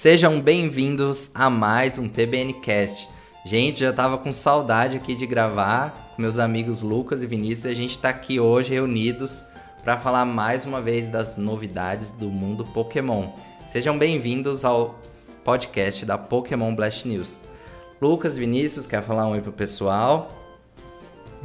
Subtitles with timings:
[0.00, 3.06] Sejam bem-vindos a mais um TBNcast.
[3.44, 7.66] Gente, já tava com saudade aqui de gravar com meus amigos Lucas e Vinícius.
[7.66, 9.44] A gente tá aqui hoje reunidos
[9.84, 13.28] para falar mais uma vez das novidades do mundo Pokémon.
[13.68, 14.98] Sejam bem-vindos ao
[15.44, 17.44] podcast da Pokémon Blast News.
[18.00, 20.34] Lucas, Vinícius, quer falar um oi pro pessoal?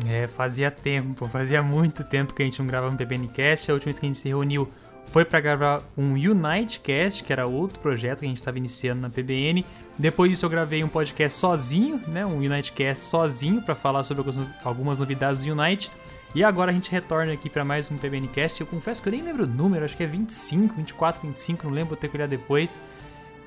[0.07, 3.69] É, fazia tempo, fazia muito tempo que a gente não gravava um PBNcast.
[3.69, 4.71] A última vez que a gente se reuniu
[5.05, 9.09] foi para gravar um Unitecast, que era outro projeto que a gente estava iniciando na
[9.09, 9.65] PBN.
[9.97, 14.23] Depois disso eu gravei um podcast sozinho, né, um Unitecast sozinho para falar sobre
[14.63, 15.89] algumas novidades do Unite.
[16.33, 18.59] E agora a gente retorna aqui para mais um PBNcast.
[18.59, 21.73] Eu confesso que eu nem lembro o número, acho que é 25, 24, 25, não
[21.73, 22.77] lembro, vou ter que olhar depois.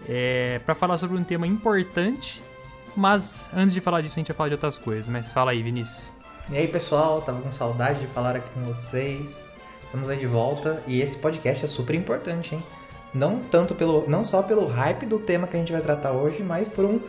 [0.09, 2.43] É, para falar sobre um tema importante,
[2.97, 5.06] mas antes de falar disso a gente vai falar de outras coisas.
[5.11, 6.15] Mas fala aí, Vinícius.
[6.51, 9.48] E aí, pessoal, tava com saudade de falar aqui com vocês.
[9.88, 12.62] Estamos aí de volta e esse podcast é super importante, hein?
[13.14, 16.42] Não tanto pelo, não só pelo hype do tema que a gente vai tratar hoje,
[16.42, 17.00] mas por um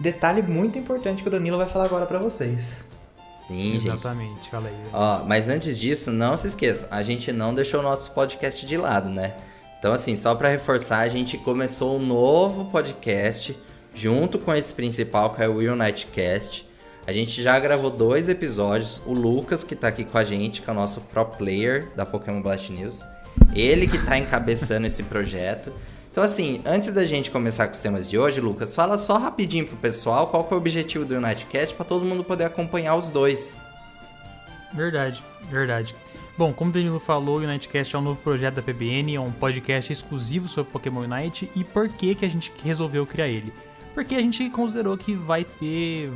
[0.00, 2.86] detalhe muito importante que o Danilo vai falar agora para vocês.
[3.46, 4.50] Sim, Exatamente, gente.
[4.50, 4.74] fala aí.
[4.90, 8.76] Ó, mas antes disso, não se esqueçam, a gente não deixou o nosso podcast de
[8.78, 9.34] lado, né?
[9.78, 13.54] Então, assim, só para reforçar, a gente começou um novo podcast
[13.94, 16.66] junto com esse principal, que é o Will Nightcast.
[17.06, 19.02] A gente já gravou dois episódios.
[19.04, 22.06] O Lucas, que tá aqui com a gente, que é o nosso pro player da
[22.06, 23.04] Pokémon Blast News.
[23.54, 25.70] Ele que tá encabeçando esse projeto.
[26.10, 29.66] Então, assim, antes da gente começar com os temas de hoje, Lucas, fala só rapidinho
[29.66, 33.10] pro pessoal qual que é o objetivo do Unitecast para todo mundo poder acompanhar os
[33.10, 33.58] dois.
[34.72, 35.94] Verdade, verdade.
[36.38, 39.30] Bom, como o Danilo falou, o Unitecast é um novo projeto da PBN, é um
[39.30, 43.52] podcast exclusivo sobre Pokémon Unite e por que, que a gente resolveu criar ele?
[43.94, 46.10] Porque a gente considerou que vai ter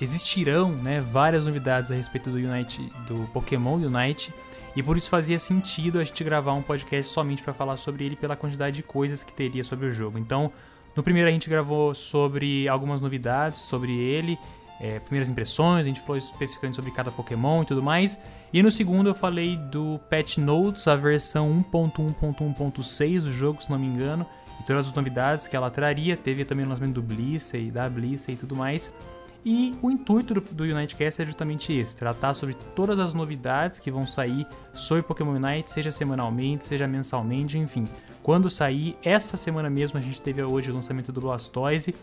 [0.00, 4.32] existirão, né, várias novidades a respeito do Unite, do Pokémon Unite,
[4.76, 8.14] e por isso fazia sentido a gente gravar um podcast somente para falar sobre ele
[8.14, 10.18] pela quantidade de coisas que teria sobre o jogo.
[10.18, 10.52] Então,
[10.94, 14.38] no primeiro a gente gravou sobre algumas novidades sobre ele,
[14.80, 18.18] é, primeiras impressões, a gente falou especificamente sobre cada Pokémon e tudo mais.
[18.52, 23.78] E no segundo eu falei do Patch Notes, a versão 1.1.1.6 do jogo, se não
[23.78, 24.26] me engano,
[24.60, 26.16] e todas as novidades que ela traria.
[26.16, 28.92] Teve também o lançamento do Blissey, da Blissey e tudo mais.
[29.44, 33.90] E o intuito do, do Unitecast é justamente esse: tratar sobre todas as novidades que
[33.90, 37.86] vão sair sobre Pokémon Unite, seja semanalmente, seja mensalmente, enfim.
[38.22, 41.94] Quando sair, essa semana mesmo a gente teve hoje o lançamento do Blastoise.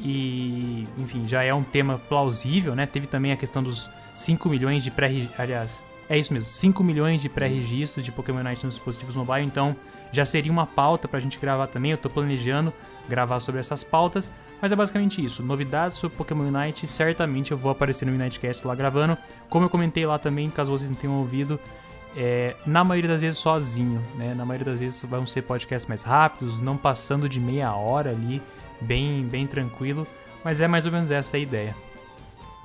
[0.00, 2.86] E, enfim, já é um tema plausível, né?
[2.86, 7.20] Teve também a questão dos 5 milhões de pré aliás, é isso mesmo, 5 milhões
[7.20, 9.76] de pré-registros de Pokémon Unite nos dispositivos mobile, então
[10.12, 11.90] já seria uma pauta pra gente gravar também.
[11.90, 12.72] Eu tô planejando
[13.08, 14.30] gravar sobre essas pautas,
[14.60, 15.42] mas é basicamente isso.
[15.42, 19.16] Novidades sobre Pokémon Unite, certamente eu vou aparecer no Unitecast lá gravando.
[19.48, 21.58] Como eu comentei lá também, caso vocês não tenham ouvido,
[22.16, 24.34] é, na maioria das vezes sozinho, né?
[24.34, 28.42] Na maioria das vezes vão ser podcasts mais rápidos, não passando de meia hora ali,
[28.80, 30.06] bem, bem tranquilo.
[30.44, 31.74] Mas é mais ou menos essa a ideia.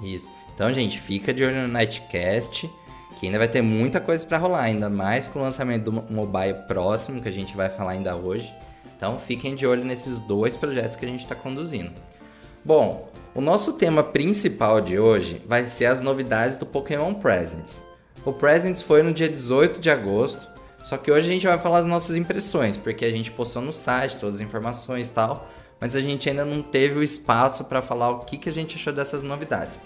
[0.01, 0.29] Isso.
[0.53, 2.69] Então, gente, fica de olho no Nightcast
[3.23, 6.55] que ainda vai ter muita coisa para rolar, ainda mais com o lançamento do mobile
[6.67, 8.53] próximo, que a gente vai falar ainda hoje.
[8.97, 11.93] Então fiquem de olho nesses dois projetos que a gente está conduzindo.
[12.65, 17.81] Bom, o nosso tema principal de hoje vai ser as novidades do Pokémon Presents.
[18.25, 20.45] O Presents foi no dia 18 de agosto,
[20.83, 23.71] só que hoje a gente vai falar as nossas impressões, porque a gente postou no
[23.71, 27.81] site todas as informações e tal, mas a gente ainda não teve o espaço para
[27.81, 29.79] falar o que, que a gente achou dessas novidades.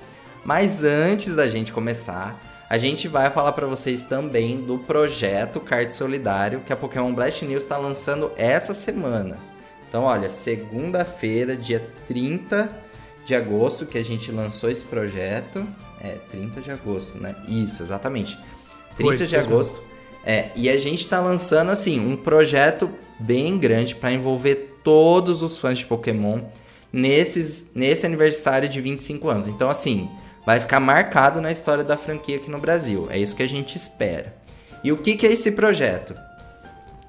[0.43, 5.91] Mas antes da gente começar, a gente vai falar para vocês também do projeto Card
[5.91, 9.37] Solidário que a Pokémon Blast News está lançando essa semana.
[9.87, 12.69] Então, olha, segunda-feira, dia 30
[13.25, 15.65] de agosto, que a gente lançou esse projeto.
[16.01, 17.35] É, 30 de agosto, né?
[17.47, 18.37] Isso, exatamente.
[18.95, 19.81] 30 Foi, de agosto.
[20.25, 25.57] É, e a gente está lançando, assim, um projeto bem grande para envolver todos os
[25.57, 26.41] fãs de Pokémon
[26.91, 29.47] nesses, nesse aniversário de 25 anos.
[29.47, 30.09] Então, assim,
[30.47, 33.09] vai ficar marcado na história da franquia aqui no Brasil.
[33.11, 34.33] É isso que a gente espera.
[34.81, 36.15] E o que, que é esse projeto?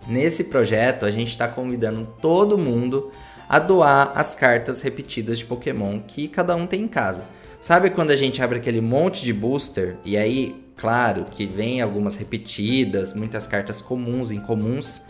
[0.08, 3.12] Nesse projeto, a gente está convidando todo mundo
[3.48, 7.22] a doar as cartas repetidas de Pokémon que cada um tem em casa.
[7.60, 12.16] Sabe quando a gente abre aquele monte de booster e aí, claro, que vem algumas
[12.16, 15.02] repetidas, muitas cartas comuns, incomuns,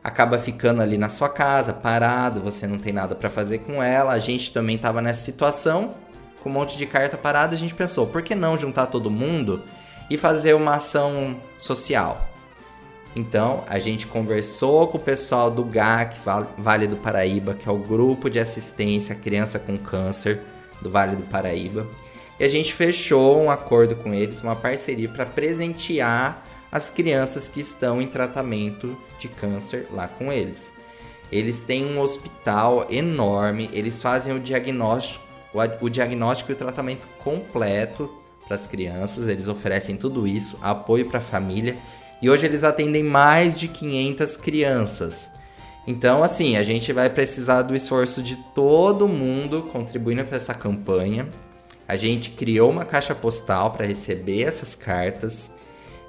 [0.00, 4.12] acaba ficando ali na sua casa, parado, você não tem nada para fazer com ela.
[4.12, 6.03] A gente também estava nessa situação
[6.44, 9.62] com um monte de carta parada, a gente pensou, por que não juntar todo mundo
[10.10, 12.28] e fazer uma ação social?
[13.16, 16.18] Então, a gente conversou com o pessoal do GAC,
[16.58, 20.42] Vale do Paraíba, que é o grupo de assistência à criança com câncer
[20.82, 21.86] do Vale do Paraíba.
[22.38, 27.60] E a gente fechou um acordo com eles, uma parceria para presentear as crianças que
[27.60, 30.74] estão em tratamento de câncer lá com eles.
[31.32, 35.23] Eles têm um hospital enorme, eles fazem o diagnóstico,
[35.54, 38.10] o, o diagnóstico e o tratamento completo
[38.46, 41.76] para as crianças, eles oferecem tudo isso, apoio para a família,
[42.20, 45.32] e hoje eles atendem mais de 500 crianças.
[45.86, 51.28] Então, assim, a gente vai precisar do esforço de todo mundo contribuindo para essa campanha.
[51.86, 55.54] A gente criou uma caixa postal para receber essas cartas.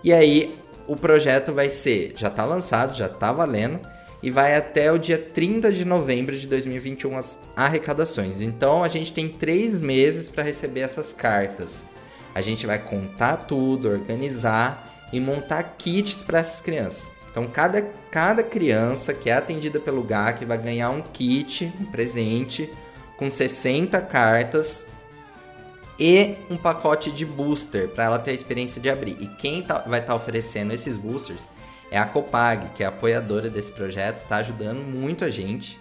[0.03, 0.57] E aí,
[0.87, 3.79] o projeto vai ser, já está lançado, já está valendo,
[4.25, 8.41] e vai até o dia 30 de novembro de 2021 as arrecadações.
[8.41, 11.85] Então, a gente tem três meses para receber essas cartas.
[12.33, 17.11] A gente vai contar tudo, organizar e montar kits para essas crianças.
[17.29, 22.67] Então, cada, cada criança que é atendida pelo GAC vai ganhar um kit, um presente,
[23.17, 24.87] com 60 cartas
[25.99, 29.17] e um pacote de booster para ela ter a experiência de abrir.
[29.19, 31.51] E quem tá, vai estar tá oferecendo esses boosters
[31.91, 35.77] é a Copag, que é apoiadora desse projeto, está ajudando muito a gente.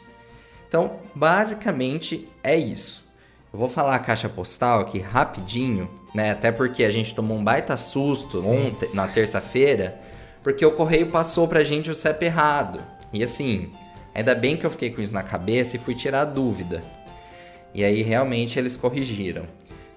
[0.68, 3.04] Então, basicamente é isso.
[3.52, 6.32] Eu vou falar a caixa postal aqui rapidinho, né?
[6.32, 8.66] Até porque a gente tomou um baita susto Sim.
[8.66, 10.00] ontem, na terça-feira,
[10.42, 12.80] porque o correio passou pra gente o CEP errado.
[13.12, 13.70] E assim,
[14.12, 16.82] ainda bem que eu fiquei com isso na cabeça e fui tirar a dúvida.
[17.72, 19.44] E aí realmente eles corrigiram.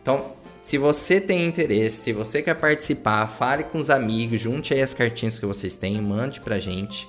[0.01, 0.36] Então,
[0.67, 4.93] se você tem interesse, se você quer participar, fale com os amigos, junte aí as
[4.93, 7.07] cartinhas que vocês têm, mande pra gente.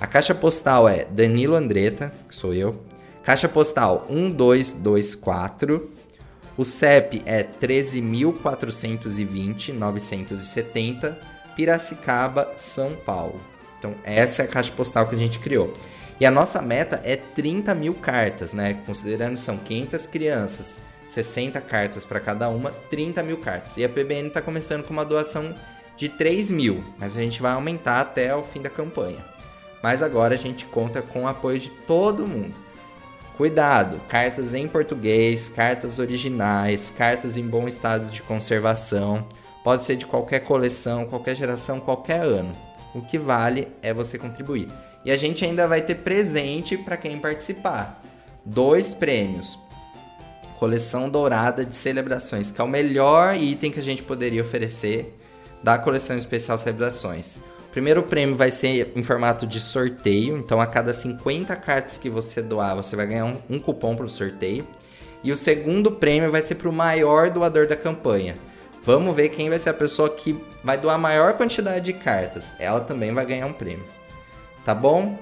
[0.00, 2.82] A caixa postal é Danilo Andreta, que sou eu.
[3.22, 5.90] Caixa postal 1224.
[6.56, 11.20] O CEP é 13.420 970
[11.54, 13.42] Piracicaba, São Paulo.
[13.78, 15.70] Então, essa é a caixa postal que a gente criou.
[16.18, 18.78] E a nossa meta é 30 mil cartas, né?
[18.86, 20.80] Considerando que são 500 crianças,
[21.10, 23.76] 60 cartas para cada uma, 30 mil cartas.
[23.76, 25.54] E a PBN está começando com uma doação
[25.96, 29.18] de 3 mil, mas a gente vai aumentar até o fim da campanha.
[29.82, 32.54] Mas agora a gente conta com o apoio de todo mundo.
[33.36, 39.26] Cuidado, cartas em português, cartas originais, cartas em bom estado de conservação.
[39.64, 42.56] Pode ser de qualquer coleção, qualquer geração, qualquer ano.
[42.94, 44.68] O que vale é você contribuir.
[45.04, 48.02] E a gente ainda vai ter presente para quem participar.
[48.44, 49.58] Dois prêmios.
[50.60, 55.18] Coleção dourada de celebrações, que é o melhor item que a gente poderia oferecer
[55.62, 57.36] da coleção especial celebrações.
[57.36, 62.10] O primeiro prêmio vai ser em formato de sorteio, então a cada 50 cartas que
[62.10, 64.66] você doar, você vai ganhar um, um cupom para o sorteio.
[65.24, 68.36] E o segundo prêmio vai ser para o maior doador da campanha.
[68.82, 72.52] Vamos ver quem vai ser a pessoa que vai doar a maior quantidade de cartas.
[72.58, 73.86] Ela também vai ganhar um prêmio.
[74.62, 75.18] Tá bom?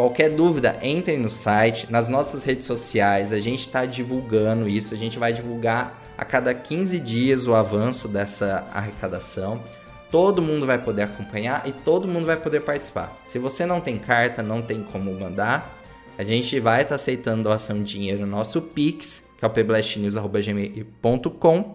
[0.00, 4.96] Qualquer dúvida, entrem no site, nas nossas redes sociais, a gente está divulgando isso, a
[4.96, 9.62] gente vai divulgar a cada 15 dias o avanço dessa arrecadação.
[10.10, 13.14] Todo mundo vai poder acompanhar e todo mundo vai poder participar.
[13.26, 15.78] Se você não tem carta, não tem como mandar,
[16.16, 19.50] a gente vai estar tá aceitando doação de dinheiro no nosso Pix, que é o
[19.50, 21.74] pblastnews.gmail.com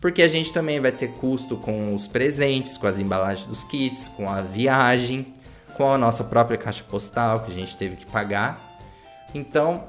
[0.00, 4.08] porque a gente também vai ter custo com os presentes, com as embalagens dos kits,
[4.08, 5.32] com a viagem,
[5.76, 8.78] com a nossa própria caixa postal que a gente teve que pagar.
[9.34, 9.84] Então,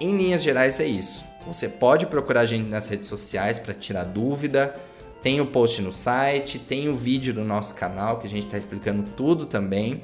[0.00, 1.24] em linhas gerais é isso.
[1.46, 4.76] Você pode procurar a gente nas redes sociais para tirar dúvida.
[5.22, 8.58] Tem o post no site, tem o vídeo do nosso canal que a gente está
[8.58, 10.02] explicando tudo também.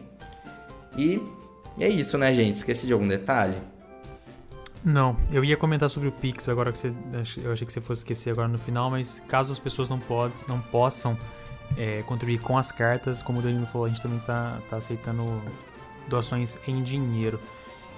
[0.97, 1.21] E
[1.81, 2.57] é isso, né, gente?
[2.57, 3.57] Esqueci de algum detalhe?
[4.85, 6.93] Não, eu ia comentar sobre o Pix agora que você.
[7.43, 10.35] Eu achei que você fosse esquecer agora no final, mas caso as pessoas não, pode,
[10.49, 11.19] não possam
[11.77, 15.43] é, contribuir com as cartas, como o Danilo falou, a gente também está tá aceitando
[16.07, 17.41] doações em dinheiro.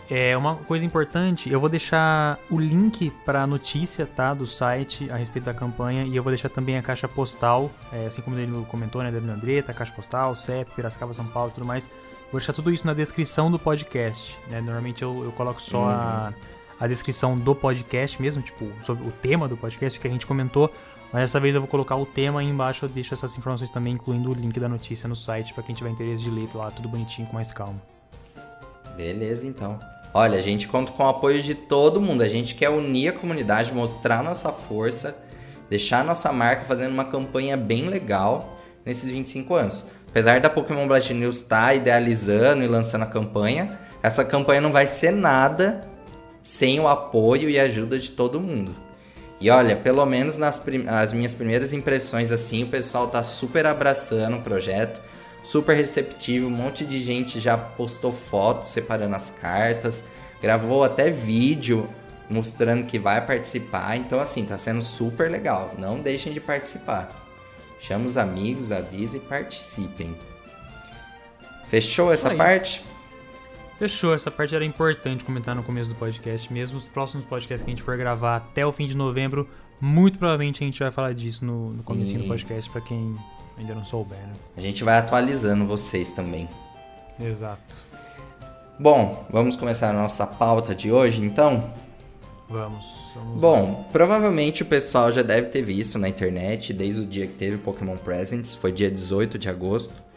[0.08, 5.08] É uma coisa importante, eu vou deixar o link para a notícia tá, do site
[5.08, 8.34] a respeito da campanha e eu vou deixar também a caixa postal, é, assim como
[8.34, 11.88] o Danilo comentou, né, Danilo Andreta, caixa postal, CEP, Piracicaba, São Paulo tudo mais.
[12.32, 14.36] Vou deixar tudo isso na descrição do podcast.
[14.48, 14.60] Né?
[14.60, 15.88] Normalmente eu, eu coloco só uhum.
[15.90, 16.32] a
[16.80, 20.72] a descrição do podcast mesmo, tipo, sobre o tema do podcast que a gente comentou.
[21.12, 23.94] Mas dessa vez eu vou colocar o tema aí embaixo, eu deixo essas informações também,
[23.94, 26.88] incluindo o link da notícia no site, para quem tiver interesse de ler lá, tudo
[26.88, 27.80] bonitinho, com mais calma.
[28.96, 29.78] Beleza, então.
[30.12, 32.22] Olha, a gente conta com o apoio de todo mundo.
[32.22, 35.16] A gente quer unir a comunidade, mostrar nossa força,
[35.68, 39.88] deixar nossa marca fazendo uma campanha bem legal nesses 25 anos.
[40.08, 44.72] Apesar da Pokémon Blast News estar tá idealizando e lançando a campanha, essa campanha não
[44.72, 45.88] vai ser nada
[46.42, 48.74] sem o apoio e ajuda de todo mundo.
[49.40, 53.64] E olha, pelo menos nas prim as minhas primeiras impressões assim, o pessoal tá super
[53.64, 55.00] abraçando o projeto,
[55.42, 60.04] super receptivo, um monte de gente já postou fotos separando as cartas,
[60.42, 61.88] gravou até vídeo
[62.28, 63.96] mostrando que vai participar.
[63.96, 65.74] Então assim, tá sendo super legal.
[65.78, 67.10] Não deixem de participar.
[67.80, 70.14] Chama os amigos, avisa e participem.
[71.66, 72.36] Fechou essa Aí.
[72.36, 72.84] parte?
[73.80, 76.52] Fechou, essa parte era importante comentar no começo do podcast.
[76.52, 79.48] Mesmo os próximos podcasts que a gente for gravar até o fim de novembro,
[79.80, 83.16] muito provavelmente a gente vai falar disso no, no começo do podcast, pra quem
[83.56, 84.34] ainda não souber, né?
[84.54, 86.46] A gente vai atualizando vocês também.
[87.18, 87.74] Exato.
[88.78, 91.72] Bom, vamos começar a nossa pauta de hoje, então?
[92.50, 92.84] Vamos.
[93.14, 97.32] vamos Bom, provavelmente o pessoal já deve ter visto na internet desde o dia que
[97.32, 100.09] teve Pokémon Presents, foi dia 18 de agosto.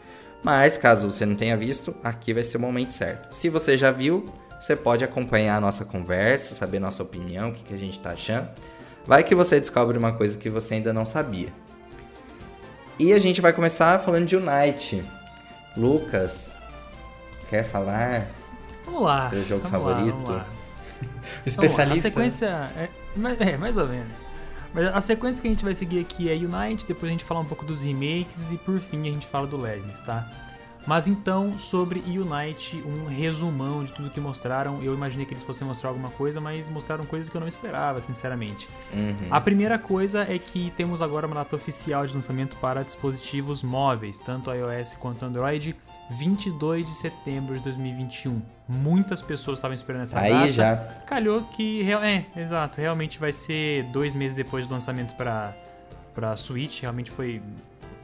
[0.44, 3.34] Mas caso você não tenha visto, aqui vai ser o momento certo.
[3.34, 7.64] Se você já viu, você pode acompanhar a nossa conversa, saber nossa opinião, o que,
[7.64, 8.50] que a gente tá achando.
[9.06, 11.48] Vai que você descobre uma coisa que você ainda não sabia.
[12.98, 15.02] E a gente vai começar falando de Unite.
[15.74, 16.54] Lucas,
[17.48, 18.26] quer falar?
[18.84, 19.28] Vamos lá.
[19.30, 20.14] Seu jogo vamos lá, favorito?
[20.14, 20.46] vamos lá.
[21.44, 22.08] O especialista.
[22.08, 22.46] A sequência.
[22.76, 22.88] É,
[23.40, 24.33] é, mais ou menos.
[24.74, 27.40] Mas a sequência que a gente vai seguir aqui é Unite, depois a gente fala
[27.40, 30.28] um pouco dos remakes e por fim a gente fala do Legends, tá?
[30.86, 34.82] Mas então, sobre Unite, um resumão de tudo que mostraram.
[34.82, 38.00] Eu imaginei que eles fossem mostrar alguma coisa, mas mostraram coisas que eu não esperava,
[38.00, 38.68] sinceramente.
[38.92, 39.28] Uhum.
[39.30, 44.18] A primeira coisa é que temos agora uma data oficial de lançamento para dispositivos móveis,
[44.18, 45.74] tanto iOS quanto Android,
[46.10, 48.40] 22 de setembro de 2021.
[48.68, 50.42] Muitas pessoas estavam esperando essa data.
[50.42, 50.76] Aí já.
[51.06, 51.82] Calhou que.
[51.92, 52.80] É, exato.
[52.80, 55.54] Realmente vai ser dois meses depois do lançamento para
[56.14, 56.80] pra Switch.
[56.80, 57.42] Realmente foi.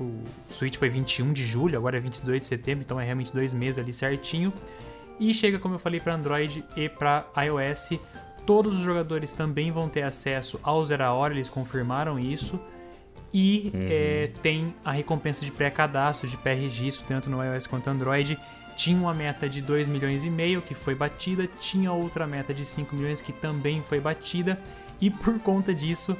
[0.00, 3.52] O Switch foi 21 de julho, agora é 22 de setembro, então é realmente dois
[3.52, 4.50] meses ali certinho.
[5.18, 8.00] E chega, como eu falei, para Android e para iOS.
[8.46, 12.58] Todos os jogadores também vão ter acesso ao Zero Hora, eles confirmaram isso.
[13.32, 18.38] E é, tem a recompensa de pré-cadastro, de pré-registro, tanto no iOS quanto no Android.
[18.76, 22.64] Tinha uma meta de 2 milhões e meio que foi batida, tinha outra meta de
[22.64, 24.58] 5 milhões que também foi batida.
[25.00, 26.16] E por conta disso,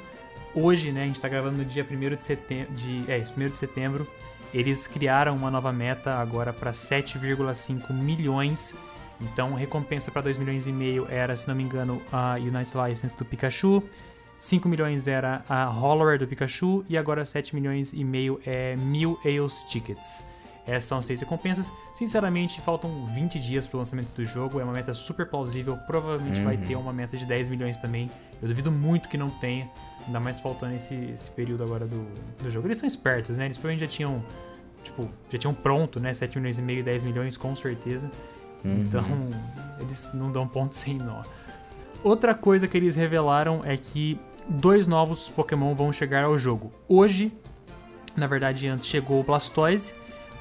[0.53, 3.49] hoje, né, a gente está gravando no dia 1 de setembro, de, é, isso, 1
[3.49, 4.07] de setembro,
[4.53, 8.75] eles criaram uma nova meta agora para 7,5 milhões.
[9.19, 13.15] Então, recompensa para 2 milhões e meio era, se não me engano, a United License
[13.15, 13.83] do Pikachu.
[14.41, 19.19] 5 milhões era a Hollower do Pikachu e agora 7 milhões e meio é mil
[19.23, 20.23] Eos Tickets.
[20.65, 21.71] Essas são as seis recompensas.
[21.93, 24.59] Sinceramente, faltam 20 dias para o lançamento do jogo.
[24.59, 25.77] É uma meta super plausível.
[25.85, 28.09] Provavelmente vai ter uma meta de 10 milhões também.
[28.41, 29.69] Eu duvido muito que não tenha.
[30.07, 32.03] Ainda mais faltando esse, esse período agora do,
[32.41, 32.67] do jogo.
[32.67, 33.45] Eles são espertos, né?
[33.45, 34.23] Eles provavelmente já tinham.
[34.83, 36.15] Tipo, já tinham pronto, né?
[36.15, 38.09] 7 milhões e meio e 10 milhões, com certeza.
[38.65, 39.03] Então,
[39.79, 41.21] eles não dão ponto sem nó.
[42.03, 44.19] Outra coisa que eles revelaram é que
[44.51, 46.73] dois novos Pokémon vão chegar ao jogo.
[46.87, 47.31] Hoje,
[48.15, 49.93] na verdade, antes chegou o Blastoise,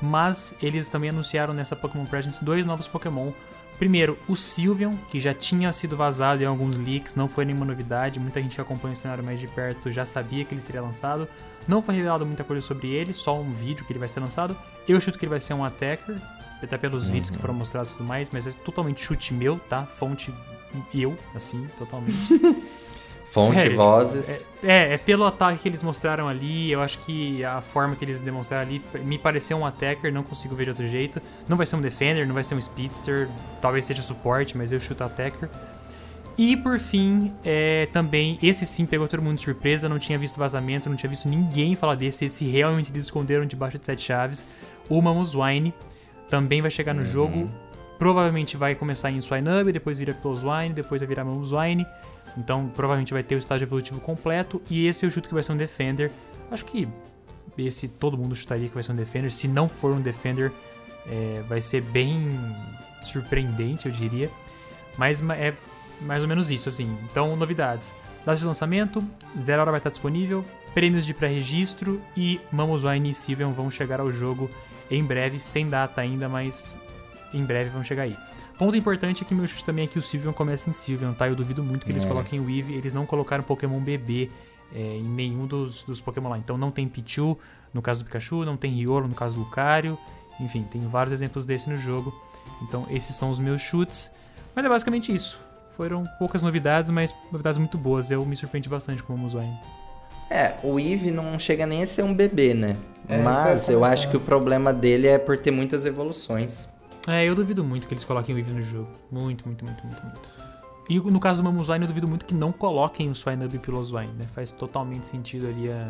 [0.03, 3.31] mas eles também anunciaram nessa Pokémon Presents dois novos Pokémon.
[3.79, 8.21] Primeiro, o Sylveon, que já tinha sido vazado em alguns leaks, não foi nenhuma novidade,
[8.21, 11.27] muita gente que acompanha o cenário mais de perto já sabia que ele seria lançado.
[11.67, 14.57] Não foi revelado muita coisa sobre ele, só um vídeo que ele vai ser lançado.
[14.89, 16.17] Eu chuto que ele vai ser um attacker,
[16.63, 19.87] até pelos vídeos que foram mostrados e tudo mais, mas é totalmente chute meu, tá?
[19.87, 20.35] Fonte
[20.93, 22.17] eu, assim, totalmente.
[23.31, 24.47] Fonte, Sério, vozes.
[24.63, 28.21] É, é pelo ataque que eles mostraram ali, eu acho que a forma que eles
[28.21, 31.23] demonstraram ali me pareceu um attacker, não consigo ver de outro jeito.
[31.49, 33.29] Não vai ser um defender, não vai ser um speedster,
[33.61, 35.49] talvez seja suporte, mas eu chuto attacker.
[36.37, 40.37] E por fim, é, também, esse sim pegou todo mundo de surpresa, não tinha visto
[40.37, 44.45] vazamento, não tinha visto ninguém falar desse, esse realmente eles esconderam debaixo de sete chaves.
[44.89, 45.73] O Mamoswine
[46.29, 47.49] também vai chegar no jogo,
[47.99, 51.87] provavelmente vai começar em Swinub, depois vira Closewine, depois vai virar Mamoswine.
[52.37, 54.61] Então provavelmente vai ter o estágio evolutivo completo.
[54.71, 56.11] E esse eu chuto que vai ser um Defender.
[56.51, 56.89] Acho que
[57.59, 59.31] esse todo mundo chutaria que vai ser um Defender.
[59.31, 60.53] Se não for um Defender,
[61.07, 62.39] é, vai ser bem
[63.03, 64.31] surpreendente, eu diria.
[64.97, 65.55] Mas ma- é
[66.01, 66.97] mais ou menos isso, assim.
[67.11, 67.95] Então, novidades.
[68.25, 69.03] Data de lançamento,
[69.39, 70.45] Zero Hora vai estar disponível,
[70.75, 74.51] prêmios de pré-registro e Mamoswine e Sylveon vão chegar ao jogo
[74.91, 76.79] em breve, sem data ainda, mas
[77.33, 78.17] em breve vão chegar aí.
[78.61, 81.27] Ponto importante é que meu chute também é que o Sylveon começa em Sylveon, tá?
[81.27, 82.07] Eu duvido muito que eles É.
[82.07, 84.29] coloquem o Eevee, eles não colocaram Pokémon bebê
[84.75, 86.37] é, em nenhum dos, dos Pokémon lá.
[86.37, 87.39] Então não tem Pichu
[87.73, 89.97] no caso do Pikachu, não tem Riolo no caso do Lucario,
[90.39, 92.13] enfim, tem vários exemplos desse no jogo.
[92.61, 94.11] Então esses são os meus chutes,
[94.55, 95.41] mas é basicamente isso.
[95.71, 98.11] Foram poucas novidades, mas novidades muito boas.
[98.11, 99.59] Eu me surpreendi bastante com o Muzwine.
[100.29, 102.77] É, o Eve não chega nem a ser um bebê, né?
[103.09, 106.69] É, Mas que eu acho que o problema dele é por ter muitas evoluções.
[107.11, 108.89] É, eu duvido muito que eles coloquem o Eevee no jogo.
[109.11, 110.21] Muito, muito, muito, muito, muito.
[110.89, 113.61] E no caso do Mamuzwine, eu duvido muito que não coloquem o Swinub e o
[113.61, 114.27] Piloswine, né?
[114.35, 115.89] Faz totalmente sentido ali a...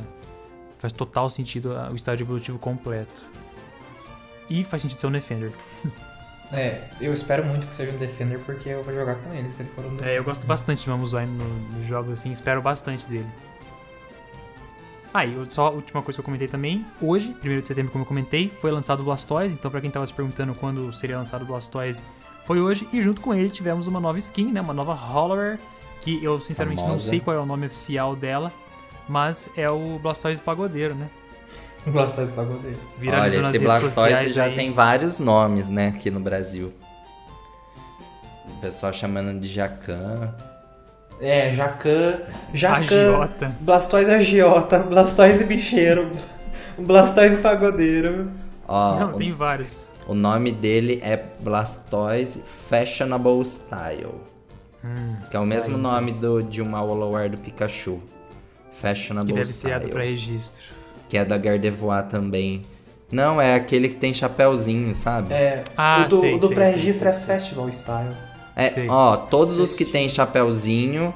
[0.78, 3.24] Faz total sentido a- o estágio evolutivo completo.
[4.48, 5.52] E faz sentido ser um Defender.
[6.52, 9.62] É, eu espero muito que seja um Defender porque eu vou jogar com ele se
[9.62, 10.08] ele for um Defender.
[10.14, 13.28] É, eu gosto bastante de Mamuzwine no- nos jogos, assim, espero bastante dele.
[15.12, 16.86] Ah, e só a última coisa que eu comentei também.
[17.00, 19.54] Hoje, 1 de setembro, como eu comentei, foi lançado o Blastoise.
[19.54, 22.02] Então, pra quem tava se perguntando quando seria lançado o Blastoise,
[22.44, 22.86] foi hoje.
[22.92, 24.60] E junto com ele tivemos uma nova skin, né?
[24.60, 25.58] Uma nova Hollower.
[26.00, 27.08] Que eu sinceramente não Famosa.
[27.08, 28.52] sei qual é o nome oficial dela.
[29.08, 31.10] Mas é o Blastoise Pagodeiro, né?
[31.86, 32.78] Blastoise pagodeiro.
[32.98, 34.54] Olha, esse Blastoise já aí.
[34.54, 36.72] tem vários nomes, né, aqui no Brasil.
[38.46, 40.34] O pessoal chamando de Jacan.
[41.20, 42.20] É, Jacan.
[42.54, 42.76] Jacan.
[42.80, 43.52] Agiota.
[43.60, 44.78] Blastoise agiota.
[44.78, 46.10] Blastoise bicheiro.
[46.78, 48.30] Blastoise pagodeiro.
[48.66, 49.92] Ó, Não, o, tem vários.
[50.06, 54.14] o nome dele é Blastoise Fashionable Style.
[54.84, 58.00] Hum, Que é o mesmo nome do, de uma Hollower do Pikachu.
[58.80, 59.90] Fashionable que deve ser a Style.
[59.90, 60.64] do pré-registro.
[61.08, 62.62] Que é da Gardevoir também.
[63.12, 65.34] Não, é aquele que tem chapéuzinho, sabe?
[65.34, 67.12] É, Ah, o do, sei, o do pré-registro é.
[67.12, 68.14] Festival Style.
[68.60, 71.14] É, ó, todos os que tem chapéuzinho,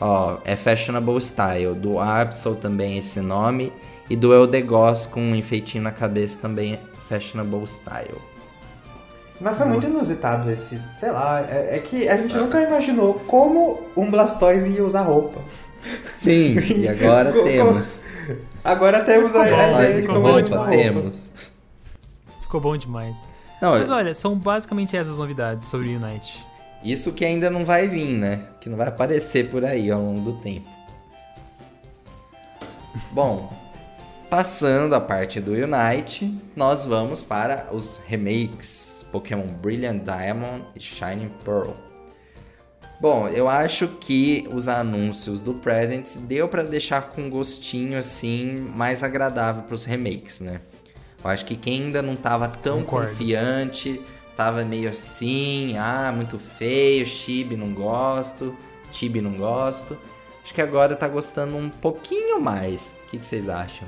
[0.00, 1.74] ó, é Fashionable Style.
[1.74, 3.72] Do Absol também é esse nome.
[4.08, 8.18] E do Eldegoss com um enfeitinho na cabeça também é Fashionable Style.
[9.40, 13.80] Mas foi muito inusitado esse, sei lá, é, é que a gente nunca imaginou como
[13.96, 15.40] um Blastoise ia usar roupa.
[16.20, 18.04] Sim, e agora temos.
[18.62, 20.70] Agora temos a, e ele usa roupa roupa.
[20.70, 21.32] temos.
[22.42, 23.26] Ficou bom demais.
[23.62, 26.46] Não, Mas olha, são basicamente essas novidades sobre o Unite.
[26.82, 28.46] Isso que ainda não vai vir, né?
[28.60, 30.68] Que não vai aparecer por aí ao longo do tempo.
[33.12, 33.52] Bom,
[34.28, 41.30] passando a parte do Unite, nós vamos para os remakes Pokémon Brilliant Diamond e Shining
[41.44, 41.72] Pearl.
[43.00, 49.02] Bom, eu acho que os anúncios do Presents deu pra deixar com gostinho assim mais
[49.02, 50.60] agradável pros remakes, né?
[51.22, 53.10] Eu acho que quem ainda não tava tão Concordo.
[53.10, 54.00] confiante,
[54.40, 58.56] tava meio assim, ah, muito feio, Chibi não gosto,
[58.90, 59.98] Chibi não gosto.
[60.42, 62.96] Acho que agora tá gostando um pouquinho mais.
[63.06, 63.86] O que, que vocês acham?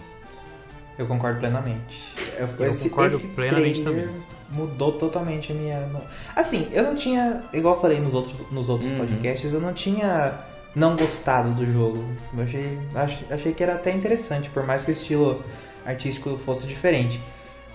[0.99, 2.13] Eu concordo plenamente.
[2.39, 4.23] Eu, Eu concordo plenamente trailer também.
[4.51, 5.91] Mudou totalmente a minha.
[6.37, 7.43] Assim, eu não tinha.
[7.51, 8.99] Igual eu falei nos outros, nos outros Uhum.
[8.99, 10.35] podcasts, eu não tinha
[10.77, 12.05] não gostado do jogo.
[12.37, 15.43] Eu achei, ach- achei que era até interessante, por mais que o estilo
[15.87, 17.19] artístico fosse diferente.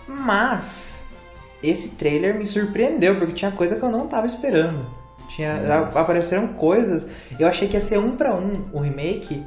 [0.08, 1.04] Mas
[1.63, 4.86] esse trailer me surpreendeu, porque tinha coisa que eu não tava esperando.
[5.30, 7.06] Tinha, a- apareceram coisas.
[7.39, 9.43] Eu achei que ia ser um pra um o remake.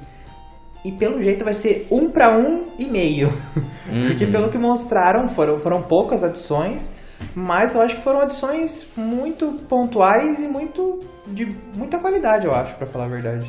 [0.85, 3.31] E pelo jeito vai ser um pra um e meio.
[4.09, 4.33] Porque Uhum.
[4.33, 6.91] pelo que mostraram, foram, foram poucas adições,
[7.35, 12.75] mas eu acho que foram adições muito pontuais e muito de muita qualidade, eu acho,
[12.77, 13.47] pra falar a verdade.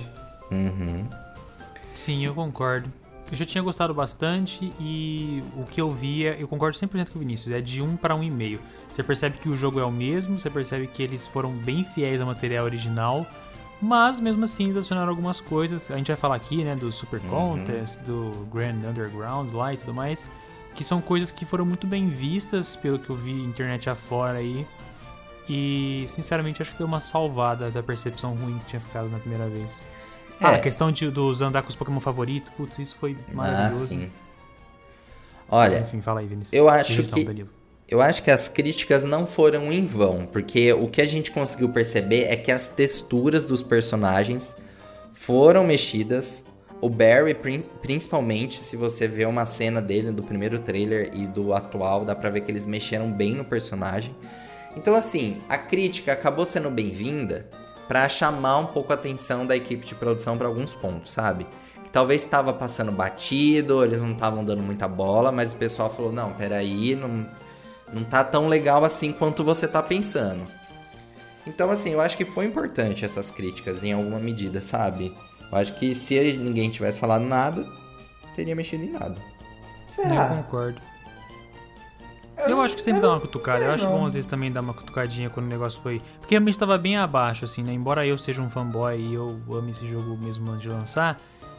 [0.52, 1.06] Uhum.
[1.96, 2.92] Sim, eu concordo.
[3.32, 7.20] Eu já tinha gostado bastante e o que eu via, eu concordo 100% com o
[7.20, 8.60] Vinícius, é de 1 para 1,5.
[8.92, 12.20] Você percebe que o jogo é o mesmo, você percebe que eles foram bem fiéis
[12.20, 13.26] ao material original,
[13.82, 15.90] mas mesmo assim eles adicionaram algumas coisas.
[15.90, 19.94] A gente vai falar aqui, né, do Super Contest, do Grand Underground lá e tudo
[19.94, 20.28] mais,
[20.76, 24.68] que são coisas que foram muito bem vistas, pelo que eu vi internet afora aí.
[25.48, 29.48] E, sinceramente, acho que deu uma salvada da percepção ruim que tinha ficado na primeira
[29.48, 29.82] vez.
[30.42, 30.56] Ah, É.
[30.56, 33.88] a questão de, dos andar com os Pokémon favoritos, putz, isso foi Ah, maravilhoso.
[33.88, 34.10] sim.
[35.50, 36.54] Olha, Enfim, fala aí, Vinícius.
[36.54, 37.46] eu acho que-.
[37.88, 41.70] Eu acho que as críticas não foram em vão, porque o que a gente conseguiu
[41.70, 44.56] perceber é que as texturas dos personagens
[45.14, 46.46] foram mexidas.
[46.80, 51.54] O Barry, prin- principalmente, se você vê uma cena dele do primeiro trailer e do
[51.54, 54.16] atual, dá pra ver que eles mexeram bem no personagem.
[54.78, 57.46] Então, assim, a crítica acabou sendo bem-vinda
[57.92, 61.46] pra chamar um pouco a atenção da equipe de produção pra alguns pontos, sabe?
[61.84, 66.10] Que talvez estava passando batido, eles não estavam dando muita bola, mas o pessoal falou:
[66.10, 67.28] não, peraí, não,
[67.92, 70.48] não tá tão legal assim quanto você tá pensando.
[71.46, 75.14] Então, assim, eu acho que foi importante essas críticas em alguma medida, sabe?
[75.52, 77.68] Eu acho que se ninguém tivesse falado nada,
[78.38, 79.16] teria mexido em nada.
[79.18, 80.30] Eu Será?
[80.30, 80.80] concordo.
[82.48, 83.60] Eu acho que sempre dá uma cutucada.
[83.60, 83.92] sei Eu acho não.
[84.00, 86.02] bom às vezes também dar uma cutucadinha quando o negócio foi.
[86.20, 87.72] Porque realmente estava bem abaixo, assim, né?
[87.74, 91.18] Embora eu seja um fanboy e eu ame esse jogo mesmo antes de lançar,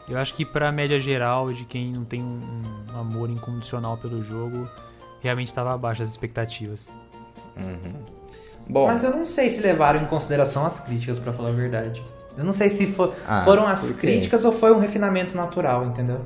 [0.09, 2.39] eu acho que pra média geral de quem não tem um,
[2.93, 4.67] um amor incondicional pelo jogo,
[5.21, 6.91] realmente estava abaixo das expectativas.
[8.67, 12.03] Bom, Mas eu não sei se levaram em consideração as críticas, pra falar a verdade.
[12.37, 16.21] Eu não sei se fo- Ah, foram as críticas ou foi um refinamento natural, entendeu?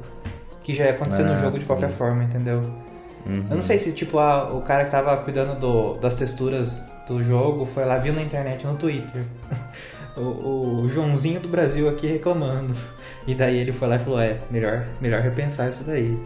[0.64, 1.68] Que já ia acontecer no Ah, jogo de sim.
[1.68, 2.62] qualquer forma, entendeu?
[3.26, 3.44] Uhum.
[3.50, 7.22] Eu não sei se, tipo, a- o cara que tava cuidando do- das texturas do
[7.22, 9.26] jogo foi lá, viu na internet, no Twitter.
[10.16, 12.74] o, o Joãozinho do Brasil aqui reclamando.
[13.26, 16.18] E daí ele foi lá e falou, é, melhor, melhor repensar isso daí.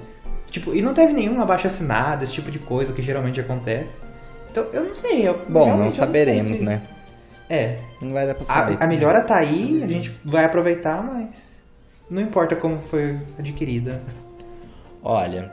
[0.47, 3.99] Tipo, e não teve nenhum abaixo assinado, esse tipo de coisa que geralmente acontece.
[4.51, 5.27] Então, eu não sei.
[5.27, 6.81] Eu, bom, não saberemos, se- né?
[7.49, 8.77] É, Não vai dar pra saber.
[8.79, 11.61] a, a melhora tá aí, a gente vai aproveitar, mas
[12.09, 14.01] não importa como foi adquirida.
[15.03, 15.51] Olha,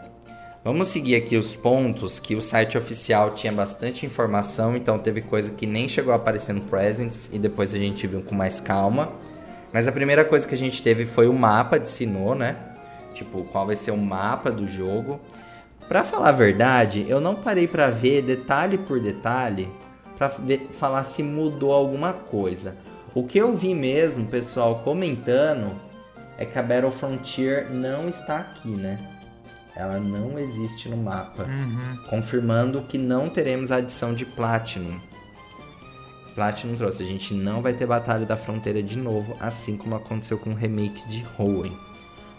[0.72, 5.52] vamos seguir aqui os pontos que o site oficial tinha bastante informação, então teve coisa
[5.52, 9.10] que nem chegou a aparecer no Presents e depois a gente viu com mais calma.
[9.72, 12.56] Mas a primeira coisa que a gente teve foi o mapa de Sinnoh, né?
[13.14, 15.18] Tipo, qual vai ser o mapa do jogo.
[15.88, 19.70] Pra falar a verdade, eu não parei pra ver detalhe por detalhe
[20.40, 22.76] ver, falar se mudou alguma coisa.
[23.14, 25.80] O que eu vi mesmo, pessoal, comentando,
[26.36, 28.98] é que a Battle Frontier não está aqui, né?
[29.78, 31.44] Ela não existe no mapa.
[31.44, 31.96] Uhum.
[32.10, 34.98] Confirmando que não teremos a adição de Platinum.
[36.34, 40.36] Platinum trouxe, a gente não vai ter Batalha da Fronteira de novo, assim como aconteceu
[40.38, 41.72] com o remake de Hoenn.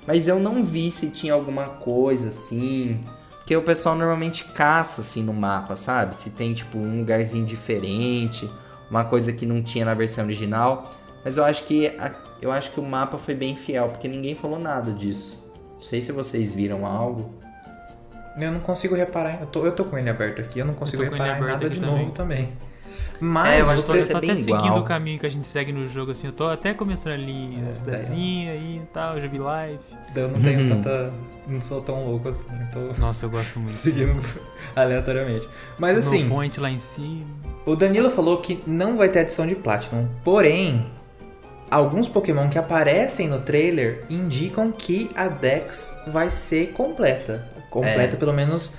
[0.06, 3.04] Mas eu não vi se tinha alguma coisa assim.
[3.38, 6.16] Porque o pessoal normalmente caça assim no mapa, sabe?
[6.16, 8.50] Se tem tipo um lugarzinho diferente,
[8.90, 10.94] uma coisa que não tinha na versão original.
[11.24, 14.36] Mas eu acho que a- eu acho que o mapa foi bem fiel, porque ninguém
[14.36, 15.39] falou nada disso.
[15.80, 17.34] Não sei se vocês viram algo.
[18.38, 19.40] Eu não consigo reparar.
[19.40, 21.70] Eu tô, eu tô com ele aberto aqui, eu não consigo tô ele reparar nada
[21.70, 22.00] de também.
[22.00, 22.50] novo também.
[23.22, 23.94] É, Mas eu acho Eu tô, você.
[23.94, 24.80] Vai eu tô até bem seguindo igual.
[24.80, 26.28] o caminho que a gente segue no jogo, assim.
[26.28, 29.80] Eu tô até começando ali na cidadezinha aí e tal, já vi live.
[30.16, 31.14] Eu não tenho tanta.
[31.48, 32.44] Não sou tão louco assim.
[32.50, 33.78] Eu tô Nossa, eu gosto muito.
[33.80, 34.22] seguindo
[34.76, 35.48] aleatoriamente.
[35.78, 36.18] Mas assim.
[36.18, 37.26] Snow Point lá em cima.
[37.66, 40.08] O Danilo falou que não vai ter adição de Platinum.
[40.24, 40.86] Porém,
[41.72, 47.48] alguns Pokémon que aparecem no trailer indicam que a Dex vai ser completa.
[47.70, 48.20] Completa, É.
[48.20, 48.74] pelo menos.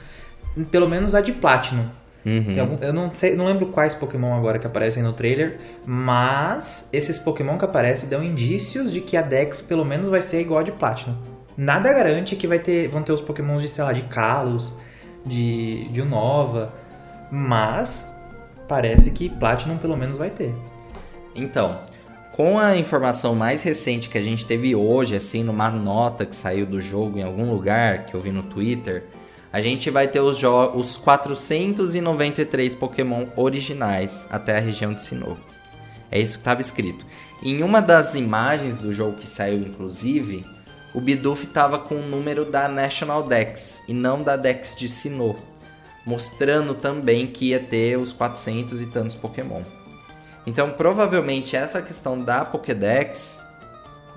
[0.70, 1.87] Pelo menos a de Platinum.
[2.26, 2.61] Uhum.
[2.61, 7.18] Algum- eu não sei, não lembro quais Pokémon agora que aparecem no trailer, mas esses
[7.18, 10.62] Pokémon que aparecem dão indícios de que a Dex pelo menos vai ser igual a
[10.62, 11.16] de Platinum.
[11.57, 14.74] Nada garante que vai ter, vão ter os Pokémon de, sei lá, de Kalos,
[15.24, 16.72] de, de Unova,
[17.31, 18.07] mas
[18.68, 20.55] parece que Platinum pelo menos vai ter.
[21.35, 21.79] Então,
[22.40, 26.64] com a informação mais recente que a gente teve hoje, assim, numa nota que saiu
[26.64, 29.09] do jogo em algum lugar, que eu vi no Twitter,
[29.53, 30.42] a gente vai ter os,
[30.74, 35.37] os 493 Pokémon originais até a região de Sinnoh.
[36.11, 37.05] É isso que estava escrito.
[37.42, 40.42] Em uma das imagens do jogo que saiu, inclusive,
[40.94, 45.37] o Bidoof estava com o número da National Dex e não da Dex de Sinnoh,
[46.07, 49.61] mostrando também que ia ter os 400 e tantos Pokémon.
[50.50, 53.38] Então, provavelmente essa questão da Pokédex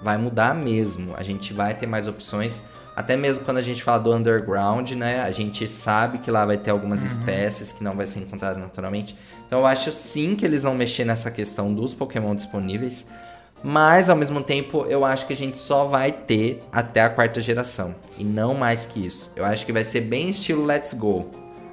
[0.02, 1.14] vai mudar mesmo.
[1.16, 2.64] A gente vai ter mais opções,
[2.96, 5.22] até mesmo quando a gente fala do Underground, né?
[5.22, 9.16] A gente sabe que lá vai ter algumas espécies que não vai ser encontradas naturalmente.
[9.46, 13.06] Então, eu acho sim que eles vão mexer nessa questão dos Pokémon disponíveis.
[13.64, 17.40] Mas, ao mesmo tempo, eu acho que a gente só vai ter até a quarta
[17.42, 17.94] geração.
[18.18, 19.32] E não mais que isso.
[19.36, 21.30] Eu acho que vai ser bem estilo Let's Go.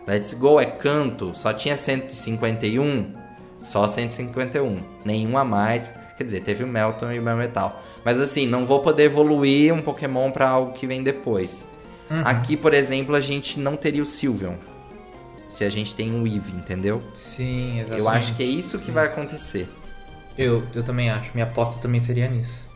[0.07, 3.20] Let's Go é canto, só tinha 151,
[3.63, 4.83] só 151.
[5.05, 5.93] Nenhum a mais.
[6.17, 7.81] Quer dizer, teve o Melton e o Melmetal.
[8.05, 11.79] Mas assim, não vou poder evoluir um Pokémon pra algo que vem depois.
[12.25, 14.57] Aqui, por exemplo, a gente não teria o Sylveon.
[15.49, 17.03] Se a gente tem o Eevee, entendeu?
[17.15, 18.01] Sim, exatamente.
[18.01, 19.69] Eu acho que é isso que vai acontecer.
[20.37, 21.31] Eu, eu também acho.
[21.35, 22.69] Minha aposta também seria nisso.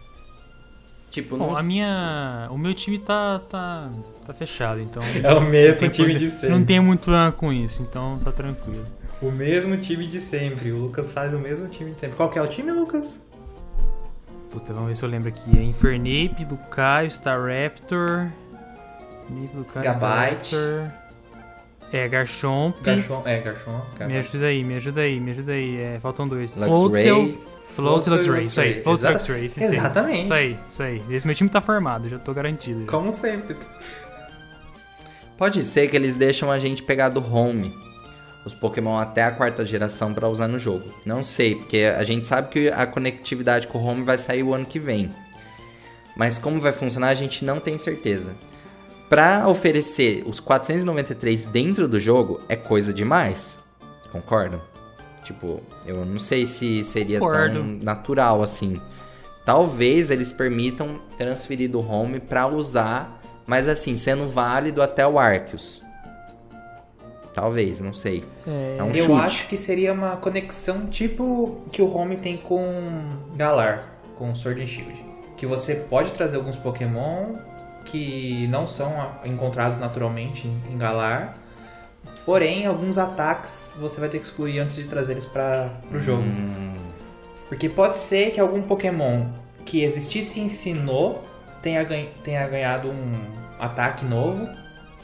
[1.11, 1.57] Tipo, Bom, não...
[1.57, 2.49] a minha.
[2.51, 3.41] O meu time tá.
[3.49, 3.91] tá.
[4.27, 5.03] tá fechado, então.
[5.23, 6.49] É o mesmo time poder- de sempre.
[6.49, 8.85] Não tem muito problema com isso, então tá tranquilo.
[9.25, 10.71] O mesmo time de sempre.
[10.71, 12.17] O Lucas faz o mesmo time de sempre.
[12.17, 13.19] Qual que é o time, Lucas?
[14.51, 15.59] Puta, vamos ver se eu lembro aqui.
[15.59, 18.29] É Infernape, do Caio, Staraptor.
[19.31, 20.47] Infernape, do Caio, Gabite.
[20.55, 20.91] Staraptor.
[21.91, 22.81] É, Garchomp.
[22.83, 23.27] Garchomp.
[23.27, 23.85] É, Garchomp.
[24.07, 25.81] Me ajuda aí, me ajuda aí, me ajuda aí.
[25.81, 26.55] É, faltam dois.
[26.55, 27.39] Floatzel.
[27.69, 28.83] Float e Luxray, isso aí.
[28.83, 29.73] Float Exata- Luxray, seis.
[29.73, 30.23] Exatamente.
[30.25, 31.03] Isso aí, isso aí.
[31.11, 32.83] Esse meu time tá formado, já tô garantido.
[32.83, 32.87] já.
[32.87, 33.57] Como sempre.
[35.37, 37.75] Pode ser que eles deixam a gente pegar do home
[38.45, 40.93] os Pokémon até a quarta geração pra usar no jogo.
[41.05, 44.55] Não sei, porque a gente sabe que a conectividade com o home vai sair o
[44.55, 45.11] ano que vem.
[46.17, 48.33] Mas como vai funcionar, a gente não tem certeza.
[49.09, 53.59] Pra oferecer os 493 dentro do jogo é coisa demais.
[54.11, 54.61] Concordam?
[55.25, 57.55] Tipo, eu não sei se seria Concordo.
[57.55, 58.81] tão natural assim.
[59.45, 65.84] Talvez eles permitam transferir do home pra usar, mas assim, sendo válido até o Arceus.
[67.35, 68.25] Talvez, não sei.
[68.47, 69.21] É, É um Eu chute.
[69.21, 72.65] acho que seria uma conexão tipo que o Home tem com
[73.37, 73.85] Galar,
[74.17, 75.05] com Sword and Shield.
[75.37, 77.35] Que você pode trazer alguns Pokémon
[77.85, 78.93] que não são
[79.27, 81.35] encontrados naturalmente em em Galar.
[82.25, 86.23] Porém, alguns ataques você vai ter que excluir antes de trazer eles para o jogo.
[86.23, 86.73] Hum,
[87.49, 89.27] Porque pode ser que algum Pokémon
[89.65, 91.19] que existisse em Sinnoh
[91.63, 93.13] tenha, ganha- tenha ganhado um
[93.59, 94.49] ataque novo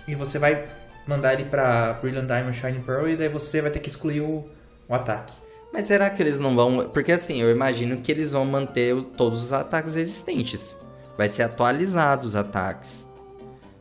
[0.08, 0.64] e você vai
[1.06, 4.48] mandar ele pra Brilliant Diamond Shining Pearl e daí você vai ter que excluir o,
[4.88, 5.32] o ataque.
[5.72, 6.88] Mas será que eles não vão.
[6.88, 10.76] Porque assim, eu imagino que eles vão manter todos os ataques existentes.
[11.16, 13.06] Vai ser atualizado os ataques.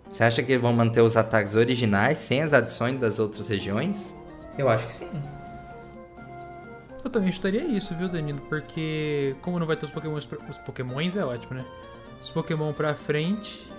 [0.10, 4.15] Você acha que vão manter os ataques originais sem as adições das outras regiões?
[4.58, 5.10] Eu acho que sim.
[7.03, 8.41] Eu também estaria isso, viu, Danilo?
[8.49, 11.65] Porque como não vai ter os pokémons, pra- os pokémons é ótimo, né?
[12.21, 13.71] Os pokémon pra frente...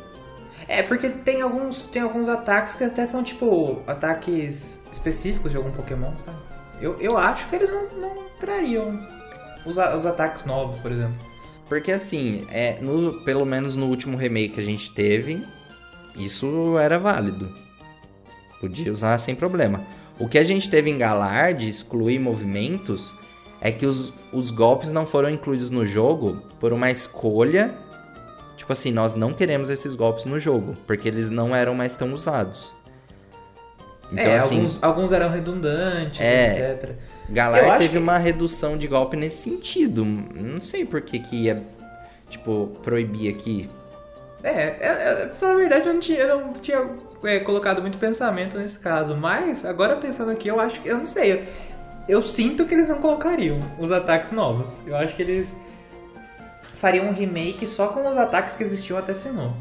[0.72, 5.70] É, porque tem alguns, tem alguns ataques que até são, tipo, ataques específicos de algum
[5.70, 6.38] Pokémon, sabe?
[6.80, 9.04] Eu, eu acho que eles não, não trariam
[9.66, 11.18] os, os ataques novos, por exemplo.
[11.68, 15.44] Porque assim, é, no- pelo menos no último remake que a gente teve,
[16.16, 17.52] isso era válido.
[18.60, 19.84] Podia usar sem problema.
[20.20, 23.16] O que a gente teve em Galar de excluir movimentos
[23.60, 27.74] é que os, os golpes não foram incluídos no jogo por uma escolha.
[28.60, 32.12] Tipo assim, nós não queremos esses golpes no jogo, porque eles não eram mais tão
[32.12, 32.74] usados.
[34.12, 36.72] Então, é, assim, alguns, alguns eram redundantes, É.
[36.74, 36.90] etc.
[37.30, 40.04] Galar teve que- uma redução de golpe nesse sentido.
[40.04, 41.64] Não sei por que que ia,
[42.28, 43.66] tipo, proibir aqui.
[44.42, 46.86] É, é, é, pra a verdade, eu não tinha, eu não tinha
[47.24, 51.06] é, colocado muito pensamento nesse caso, mas agora pensando aqui, eu acho que, eu não
[51.06, 51.42] sei, eu,
[52.18, 54.76] eu sinto que eles não colocariam os ataques novos.
[54.86, 55.54] Eu acho que eles
[56.80, 59.52] fariam um remake só com os ataques que existiam até Sinnoh.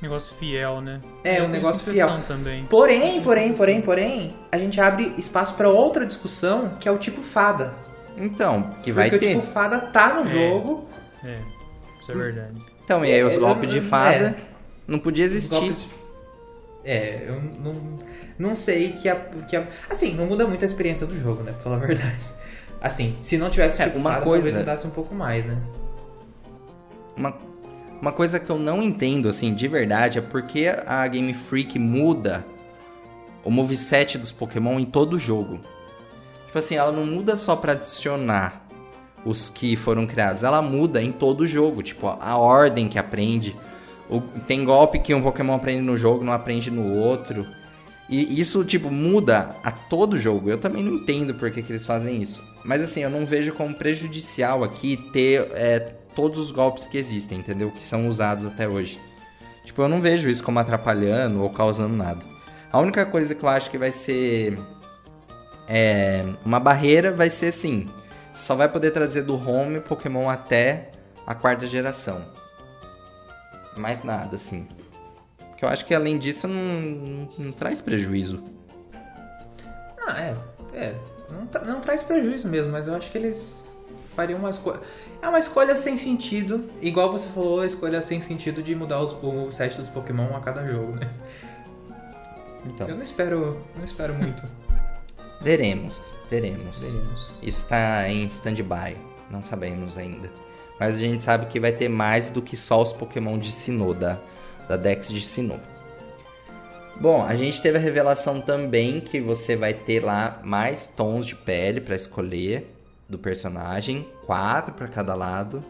[0.00, 1.00] Negócio fiel, né?
[1.22, 2.08] É, Eu um negócio fiel.
[2.26, 2.64] também.
[2.64, 7.20] Porém, porém, porém, porém, a gente abre espaço pra outra discussão, que é o tipo
[7.22, 7.72] fada.
[8.16, 9.36] Então, que vai porque ter.
[9.36, 10.26] o tipo fada tá no É.
[10.26, 10.88] jogo.
[11.22, 11.38] É,
[12.00, 12.60] isso é verdade.
[12.84, 13.80] Então, e aí os É, golpes de é.
[13.82, 14.34] fada
[14.88, 15.72] não podia existir.
[16.84, 17.74] É, eu não,
[18.36, 19.68] não sei que a, que a.
[19.88, 21.52] Assim, não muda muito a experiência do jogo, né?
[21.52, 22.18] Pra falar a verdade.
[22.80, 25.56] Assim, se não tivesse É, tipo uma fada, coisa- talvez mudasse um pouco mais, né?
[27.16, 27.34] Uma,
[28.00, 32.44] uma coisa que eu não entendo, assim, de verdade, é porque a Game Freak muda
[33.44, 35.60] o moveset dos Pokémon em todo o jogo.
[36.46, 38.66] Tipo assim, ela não muda só pra adicionar
[39.24, 41.82] os que foram criados, ela muda em todo o jogo.
[41.82, 43.54] Tipo, a ordem que aprende.
[44.10, 47.46] O- tem golpe que um Pokémon aprende no jogo, não aprende no outro.
[48.08, 50.50] E isso, tipo, muda a todo jogo.
[50.50, 52.42] Eu também não entendo por que, que eles fazem isso.
[52.64, 55.78] Mas assim, eu não vejo como prejudicial aqui ter é,
[56.14, 57.70] todos os golpes que existem, entendeu?
[57.70, 59.00] Que são usados até hoje.
[59.64, 62.24] Tipo, eu não vejo isso como atrapalhando ou causando nada.
[62.70, 64.58] A única coisa que eu acho que vai ser
[65.68, 67.88] é, uma barreira vai ser assim:
[68.32, 70.90] só vai poder trazer do home Pokémon até
[71.26, 72.24] a quarta geração.
[73.76, 74.66] Mais nada, assim.
[75.48, 78.42] Porque eu acho que além disso não, não, não traz prejuízo.
[80.06, 80.34] Ah, é.
[80.74, 80.94] É.
[81.30, 83.61] Não, tra- não traz prejuízo mesmo, mas eu acho que eles
[84.14, 84.80] fariam uma escolha.
[85.20, 89.12] É uma escolha sem sentido, igual você falou, a escolha sem sentido de mudar os,
[89.22, 91.10] o set dos Pokémon a cada jogo, né?
[92.66, 93.60] Então, Eu não espero.
[93.76, 94.44] Não espero muito.
[95.40, 96.80] veremos, veremos.
[96.80, 97.38] Veremos.
[97.42, 98.96] Isso tá em stand-by,
[99.30, 100.30] não sabemos ainda.
[100.78, 103.94] Mas a gente sabe que vai ter mais do que só os Pokémon de Sinnoh,
[103.94, 104.20] da,
[104.68, 105.60] da Dex de Sinnoh.
[107.00, 111.34] Bom, a gente teve a revelação também que você vai ter lá mais tons de
[111.34, 112.72] pele para escolher
[113.12, 115.62] do personagem, quatro para cada lado.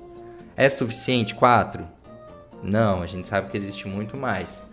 [0.57, 1.87] É suficiente quatro?
[2.62, 4.64] Não, a gente sabe que existe muito mais.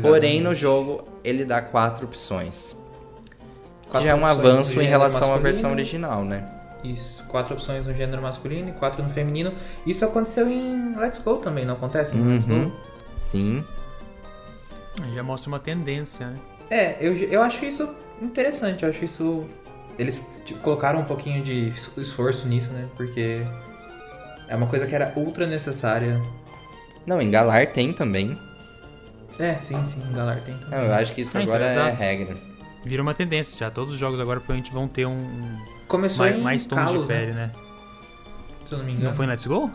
[0.00, 2.76] Porém, no jogo ele dá quatro opções.
[3.88, 6.48] Quatro Já é um avanço em relação à versão original, né?
[6.84, 9.52] Isso, quatro opções no gênero masculino e quatro no feminino.
[9.84, 12.16] Isso aconteceu em Let's Go também, não acontece?
[12.16, 12.68] em Let's Uhum.
[12.70, 12.76] Go?
[13.14, 13.64] Sim.
[15.12, 16.34] Já mostra uma tendência, né?
[16.70, 17.88] É, eu, eu acho isso
[18.22, 19.44] interessante, eu acho isso.
[20.00, 22.86] Eles tipo, colocaram um pouquinho de es- esforço nisso, né?
[22.96, 23.42] Porque
[24.48, 26.20] é uma coisa que era ultra necessária.
[27.06, 28.36] Não, em Galar tem também.
[29.38, 30.78] É, sim, sim, o Galar tem também.
[30.78, 31.96] Não, eu acho que isso Ah, então, agora é exato.
[31.96, 32.36] regra.
[32.84, 33.70] Vira uma tendência já.
[33.70, 37.12] Todos os jogos agora provavelmente vão ter um, Começou mais, em mais tons Kalos, de
[37.14, 37.46] pele, né?
[37.54, 37.60] né?
[38.64, 39.06] Se eu não me engano.
[39.08, 39.70] Não foi em Let's Go?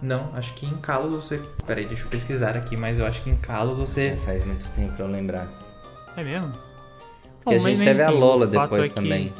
[0.00, 1.40] Não, acho que em Kalos você.
[1.66, 4.16] Peraí, deixa eu pesquisar aqui, mas eu acho que em Kalos você.
[4.24, 5.48] Faz muito tempo pra eu lembrar.
[6.16, 6.52] É mesmo?
[7.42, 9.32] Porque a Bom, mas gente teve a enfim, Lola o fato depois é que também.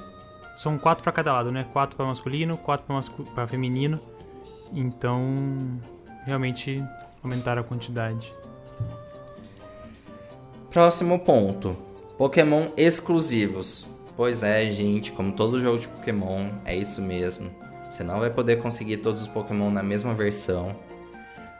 [0.58, 1.64] São quatro pra cada lado, né?
[1.72, 2.84] Quatro pra masculino, quatro
[3.32, 4.00] pra feminino.
[4.72, 5.36] Então,
[6.26, 6.84] realmente
[7.22, 8.32] aumentaram a quantidade.
[10.68, 11.76] Próximo ponto.
[12.18, 13.86] Pokémon exclusivos.
[14.16, 17.52] Pois é, gente, como todo jogo de Pokémon, é isso mesmo.
[17.88, 20.74] Você não vai poder conseguir todos os Pokémon na mesma versão.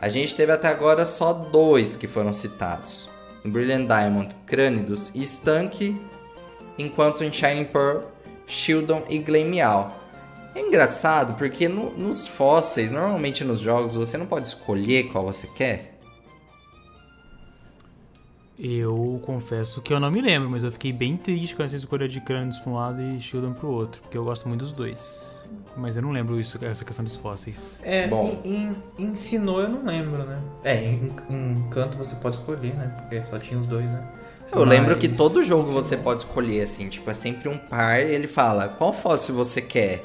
[0.01, 3.09] A gente teve até agora só dois que foram citados.
[3.45, 6.03] Em Brilliant Diamond, Cranidos e Stunk,
[6.77, 8.18] enquanto em Shining Pearl,
[8.49, 9.97] Shieldon e Gleamial.
[10.55, 15.47] É engraçado porque no- nos fósseis, normalmente nos jogos, você não pode escolher qual você
[15.47, 15.95] quer.
[18.59, 22.09] Eu confesso que eu não me lembro, mas eu fiquei bem triste com essa escolha
[22.09, 25.45] de Crânios pra um lado e Shieldon pro outro, porque eu gosto muito dos dois.
[25.77, 27.79] Mas eu não lembro isso, essa questão dos fósseis.
[27.85, 28.41] É, Bom.
[28.45, 30.43] em, em ensinou eu não lembro, né?
[30.65, 32.93] É, em, em canto você pode escolher, né?
[32.99, 34.13] Porque só tinha os dois, né?
[34.51, 38.01] Eu lembro que Mas- todo jogo você pode escolher, assim, tipo, é sempre um par
[38.01, 40.03] e ele fala qual fóssil você quer.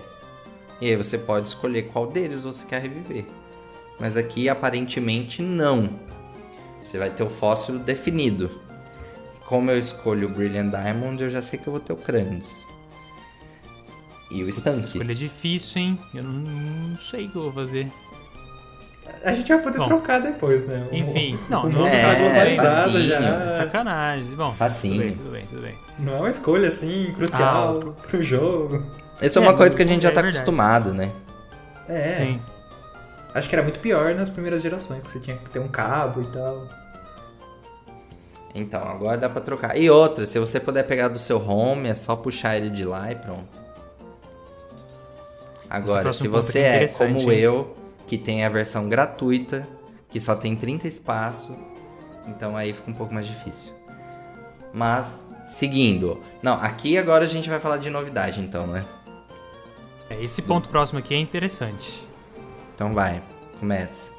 [0.82, 3.26] E aí você pode escolher qual deles você quer reviver.
[4.00, 5.90] Mas aqui, aparentemente, não.
[6.82, 8.60] Você vai ter o fóssil definido.
[9.46, 12.66] Como eu escolho o Brilliant Diamond, eu já sei que eu vou ter o Crânios.
[14.32, 14.86] E o Essa Stank.
[14.88, 16.00] escolha é difícil, hein?
[16.14, 16.32] Eu não,
[16.90, 17.90] não sei o que eu vou fazer.
[19.24, 19.86] A gente vai poder Bom.
[19.86, 20.86] trocar depois, né?
[20.92, 23.20] O- Enfim, não, o não mundo é, tá globalizado facinho, já.
[23.46, 24.36] É sacanagem.
[24.36, 24.94] Bom, Facinho.
[24.94, 25.76] tudo bem, tudo bem, tudo bem.
[26.00, 28.84] Não é uma escolha assim, crucial pro jogo.
[29.22, 30.38] Isso é É, uma coisa que a gente já é tá verdade.
[30.40, 31.10] acostumado, né?
[31.88, 32.12] É.
[32.12, 32.42] Sim.
[33.34, 36.22] Acho que era muito pior nas primeiras gerações, que você tinha que ter um cabo
[36.22, 36.68] e tal.
[38.56, 39.78] Então, agora dá pra trocar.
[39.78, 43.12] E outra, se você puder pegar do seu home, é só puxar ele de lá
[43.12, 43.48] e pronto.
[45.70, 47.40] Agora, se ponto você é é como hein?
[47.40, 47.76] eu,
[48.08, 49.68] que tem a versão gratuita,
[50.10, 51.58] que só tem 30 espaço,
[52.28, 53.74] então aí fica um pouco mais difícil.
[54.74, 56.20] Mas, seguindo.
[56.42, 58.86] Não, aqui agora a gente vai falar de novidade, então, né?
[60.10, 62.08] É, esse ponto próximo aqui é interessante.
[62.76, 63.22] Então vai,
[63.60, 64.12] começa.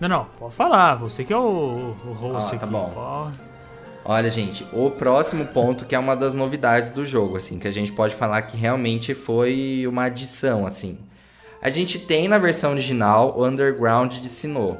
[0.00, 0.94] Não, não, pode falar.
[0.96, 2.72] Você que é o, o host Ah, tá aqui.
[2.72, 2.90] bom.
[2.94, 3.48] Pode-
[4.04, 7.70] Olha, gente, o próximo ponto que é uma das novidades do jogo, assim, que a
[7.70, 10.98] gente pode falar que realmente foi uma adição, assim.
[11.60, 14.76] A gente tem na versão original o Underground de Sinnoh.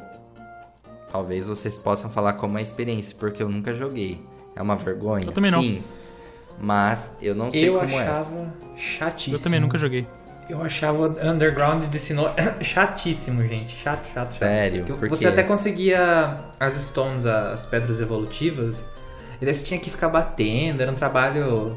[1.11, 4.21] Talvez vocês possam falar como uma experiência, porque eu nunca joguei.
[4.55, 5.27] É uma vergonha?
[5.27, 5.63] Eu também não.
[5.63, 5.83] Sim.
[6.61, 8.03] Mas eu não sei Eu como é.
[8.03, 9.37] achava chatíssimo.
[9.37, 10.07] Eu também nunca joguei.
[10.49, 12.31] Eu achava o Underground de Sinnoh
[12.63, 13.77] chatíssimo, gente.
[13.77, 14.39] Chato, chato, chato.
[14.39, 14.85] Sério?
[14.85, 18.85] Que Por Você até conseguia as stones, as pedras evolutivas,
[19.41, 21.77] e daí você tinha que ficar batendo, era um trabalho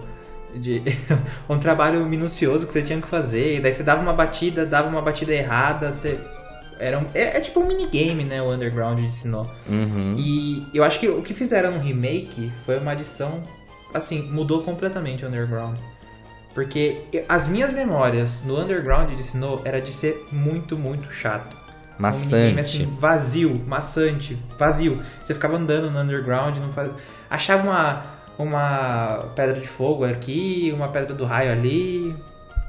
[0.56, 0.84] de
[1.50, 4.88] um trabalho minucioso que você tinha que fazer, e daí você dava uma batida, dava
[4.88, 6.20] uma batida errada, você
[6.80, 9.48] era um, é, é tipo um minigame, né, o Underground de Sinnoh.
[9.70, 10.16] Uhum.
[10.18, 13.44] E eu acho que o que fizeram no remake foi uma adição,
[13.94, 15.78] assim, mudou completamente o Underground.
[16.54, 21.56] Porque as minhas memórias no Underground de Sinnoh era de ser muito, muito chato.
[22.00, 22.60] Um minigame, Maçante.
[22.60, 25.00] assim, vazio, maçante, vazio.
[25.24, 26.92] Você ficava andando no underground, não faz...
[27.30, 28.04] achava uma,
[28.38, 32.16] uma pedra de fogo aqui, uma pedra do raio ali.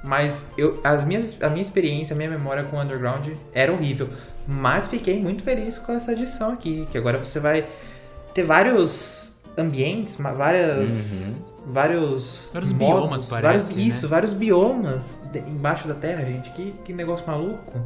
[0.04, 4.08] Mas eu, as minhas, a minha experiência, a minha memória com o underground era horrível.
[4.46, 7.64] Mas fiquei muito feliz com essa adição aqui, que agora você vai
[8.34, 11.34] ter vários ambientes, várias, Uhum.
[11.66, 13.82] vários, Vários modos, biomas, vários, parece, né?
[13.82, 16.50] isso, vários biomas de- embaixo da terra, gente.
[16.50, 17.80] Que, que negócio maluco.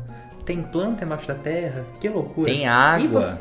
[0.46, 2.50] Tem planta embaixo da terra, que loucura.
[2.50, 3.38] Tem E água.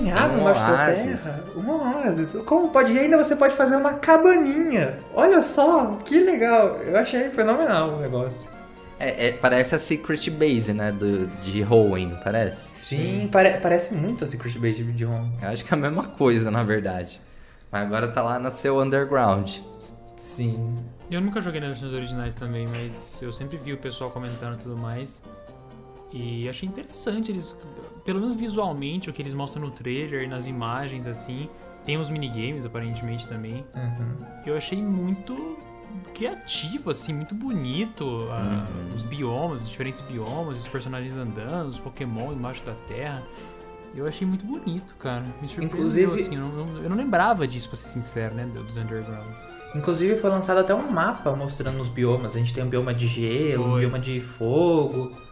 [0.00, 1.44] Tem água um embaixo da terra?
[1.56, 2.34] Um oásis.
[2.44, 2.92] Como pode?
[2.92, 4.98] E ainda você pode fazer uma cabaninha.
[5.14, 6.76] Olha só, que legal.
[6.82, 8.48] Eu achei fenomenal o negócio.
[8.98, 10.90] É, é- parece a Secret Base, né?
[10.92, 12.74] Do, de Hoenn, não parece?
[12.84, 15.32] Sim, pare- parece muito a Secret Base de Home.
[15.42, 17.20] Eu acho que é a mesma coisa, na verdade.
[17.72, 19.50] Mas agora tá lá no seu underground.
[20.16, 20.76] Sim.
[21.10, 24.58] Eu nunca joguei nas versões originais também, mas eu sempre vi o pessoal comentando e
[24.62, 25.20] tudo mais.
[26.16, 27.56] E achei interessante eles,
[28.04, 31.48] pelo menos visualmente, o que eles mostram no trailer e nas imagens, assim.
[31.84, 33.64] Tem uns minigames, aparentemente, também.
[33.74, 34.24] Uhum.
[34.44, 35.58] que eu achei muito
[36.14, 38.28] criativo, assim, muito bonito.
[38.30, 43.22] ah, Os biomas, os diferentes biomas, os personagens andando, os Pokémon embaixo da terra.
[43.94, 45.24] Eu achei muito bonito, cara.
[45.40, 46.36] Me surpreendeu, Inclusive- assim.
[46.36, 48.44] Eu não, eu não lembrava disso, pra ser sincero, né?
[48.46, 49.26] Dos Underground.
[49.74, 52.34] Inclusive foi lançado até um mapa mostrando os biomas.
[52.34, 53.80] A gente tem um bioma de gelo, um Foi.
[53.80, 55.23] bioma de fogo, um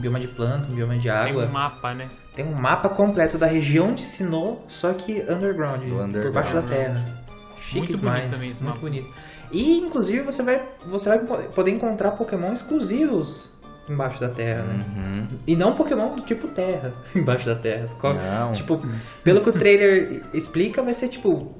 [0.00, 1.44] bioma de planta, um bioma de Tem água.
[1.46, 2.08] um mapa, né?
[2.34, 6.14] Tem um mapa completo da região de Sinnoh, só que underground, underground.
[6.22, 7.04] por baixo da terra.
[7.58, 8.78] Chique Muito bonito demais, também esse muito mapa.
[8.80, 9.08] bonito.
[9.50, 13.50] E inclusive você vai, você vai po- poder encontrar Pokémon exclusivos
[13.88, 14.84] embaixo da terra, né?
[14.96, 15.38] Uhum.
[15.46, 17.86] E não Pokémon do tipo terra embaixo da terra.
[18.00, 18.52] Qual- Não.
[18.52, 18.80] Tipo,
[19.24, 21.54] pelo que o trailer explica, vai ser tipo.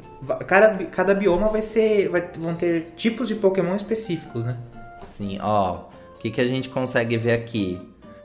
[0.46, 2.08] Cada, cada bioma vai ser.
[2.08, 4.56] Vai, vão ter tipos de Pokémon específicos, né?
[5.02, 5.84] Sim, ó.
[6.16, 7.80] O que, que a gente consegue ver aqui?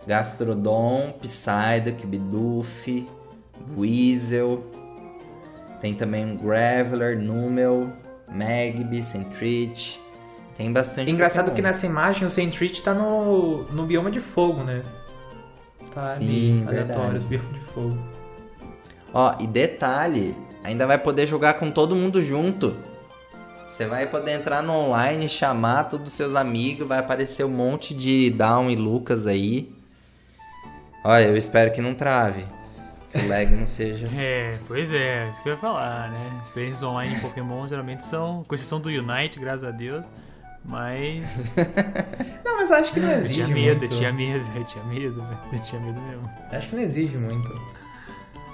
[0.07, 3.07] Gastrodon, Psyduck, Bidoof,
[3.77, 4.63] Weasel.
[5.79, 7.89] Tem também um Graveler, Numel,
[8.27, 9.99] Magby, Sentreat.
[10.55, 11.55] Tem bastante Engraçado Pokémon.
[11.55, 14.83] que nessa imagem o Sentreat tá no, no bioma de fogo, né?
[15.93, 17.97] Tá Sim, ali, aleatório, os bioma de fogo.
[19.13, 22.75] Ó, e detalhe, ainda vai poder jogar com todo mundo junto.
[23.65, 27.93] Você vai poder entrar no online, chamar todos os seus amigos, vai aparecer um monte
[27.93, 29.73] de Down e Lucas aí.
[31.03, 32.45] Olha, eu espero que não trave.
[33.11, 34.07] que o lag não seja.
[34.17, 36.39] É, pois é, isso que eu ia falar, né?
[36.43, 40.05] Experiências online em Pokémon geralmente são, com exceção do Unite, graças a Deus,
[40.65, 41.53] mas.
[42.45, 43.83] Não, mas acho que não eu exige tinha medo, muito.
[43.93, 45.39] eu tinha medo, eu tinha medo, velho.
[45.51, 46.29] Eu tinha medo mesmo.
[46.51, 47.49] Acho que não exige muito.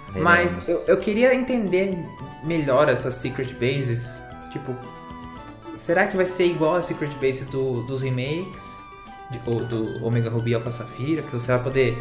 [0.07, 0.23] Veremos.
[0.23, 1.97] Mas eu, eu queria entender
[2.43, 4.19] melhor essas Secret Bases.
[4.51, 4.73] Tipo,
[5.77, 8.63] será que vai ser igual a Secret Bases do- dos remakes?
[9.29, 11.21] De- ou do Omega Ruby Alpha Safira?
[11.21, 11.97] Que você vai poder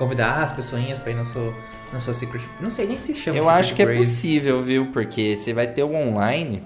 [0.00, 1.54] convidar as pessoinhas pra ir na sua,
[1.92, 2.42] na sua Secret...
[2.58, 3.98] Não sei nem se chama Eu Secret acho que é Base.
[3.98, 4.90] possível, viu?
[4.92, 6.64] Porque você vai ter o online.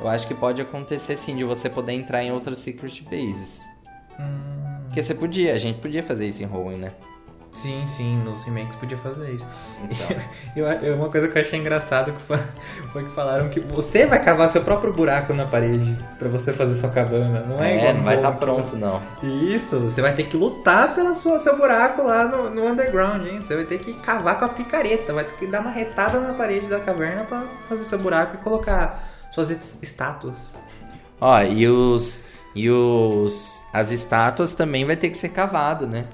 [0.00, 3.60] Eu acho que pode acontecer sim de você poder entrar em outras Secret Bases.
[4.20, 6.92] Hum, Porque você podia, a gente podia fazer isso em Hoenn, né?
[7.52, 9.46] Sim, sim, nos remakes podia fazer isso.
[9.82, 10.16] Então.
[10.56, 12.38] Eu, eu- uma coisa que eu achei engraçado que foi,
[12.92, 16.74] foi que falaram que você vai cavar seu próprio buraco na parede pra você fazer
[16.74, 17.40] sua cabana.
[17.40, 18.40] Não é, é, não vai estar Monk.
[18.40, 19.00] pronto, não.
[19.22, 23.40] Isso, você vai ter que lutar pelo sua, seu buraco lá no, no underground, hein?
[23.40, 26.34] Você vai ter que cavar com a picareta, vai ter que dar uma retada na
[26.34, 30.50] parede da caverna pra fazer seu buraco e colocar suas es- estátuas.
[31.18, 32.24] Ó, e os.
[32.54, 33.64] E os.
[33.72, 36.04] As estátuas também vai ter que ser cavado, né?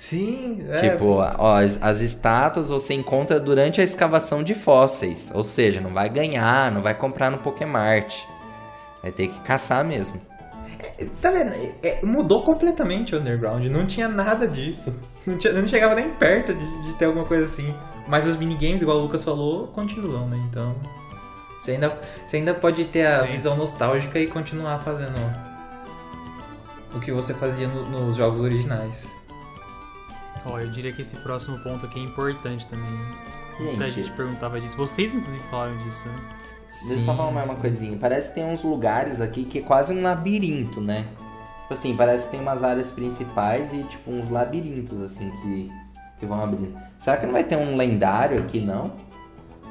[0.00, 0.80] Sim, é.
[0.80, 1.04] Tipo,
[1.38, 5.30] ó, as, as estátuas você encontra durante a escavação de fósseis.
[5.34, 8.22] Ou seja, não vai ganhar, não vai comprar no Pokémart.
[9.02, 10.18] Vai ter que caçar mesmo.
[11.20, 11.52] Tá vendo?
[11.52, 14.98] É, é, mudou completamente o underground, não tinha nada disso.
[15.26, 17.74] Não, tinha- não chegava nem perto de, de ter alguma coisa assim.
[18.08, 20.42] Mas os minigames, igual o Lucas falou, continuam, né?
[20.48, 20.74] Então.
[21.60, 21.92] Você ainda,
[22.26, 23.32] você ainda pode ter a Sim.
[23.32, 25.18] visão nostálgica e continuar fazendo
[26.94, 29.06] o que você fazia no- nos jogos originais.
[30.46, 32.90] Ó, eu diria que esse próximo ponto aqui é importante também.
[33.60, 34.06] Muita Gente.
[34.06, 34.76] gente perguntava disso.
[34.76, 36.14] Vocês, inclusive, falaram disso, né?
[36.86, 37.98] Deixa eu só falar mais uma coisinha.
[37.98, 41.04] Parece que tem uns lugares aqui que é quase um labirinto, né?
[41.62, 45.70] Tipo assim, parece que tem umas áreas principais e tipo uns labirintos assim que,
[46.18, 46.76] que vão abrindo.
[46.98, 48.84] Será que não vai ter um lendário aqui, não?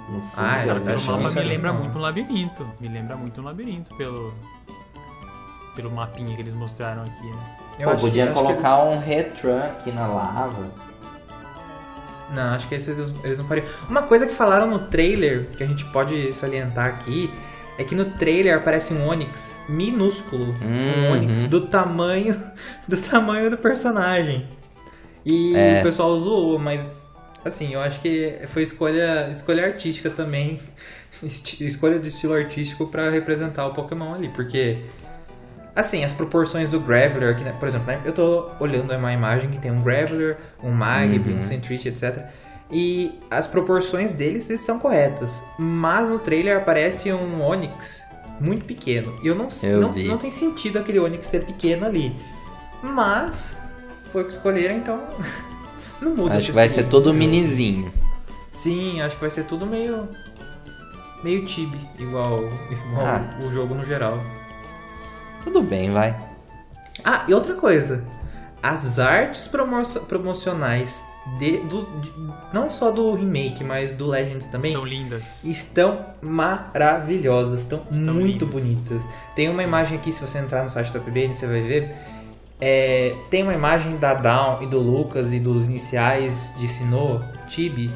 [0.09, 1.79] No fundo, Ah, eu alguma Pelo mapa me lembra Não.
[1.79, 2.67] muito um labirinto.
[2.79, 4.33] Me lembra muito um labirinto pelo.
[5.75, 7.57] Pelo mapinha que eles mostraram aqui, né?
[7.79, 10.59] Eu Pô, acho- podia colocar um retran aqui na lava.
[10.59, 10.89] eles-
[12.35, 13.65] Não, acho que esses eles não fariam.
[13.89, 17.31] Uma coisa que falaram no trailer, que a gente pode salientar aqui,
[17.77, 20.53] é que no trailer aparece um Onix minúsculo.
[20.61, 21.11] Um Uhum.
[21.13, 22.39] Onix do tamanho
[22.87, 24.47] do tamanho do personagem.
[25.25, 25.79] E É.
[25.79, 27.09] o pessoal zoou, mas
[27.43, 30.59] assim, eu acho que foi escolha, escolha artística também.
[31.59, 34.77] Escolha de estilo artístico pra representar o Pokémon ali, porque
[35.79, 37.53] assim, as proporções do Graveler aqui, né?
[37.59, 38.01] por exemplo, né?
[38.05, 41.39] eu tô olhando uma imagem que tem um Graveler, um Magby, Uhum.
[41.39, 42.25] um Sentry, etc.
[42.71, 45.41] E as proporções deles estão corretas.
[45.57, 48.01] Mas no trailer aparece um Onix
[48.39, 49.17] muito pequeno.
[49.23, 50.07] E eu não Eu não, vi.
[50.07, 52.15] não tem sentido aquele Onix ser pequeno ali.
[52.83, 53.55] Mas
[54.11, 55.01] foi o que escolheram, então
[56.01, 56.35] não muda.
[56.35, 57.17] Acho que vai ser todo do jogo.
[57.19, 57.91] minizinho.
[58.51, 60.07] Sim, acho que vai ser tudo meio
[61.23, 63.39] meio tibi, igual, igual Ah.
[63.45, 64.17] o jogo no geral.
[65.43, 66.15] Tudo bem, vai.
[67.03, 68.03] Ah, e outra coisa.
[68.61, 71.03] As artes promo- promocionais
[71.37, 72.11] de, do, de-
[72.53, 75.45] não só do remake, mas do Legends também Estão lindas.
[75.45, 78.49] estão maravilhosas, estão, Estão muito lindas.
[78.49, 79.09] bonitas.
[79.35, 79.67] Tem uma Sim.
[79.67, 81.95] imagem aqui, se você entrar no site da PBN, você vai ver.
[82.61, 87.89] É, tem uma imagem da Dawn e do Lucas e dos iniciais de Sinnoh, Tibi.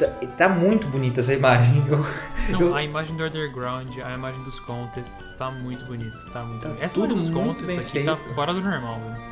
[0.00, 1.84] Tá, tá muito bonita essa imagem.
[1.88, 2.06] Eu-
[2.48, 6.16] Não, eu- a imagem do underground, a imagem dos contests tá muito bonita.
[6.32, 6.84] Tá muito Tá bonita.
[6.84, 8.34] Essa tudo imagem dos contests aqui tá feito.
[8.34, 9.30] fora do normal, velho.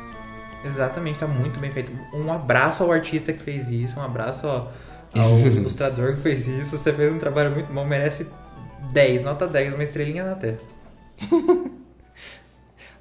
[0.65, 1.91] Exatamente, tá muito bem feito.
[2.13, 4.71] Um abraço ao artista que fez isso, um abraço ao,
[5.17, 6.77] ao ilustrador que fez isso.
[6.77, 8.27] Você fez um trabalho muito bom, merece
[8.91, 10.73] 10, nota 10, uma estrelinha na testa.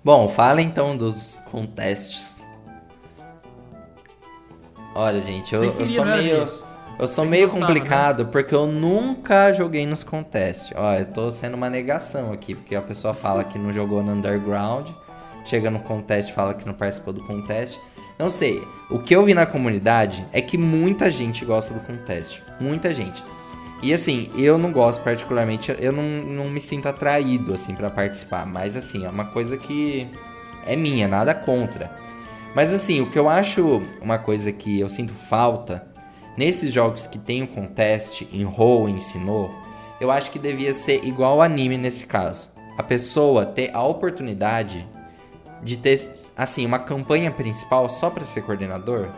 [0.04, 2.46] Bom, fala então dos contests.
[4.94, 6.40] Olha, gente, eu, eu sou meio.
[6.40, 6.67] disso?
[6.98, 10.72] Eu sou meio gostava, complicado porque eu nunca joguei nos contests.
[10.74, 14.12] Ó, eu tô sendo uma negação aqui, porque a pessoa fala que não jogou no
[14.12, 14.88] underground,
[15.44, 17.78] chega no contest e fala que não participou do contest.
[18.18, 22.40] Não sei, o que eu vi na comunidade é que muita gente gosta do contest.
[22.60, 23.22] Muita gente.
[23.80, 28.44] E assim, eu não gosto particularmente, eu não, não me sinto atraído assim para participar,
[28.44, 30.08] mas assim, é uma coisa que
[30.66, 31.88] é minha, nada contra.
[32.56, 35.86] Mas assim, o que eu acho uma coisa que eu sinto falta
[36.38, 39.52] nesses jogos que tem o contest, em Roll, ensinou,
[40.00, 42.48] eu acho que devia ser igual anime nesse caso.
[42.78, 44.86] A pessoa ter a oportunidade
[45.64, 46.00] de ter
[46.36, 49.08] assim uma campanha principal só para ser coordenador.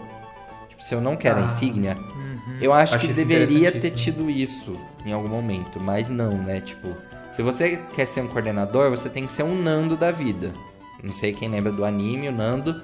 [0.71, 1.47] Tipo, se eu não quero a Ah.
[1.47, 2.57] insígnia, Uhum.
[2.63, 6.63] eu acho, Acho que deveria ter tido isso em algum momento, mas não, né?
[6.63, 6.89] Tipo,
[7.31, 10.55] se você quer ser um coordenador, você tem que ser um Nando da vida.
[11.03, 12.83] Não sei quem lembra do anime, o Nando,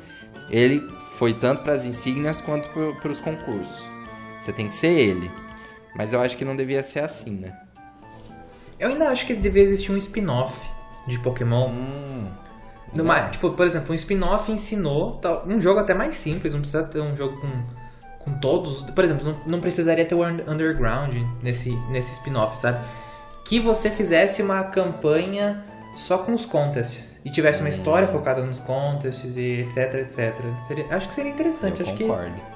[0.51, 0.83] ele
[1.19, 2.69] foi tanto para as insígnias quanto
[3.01, 3.89] para os concursos.
[4.47, 5.29] Você tem que ser ele.
[5.97, 7.53] Mas eu acho que não devia ser assim, né?
[8.79, 10.61] Eu ainda acho que devia existir um spin-off
[11.07, 11.69] de Pokémon.
[11.69, 12.29] Hum,
[12.95, 16.85] Numa- tipo, por exemplo, um spin-off ensinou tal- um jogo até mais simples, não precisa
[16.85, 17.51] ter um jogo com,
[18.25, 18.85] com todos.
[18.85, 22.79] Por exemplo, não, não precisaria ter o un- Underground nesse, nesse spin-off, sabe?
[23.45, 25.65] Que você fizesse uma campanha
[25.97, 30.35] só com os contests e tivesse uma história focada nos contests e etc, etc.
[30.69, 32.33] Seria- acho que seria interessante, eu acho concordo.
[32.35, 32.56] que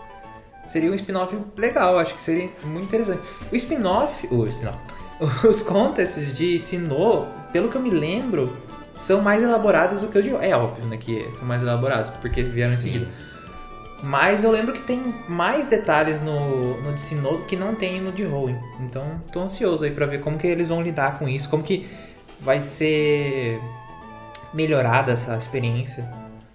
[0.71, 3.21] seria um spin-off legal, acho que seria muito interessante.
[3.51, 4.79] O spin-off, o spin-off,
[5.47, 8.57] os contests de Sinnoh, pelo que eu me lembro,
[8.95, 12.43] são mais elaborados do que o de É óbvio, né, que são mais elaborados, porque
[12.43, 12.83] vieram em Sim.
[12.85, 13.09] seguida.
[14.03, 18.13] Mas eu lembro que tem mais detalhes no, no de Sinnoh que não tem no
[18.13, 18.57] de Hoenn.
[18.81, 21.87] Então, tô ansioso aí pra ver como que eles vão lidar com isso, como que
[22.41, 23.61] vai ser
[24.55, 26.09] melhorada essa experiência.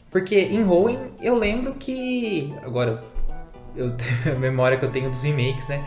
[0.09, 2.51] Porque em Hoenn eu lembro que.
[2.63, 3.03] Agora,
[3.76, 5.84] eu tenho a memória que eu tenho dos remakes, né?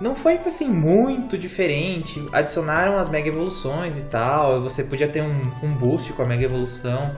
[0.00, 2.26] Não foi assim muito diferente.
[2.32, 4.60] Adicionaram as mega evoluções e tal.
[4.62, 7.14] Você podia ter um, um boost com a mega evolução.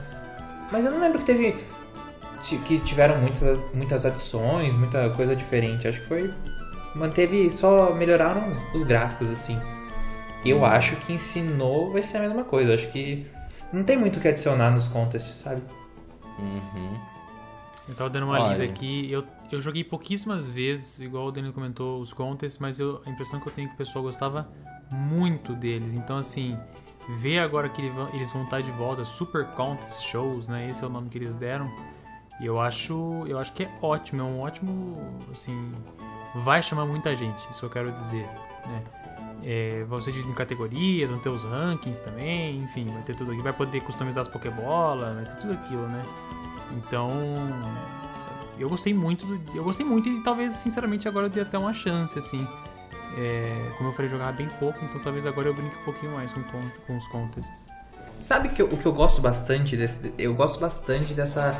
[0.71, 1.57] Mas eu não lembro que teve.
[2.67, 5.89] que tiveram muitas, muitas adições, muita coisa diferente.
[5.89, 6.31] Acho que foi.
[6.95, 7.51] Manteve.
[7.51, 9.59] Só melhoraram os, os gráficos, assim.
[10.45, 12.75] E eu acho que ensinou vai ser a mesma coisa.
[12.75, 13.27] Acho que
[13.73, 15.63] não tem muito o que adicionar nos contests, sabe?
[16.39, 16.99] Uhum.
[17.89, 18.53] Eu tava dando uma Olha.
[18.53, 19.11] lida aqui.
[19.11, 23.39] Eu, eu joguei pouquíssimas vezes, igual o Danilo comentou, os contests, mas eu- a impressão
[23.41, 24.49] que eu tenho é que o pessoal gostava
[24.91, 25.95] muito deles.
[25.95, 26.57] Então, assim,
[27.19, 27.81] ver agora que
[28.13, 30.69] eles vão estar de volta, Super Contest Shows, né?
[30.71, 31.71] Esse é o nome que eles deram.
[32.41, 34.99] E eu acho, eu acho que é ótimo, é um ótimo,
[35.31, 35.73] assim,
[36.35, 38.27] vai chamar muita gente, isso eu quero dizer,
[38.67, 38.83] né?
[39.47, 43.31] É, vão ser divididos em categorias, vão ter os rankings também, enfim, vai ter tudo
[43.31, 43.43] aqui.
[43.43, 46.03] Vai poder customizar as Pokébola, vai ter tudo aquilo, né?
[46.73, 47.11] Então,
[48.59, 51.73] eu gostei muito, do- eu gostei muito e talvez, sinceramente, agora eu dê até uma
[51.73, 52.47] chance, assim.
[53.17, 56.13] É, como eu falei, eu jogava bem pouco, então talvez agora eu brinque um pouquinho
[56.13, 57.67] mais com, com, com os contests.
[58.19, 61.53] Sabe que eu- o que eu gosto bastante desse, eu gosto bastante dessa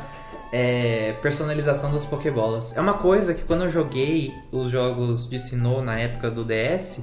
[0.51, 2.75] é, personalização das Pokébolas.
[2.77, 7.01] É uma coisa que quando eu joguei os jogos de Sinnoh na época do DS,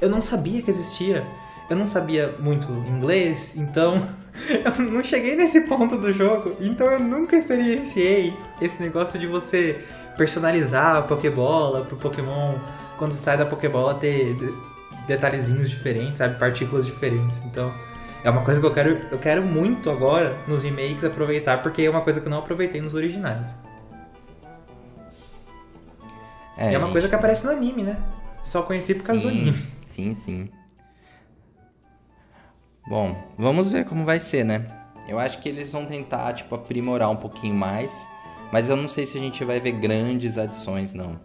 [0.00, 1.26] eu não sabia que existia.
[1.68, 4.00] Eu não sabia muito inglês, então
[4.48, 6.54] eu não cheguei nesse ponto do jogo.
[6.60, 9.84] Então eu nunca experienciei esse negócio de você
[10.16, 12.54] personalizar a Pokébola pro Pokémon
[12.96, 14.54] quando sai da Pokébola ter de-
[15.06, 16.38] detalhezinhos diferentes, sabe?
[16.38, 17.36] Partículas diferentes.
[17.44, 17.72] Então,
[18.24, 21.90] é uma coisa que eu quero, eu quero muito agora nos remakes aproveitar, porque é
[21.90, 23.42] uma coisa que eu não aproveitei nos originais.
[26.56, 27.96] É, E é uma gente, coisa que aparece no anime, né?
[28.42, 29.66] Só conheci por causa do sim, anime.
[29.84, 30.50] Sim, sim.
[32.88, 34.64] Bom, vamos ver como vai ser, né?
[35.08, 38.06] Eu acho que eles vão tentar, tipo, aprimorar um pouquinho mais.
[38.52, 41.18] Mas eu não sei se a gente vai ver grandes adições, não.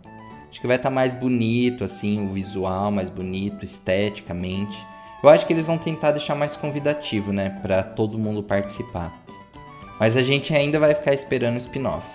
[0.49, 4.85] Acho que vai estar mais bonito, assim, o visual mais bonito, esteticamente.
[5.23, 7.59] Eu acho que eles vão tentar deixar mais convidativo, né?
[7.61, 9.23] Pra todo mundo participar.
[9.99, 12.07] Mas a gente ainda vai ficar esperando o spin-off,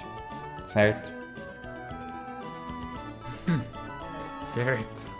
[0.66, 1.14] certo?
[4.42, 5.10] Certo.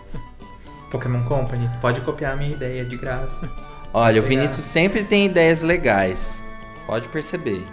[0.91, 3.66] Pokémon Company, pode copiar a minha ideia de graça.
[3.93, 4.43] Olha, o Obrigado.
[4.43, 6.41] Vinícius sempre tem ideias legais.
[6.85, 7.65] Pode perceber.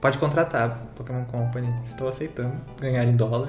[0.00, 3.48] Pode contratar Pokémon Company, estou aceitando ganhar em dólar.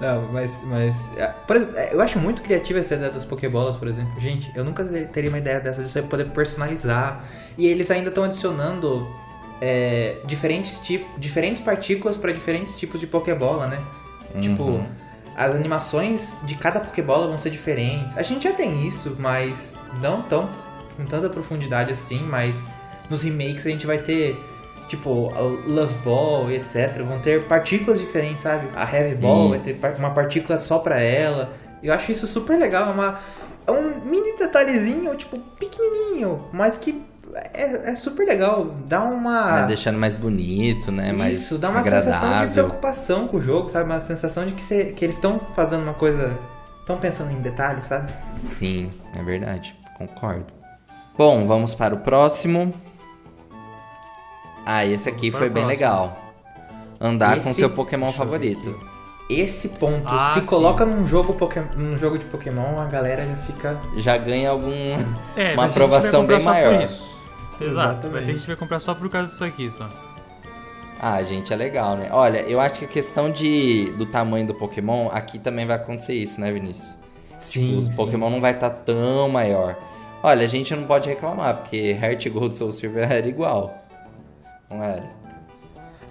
[0.00, 3.76] Não, mas, mas é, por exemplo, é, eu acho muito criativa essa ideia das Pokébolas,
[3.76, 4.20] por exemplo.
[4.20, 7.24] Gente, eu nunca ter- teria uma ideia dessa de você poder personalizar.
[7.56, 9.06] E eles ainda estão adicionando
[9.60, 13.78] é, diferentes, tipos, diferentes partículas para diferentes tipos de Pokébola, né?
[14.40, 14.86] Tipo, Uhum.
[15.36, 18.18] as animações de cada Pokébola vão ser diferentes.
[18.18, 20.48] A gente já tem isso, mas não tão
[20.96, 22.62] com tanta profundidade assim, mas
[23.10, 24.36] nos remakes a gente vai ter
[24.88, 26.98] tipo a Love Ball e etc.
[27.06, 28.66] Vão ter partículas diferentes, sabe?
[28.76, 29.86] A Heavy Ball vai ter Isso.
[29.98, 31.52] uma partícula só pra ela.
[31.82, 33.20] Eu acho isso super legal, é, uma,
[33.66, 37.02] é um mini detalhezinho, tipo, pequenininho, mas que
[37.52, 38.74] é, é super legal.
[38.86, 41.12] Dá uma Vai deixando mais bonito, né?
[41.12, 42.52] mais isso, dá uma sensação de agradável.
[42.52, 43.84] preocupação com o jogo, sabe?
[43.90, 46.32] Uma sensação de que, cê- que eles estão fazendo uma coisa.
[46.80, 48.12] Estão pensando em detalhes, sabe?
[48.44, 49.74] Sim, é verdade.
[49.96, 50.46] Concordo.
[51.16, 52.72] Bom, vamos para o próximo.
[54.66, 55.68] Ah, esse aqui Vamos foi bem próximo.
[55.68, 56.14] legal.
[57.00, 58.78] Andar com Esse- seu Pokémon favorito.
[59.28, 60.46] Esse ponto, Ah, se sim.
[60.46, 63.80] coloca num jogo, Pokémon, num jogo de Pokémon, a galera já fica.
[63.96, 64.70] Já ganha algum.
[65.36, 66.82] É, Uma aprovação bem maior.
[67.60, 69.88] Exato, vai ter, gente vai comprar só por causa disso aqui, só.
[71.00, 72.08] Ah, gente, é legal, né?
[72.12, 76.14] Olha, eu acho que a questão de, do tamanho do Pokémon, aqui também vai acontecer
[76.14, 76.98] isso, né, Vinícius?
[77.38, 77.88] Sim.
[77.92, 79.76] o Pokémon não vai estar tão maior.
[80.26, 83.78] Olha, a gente não pode reclamar, porque Heart Gold Soul Silver era igual.
[84.70, 85.04] Não era?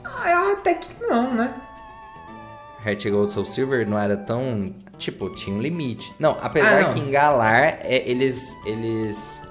[0.06, 1.52] Ah, até que não, né?
[2.86, 4.66] Heart Gold Soul Silver não era tão.
[5.00, 6.14] Tipo, tinha um limite.
[6.20, 6.94] Não, apesar Ah, não.
[6.94, 8.56] que em Galar é, eles.
[8.68, 9.42] eles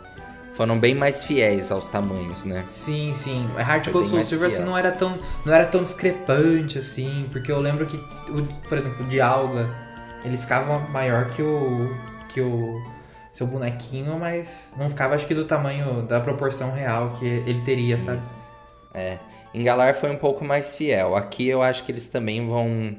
[0.55, 2.63] foram bem mais fiéis aos tamanhos, né?
[2.69, 3.49] Sim, sim.
[3.59, 7.59] Heart Gold Soul Silver assim, não era tão não era tão discrepante assim, porque eu
[7.59, 7.97] lembro que,
[8.31, 9.69] o, por exemplo, o Dialga,
[10.25, 11.93] ele ficava maior que o
[12.29, 12.81] que o
[13.33, 17.99] seu bonequinho, mas não ficava acho que do tamanho da proporção real que ele teria,
[17.99, 18.21] sabe?
[18.93, 19.19] É.
[19.55, 21.17] Em Galar foi um pouco mais fiel.
[21.17, 22.97] Aqui eu acho que eles também vão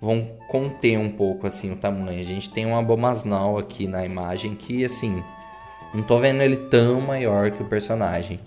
[0.00, 2.20] vão conter um pouco assim o tamanho.
[2.20, 5.22] A gente tem um Abomasnal aqui na imagem que assim,
[5.94, 8.40] não tô vendo ele tão maior que o personagem.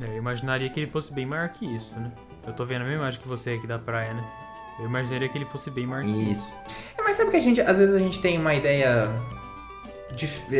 [0.00, 2.10] É, eu imaginaria que ele fosse bem maior que isso, né?
[2.46, 4.24] Eu tô vendo a mesma imagem que você aqui da praia, né?
[4.78, 6.48] Eu imaginaria que ele fosse bem maior que Isso.
[6.96, 9.10] É, mas sabe que a gente às vezes a gente tem uma ideia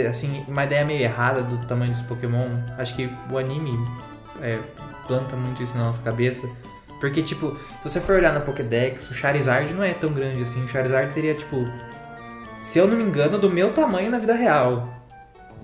[0.09, 2.47] assim, uma ideia meio errada do tamanho dos Pokémon.
[2.77, 3.79] Acho que o anime
[4.41, 4.59] é,
[5.07, 6.49] planta muito isso na nossa cabeça.
[7.01, 10.65] Porque, tipo, se você for olhar na Pokédex, o Charizard não é tão grande assim.
[10.65, 11.65] O Charizard seria, tipo,
[12.61, 14.89] se eu não me engano, do meu tamanho na vida real.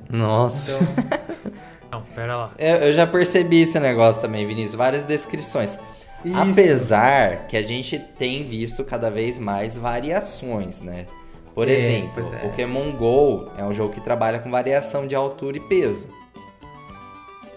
[0.09, 0.73] Nossa.
[0.73, 1.25] Então,
[1.91, 2.51] Não, pera lá.
[2.59, 4.75] Eu, eu já percebi esse negócio também, Vinícius.
[4.75, 5.79] Várias descrições.
[6.25, 6.37] Isso.
[6.37, 11.07] Apesar que a gente tem visto cada vez mais variações, né?
[11.55, 12.39] Por É, exemplo, é.
[12.39, 16.09] Pokémon GO é um jogo que trabalha com variação de altura e peso.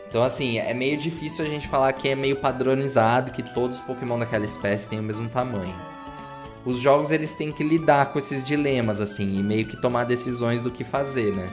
[0.09, 3.83] Então, assim, é meio difícil a gente falar que é meio padronizado, que todos os
[3.83, 5.73] Pokémon daquela espécie têm o mesmo tamanho.
[6.65, 10.61] Os jogos, eles têm que lidar com esses dilemas, assim, e meio que tomar decisões
[10.61, 11.49] do que fazer, né?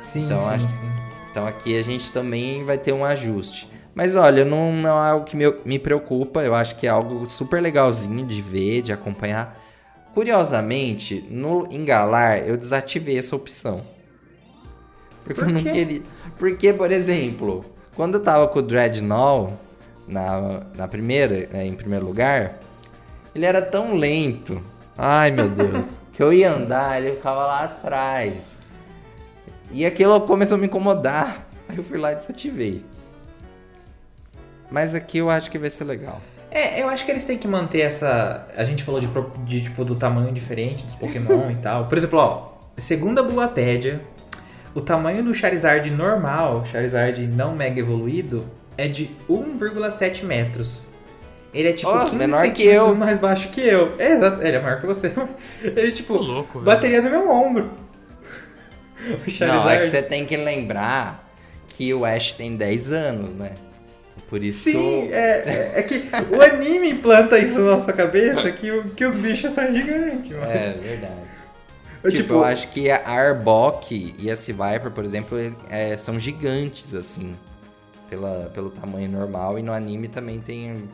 [0.00, 0.74] sim, Então, sim, acho- sim.
[1.30, 3.68] Então aqui a gente também vai ter um ajuste.
[3.94, 6.42] Mas olha, não, não é algo que me, me preocupa.
[6.42, 9.56] Eu acho que é algo super legalzinho de ver, de acompanhar.
[10.18, 13.84] Curiosamente, no Engalar eu desativei essa opção.
[15.22, 16.02] Porque Por eu não queria.
[16.36, 17.64] Porque, por exemplo,
[17.94, 19.52] quando eu tava com o Dreadnought
[20.08, 22.58] na, na primeira, né, em primeiro lugar,
[23.32, 24.60] ele era tão lento.
[24.96, 25.86] Ai meu Deus.
[26.12, 28.56] que eu ia andar, ele ficava lá atrás.
[29.70, 31.46] E aquilo começou a me incomodar.
[31.68, 32.84] Aí eu fui lá e desativei.
[34.68, 36.20] Mas aqui eu acho que vai ser legal.
[36.50, 38.46] É, eu acho que eles têm que manter essa.
[38.56, 39.08] A gente falou de,
[39.44, 41.84] de, tipo, do tamanho diferente dos Pokémon e tal.
[41.86, 44.00] Por exemplo, ó, segundo a Bulapédia,
[44.74, 48.46] o tamanho do Charizard normal, Charizard não mega evoluído,
[48.76, 50.86] é de 1,7 metros.
[51.52, 52.94] Ele é tipo Ó, 15 menor que eu.
[52.94, 53.94] mais baixo que eu.
[53.98, 55.12] É, exato, ele é maior que você.
[55.64, 56.64] Ele, tipo, Tô louco, velho.
[56.64, 57.70] bateria no meu ombro.
[58.98, 61.24] O Não, é que você tem que lembrar
[61.68, 63.52] que o Ash tem 10 anos, né?
[64.28, 66.04] Por isso Sim, é, é- é que
[66.36, 70.52] o anime implanta isso na nossa cabeça que, que os bichos são gigantes, mano.
[70.52, 71.28] É, verdade.
[72.02, 76.94] Eu, tipo, eu acho que a Arbok e a Viper, por exemplo, é, são gigantes,
[76.94, 77.34] assim.
[78.08, 79.58] Pela, pelo tamanho normal.
[79.58, 80.88] E no anime também tem.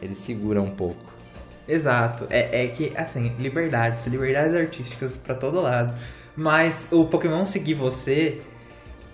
[0.00, 1.12] Eles seguram um pouco.
[1.68, 2.26] Exato.
[2.30, 5.94] É, é que, assim, liberdades, liberdades artísticas pra todo lado.
[6.36, 8.40] Mas o Pokémon seguir você,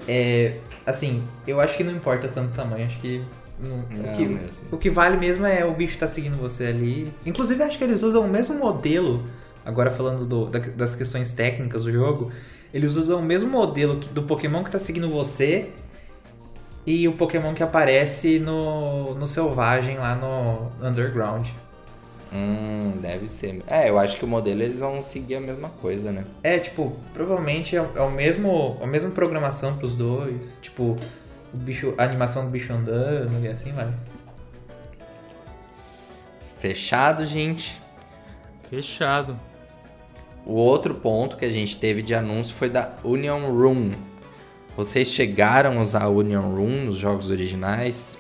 [0.09, 0.57] é.
[0.87, 2.87] Assim, eu acho que não importa tanto o tamanho.
[2.87, 3.23] Acho que.
[3.61, 4.61] não- Não o, que mesmo.
[4.73, 7.13] o que vale mesmo é o bicho tá seguindo você ali.
[7.27, 9.25] Inclusive, acho que eles usam o mesmo modelo.
[9.65, 12.33] Agora falando do- da- das questões técnicas do jogo,
[12.73, 15.69] eles usam o mesmo modelo que- do Pokémon que tá seguindo você
[16.87, 21.47] e o Pokémon que aparece no, no Selvagem lá no Underground.
[22.33, 23.63] Hum, deve ser.
[23.67, 26.25] É, eu acho que o modelo eles vão seguir a mesma coisa, né?
[26.43, 30.57] É, tipo, provavelmente é, é o mesmo, a mesma programação pros dois.
[30.63, 30.97] Tipo,
[31.53, 33.93] o bicho, a animação do bicho andando e assim vai.
[36.59, 37.81] Fechado, gente.
[38.69, 39.37] Fechado.
[40.47, 43.93] O outro ponto que a gente teve de anúncio foi da Union Room.
[44.77, 48.19] Vocês chegaram a usar a Union Room nos jogos originais?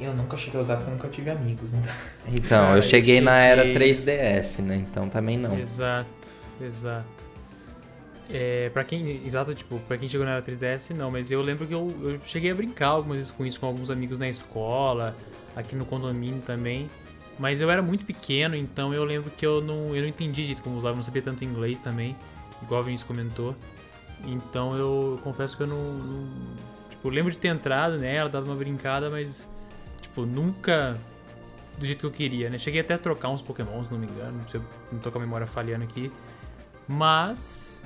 [0.00, 1.92] Eu nunca cheguei a usar porque eu nunca tive amigos, então.
[2.28, 4.76] Então, Cara, eu cheguei eu na era cheguei- 3DS, né?
[4.76, 5.58] Então também não.
[5.58, 6.28] Exato,
[6.60, 7.26] exato.
[8.28, 11.64] É, pra quem, exato, tipo, pra quem chegou na era 3DS, não, mas eu lembro
[11.66, 15.16] que eu, eu cheguei a brincar algumas vezes com isso, com alguns amigos na escola,
[15.54, 16.90] aqui no condomínio também.
[17.38, 20.62] Mas eu era muito pequeno, então eu lembro que eu não, eu não entendi direito
[20.62, 22.16] como usava, eu não sabia tanto inglês também,
[22.62, 23.54] igual o Vinícius comentou.
[24.26, 26.56] Então eu confesso que eu não, não-
[26.90, 29.46] Tipo, eu lembro de ter entrado nela, dado uma brincada, mas,
[30.16, 30.96] tipo, nunca
[31.78, 32.58] do jeito que eu queria, né?
[32.58, 35.18] Cheguei até a trocar uns Pokémon, se não me engano, se eu não tô com
[35.18, 36.10] a memória falhando aqui.
[36.88, 37.76] Mas.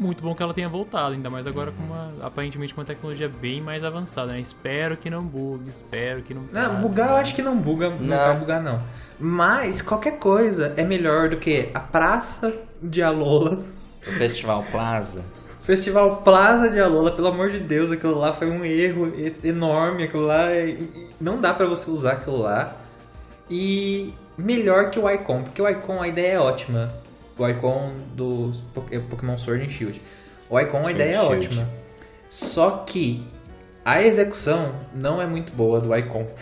[0.00, 2.12] Muito bom que ela tenha voltado, ainda mais agora com uma.
[2.22, 4.40] Aparentemente com uma tecnologia bem mais avançada, né?
[4.40, 6.42] Espero que não bugue, espero que não.
[6.50, 7.20] Não, bugar eu né?
[7.20, 8.16] acho que não buga, não, Não.
[8.16, 8.82] vai bugar não.
[9.20, 13.62] Mas qualquer coisa é melhor do que a Praça de Alola,
[14.00, 15.24] O Festival Plaza.
[15.64, 19.10] Festival Plaza de Alola, pelo amor de Deus, aquilo lá foi um erro
[19.42, 20.48] enorme, aquilo lá,
[21.20, 22.76] não dá pra você usar aquilo lá.
[23.50, 26.92] E melhor que o Icon, porque o Icon a ideia é ótima.
[27.38, 28.52] O Icon do
[29.08, 30.00] Pokémon Sword and Shield.
[30.50, 31.46] O Icon a Sword ideia é Shield.
[31.46, 31.68] ótima.
[32.28, 33.24] Só que
[33.84, 36.26] a execução não é muito boa do Icon.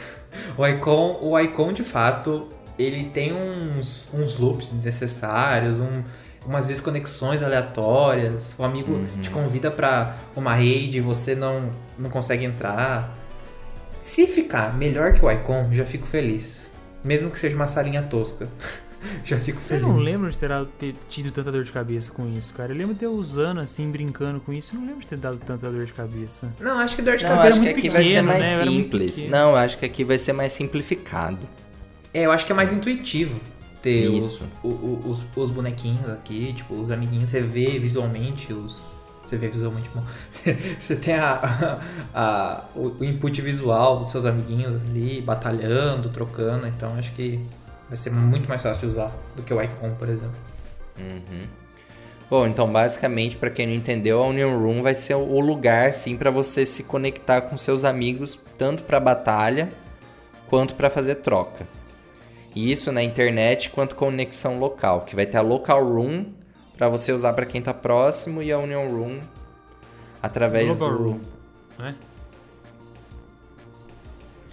[0.57, 2.49] O Icon, o Icon de fato,
[2.79, 6.03] ele tem uns, uns loops desnecessários, um-
[6.47, 8.55] umas desconexões aleatórias.
[8.59, 13.17] O amigo te convida pra uma raid e você não, não consegue entrar.
[13.99, 16.69] Se ficar melhor que o Icon, já fico feliz.
[17.05, 18.49] Mesmo que seja uma salinha tosca.
[19.25, 19.83] já fico Eu feliz.
[19.83, 22.73] não lembro de ter, ter tido tanta dor de cabeça com isso, cara.
[22.73, 24.75] Eu lembro de eu usando assim, brincando com isso.
[24.75, 26.53] Eu não lembro de ter dado tanta dor de cabeça.
[26.61, 27.49] Não, acho que dor de Não, cabeça.
[27.49, 28.59] acho que muito aqui vai ser pequeno, mais né?
[28.59, 29.15] Eu simples.
[29.17, 29.31] pequeno.
[29.31, 31.39] Não, acho que aqui vai ser mais simplificado.
[32.15, 33.41] É, eu acho que é mais intuitivo
[33.83, 34.45] ter os, Isso.
[34.63, 38.81] o- o- os, os bonequinhos aqui, tipo, os amiguinhos, você vê visualmente os.
[39.27, 39.89] Você vê visualmente.
[40.79, 41.81] Você tem a,
[42.15, 47.41] a- o, input visual dos seus amiguinhos ali, batalhando, trocando, então acho que
[47.89, 50.37] vai ser muito mais fácil de usar do que o Icon, por exemplo.
[50.99, 51.43] Uhum.
[52.29, 56.17] Bom, então basicamente, pra quem não entendeu, a Union Room vai ser o lugar, sim,
[56.17, 59.71] pra você se conectar com seus amigos, tanto pra batalha
[60.49, 61.67] quanto pra fazer troca.
[62.55, 66.27] E isso na internet quanto conexão local, que vai ter a Local Room
[66.77, 69.21] pra você usar pra quem tá próximo e a Union Room
[70.23, 71.21] através Global do Room.
[71.79, 71.95] Né?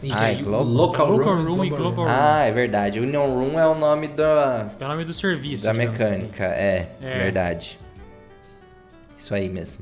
[0.01, 0.41] E Ah, é?
[0.41, 2.13] Local, Local Room, Room e Global Room.
[2.13, 3.01] Ah, é verdade.
[3.01, 5.65] Union Room é o nome da, É o nome do serviço.
[5.65, 7.17] da digamos mecânica, é, É.
[7.17, 7.77] verdade.
[9.17, 9.81] Isso aí mesmo.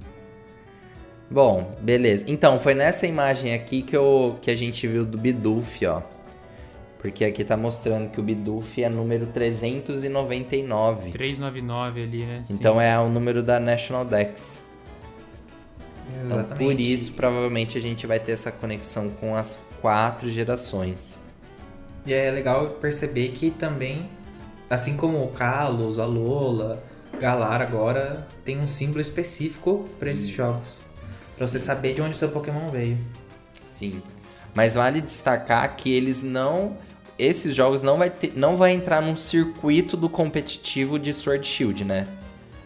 [1.29, 2.23] Bom, beleza.
[2.27, 6.01] Então, foi nessa imagem aqui que, eu, que a gente viu do Bidoof, ó.
[6.99, 11.01] Porque aqui tá mostrando que o Bidoof é número 399.
[11.01, 11.11] assim.
[11.11, 12.41] 399 ali, né?
[12.43, 12.55] Sim.
[12.55, 14.61] Então é o número da National Dex.
[16.25, 16.63] Então, Exatamente.
[16.65, 21.19] por isso, provavelmente, a gente vai ter essa conexão com as quatro gerações.
[22.05, 24.09] E é legal perceber que também,
[24.69, 26.81] assim como o Kalos, a Lola,
[27.19, 30.79] Galar agora tem um símbolo específico para esses jogos.
[31.35, 32.97] Pra você saber de onde o seu Pokémon veio.
[33.67, 34.01] Sim.
[34.53, 36.77] Mas vale destacar que eles não.
[37.17, 41.83] Esses jogos não vai, ter, não vai entrar num circuito do competitivo de Sword Shield,
[41.83, 42.07] né?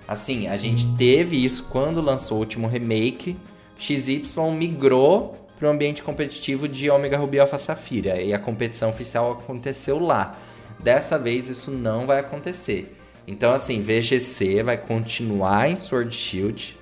[0.07, 3.37] Assim, a gente teve isso quando lançou o último remake.
[3.77, 4.23] XY
[4.53, 8.21] migrou para o ambiente competitivo de Omega Ruby Alpha Safira.
[8.21, 10.37] E a competição oficial aconteceu lá.
[10.79, 12.97] Dessa vez isso não vai acontecer.
[13.27, 16.77] Então, assim, VGC vai continuar em Sword Shield.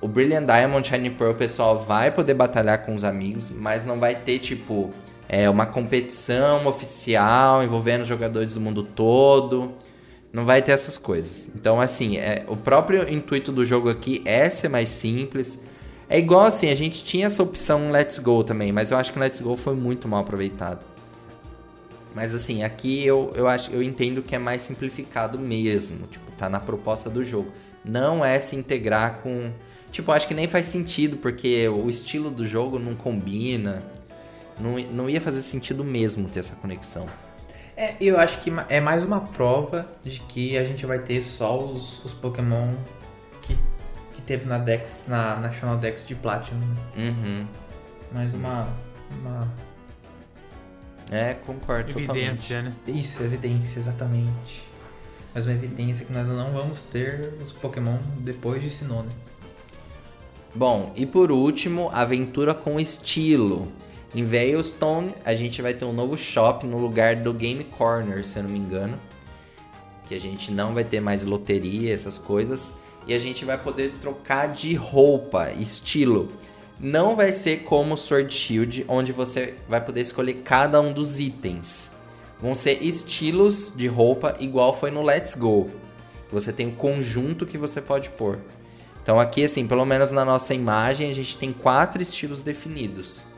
[0.00, 4.00] O Brilliant Diamond Shiny Pearl, o pessoal vai poder batalhar com os amigos, mas não
[4.00, 4.90] vai ter, tipo,
[5.32, 9.70] é, uma competição oficial envolvendo jogadores do mundo todo.
[10.32, 11.52] Não vai ter essas coisas.
[11.54, 15.64] Então, assim, é, o próprio intuito do jogo aqui é ser mais simples.
[16.08, 19.18] É igual assim, a gente tinha essa opção Let's Go também, mas eu acho que
[19.20, 20.84] o Let's Go foi muito mal aproveitado.
[22.12, 26.08] Mas assim, aqui eu, eu acho eu entendo que é mais simplificado mesmo.
[26.08, 27.52] Tipo, tá na proposta do jogo.
[27.84, 29.52] Não é se integrar com.
[29.92, 33.99] Tipo, acho que nem faz sentido, porque o estilo do jogo não combina.
[34.60, 37.06] Não, não ia fazer sentido mesmo ter essa conexão.
[37.76, 41.58] É, eu acho que é mais uma prova de que a gente vai ter só
[41.58, 42.74] os, os Pokémon
[43.40, 43.56] que,
[44.12, 46.60] que teve na Dex, na National Dex de Platinum.
[46.60, 46.76] né?
[46.96, 47.46] Uhum.
[48.12, 48.68] Mais uma,
[49.18, 49.48] uma.
[51.10, 52.72] É, concordo Evidência, né?
[52.86, 54.68] Isso, evidência, exatamente.
[55.32, 59.04] Mais uma evidência que nós não vamos ter os Pokémon depois de Sinnoh.
[59.04, 59.10] né?
[60.54, 63.72] Bom, e por último, aventura com estilo.
[64.12, 68.38] Em Veilstone, a gente vai ter um novo shop no lugar do Game Corner, se
[68.38, 68.98] eu não me engano.
[70.08, 72.74] Que a gente não vai ter mais loteria, essas coisas.
[73.06, 76.28] E a gente vai poder trocar de roupa, estilo.
[76.78, 81.92] Não vai ser como Sword Shield, onde você vai poder escolher cada um dos itens.
[82.40, 85.70] Vão ser estilos de roupa, igual foi no Let's Go.
[86.32, 88.38] Você tem um conjunto que você pode pôr.
[89.02, 93.29] Então aqui, assim, pelo menos na nossa imagem, a gente tem quatro estilos definidos.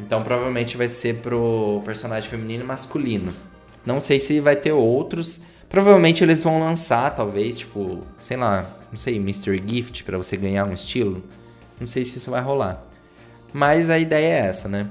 [0.00, 3.32] Então provavelmente vai ser pro personagem feminino e masculino.
[3.84, 5.42] Não sei se vai ter outros.
[5.68, 10.64] Provavelmente eles vão lançar, talvez, tipo, sei lá, não sei, Mystery Gift pra você ganhar
[10.64, 11.22] um estilo.
[11.80, 12.82] Não sei se isso vai rolar.
[13.52, 14.86] Mas a ideia é essa, né?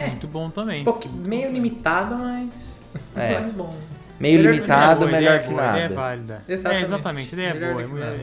[0.00, 0.84] Muito bom também.
[0.84, 2.78] Pouco, meio limitado, mas.
[3.16, 3.38] É.
[3.40, 3.74] mais bom.
[4.18, 5.78] Meio Melhor- limitado, Ideia boa, melhor que boa, nada.
[5.78, 6.44] Ideia válida.
[6.48, 6.80] Exatamente.
[6.80, 7.32] É, exatamente.
[7.32, 8.16] Ideia Melhor boa.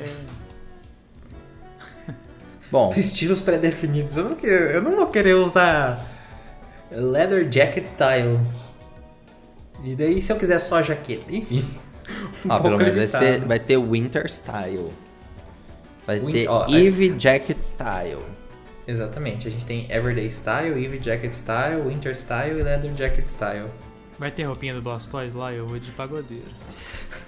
[2.72, 4.16] Bom, Estilos pré-definidos.
[4.18, 6.05] Eu não, eu não vou querer usar
[6.91, 8.39] leather jacket style.
[9.84, 11.63] E daí, se eu quiser só a jaqueta, enfim.
[12.45, 13.26] Um ó, pelo pouco menos vai, limitado.
[13.26, 14.93] ser, vai ter Winter Style.
[16.05, 18.20] Vai Win- ter ó, Eve Jacket Style.
[18.88, 19.47] Exatamente.
[19.47, 23.70] A gente tem Everyday Style, Eve Jacket Style, Winter Style e Leather Jacket Style.
[24.20, 25.51] Vai ter roupinha do Blastoise lá?
[25.51, 26.45] Eu vou de pagodeiro.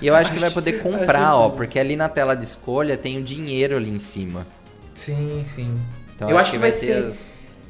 [0.00, 2.96] E eu acho que vai poder comprar, acho ó, porque ali na tela de escolha
[2.96, 4.46] tem o dinheiro ali em cima.
[4.94, 5.78] Sim, sim.
[6.14, 6.78] Então Eu acho que vai ter.
[6.78, 7.14] ser-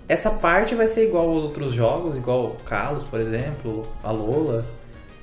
[0.08, 4.64] Essa parte vai ser igual aos outros jogos, igual o Kalos, por exemplo, a Lola.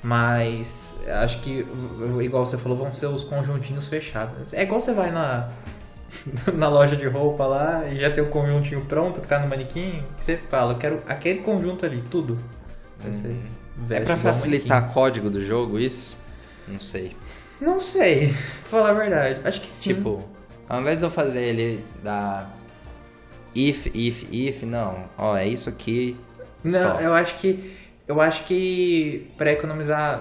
[0.02, 1.66] Mas acho que,
[2.22, 4.52] igual você falou, vão ser os conjuntinhos fechados.
[4.54, 5.48] É igual você vai na,
[6.54, 10.04] na loja de roupa lá e já tem o conjuntinho pronto que tá no manequim.
[10.20, 12.38] Você fala, eu quero aquele conjunto ali, tudo.
[13.02, 13.36] Vai ser-
[13.94, 14.94] É pra facilitar manequim.
[14.94, 16.16] código do jogo, isso?
[16.68, 17.16] Não sei.
[17.60, 18.34] Não sei,
[18.68, 19.40] pra falar a verdade.
[19.44, 19.94] Acho que sim.
[19.94, 20.22] Tipo,
[20.68, 22.48] ao invés de eu fazer ele da
[23.56, 25.04] if, if, if, não.
[25.16, 26.16] Ó, é isso aqui.
[26.62, 27.00] Não, só.
[27.00, 27.72] eu acho que.
[28.06, 30.20] Eu acho que pra economizar.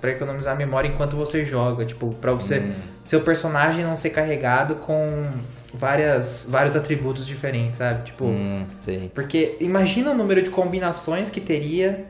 [0.00, 1.84] para economizar memória enquanto você joga.
[1.84, 2.60] Tipo, pra você.
[2.60, 2.74] Hum.
[3.04, 5.26] Seu personagem não ser carregado com
[5.72, 8.06] várias, vários atributos diferentes, sabe?
[8.06, 8.24] Tipo.
[8.24, 9.10] Hum, sei.
[9.14, 12.06] Porque imagina o número de combinações que teria.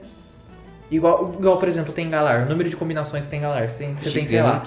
[0.91, 2.47] Igual, igual por exemplo, tem Galar.
[2.47, 3.68] O número de combinações que tem Galar.
[3.68, 4.62] Você tem, você tem sei lá,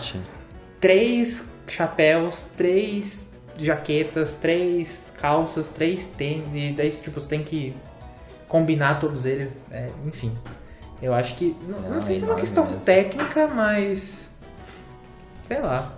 [0.80, 7.76] três chapéus, três jaquetas, três calças, três tênis, e daí tipo, você tem que
[8.48, 10.34] combinar todos eles, é, enfim.
[11.02, 11.56] Eu acho que.
[11.68, 12.82] Não, não Não, sei é se é uma questão mesmo.
[12.82, 14.28] técnica, mas.
[15.44, 15.94] Sei lá.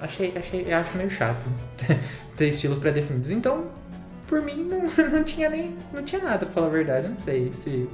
[0.00, 1.46] Achei, achei, acho meio chato
[2.36, 3.30] ter estilos pré-definidos.
[3.30, 3.66] Então,
[4.26, 5.76] por mim, não, não tinha nem.
[5.92, 7.08] Não tinha nada, pra falar a verdade.
[7.08, 7.88] Não sei se.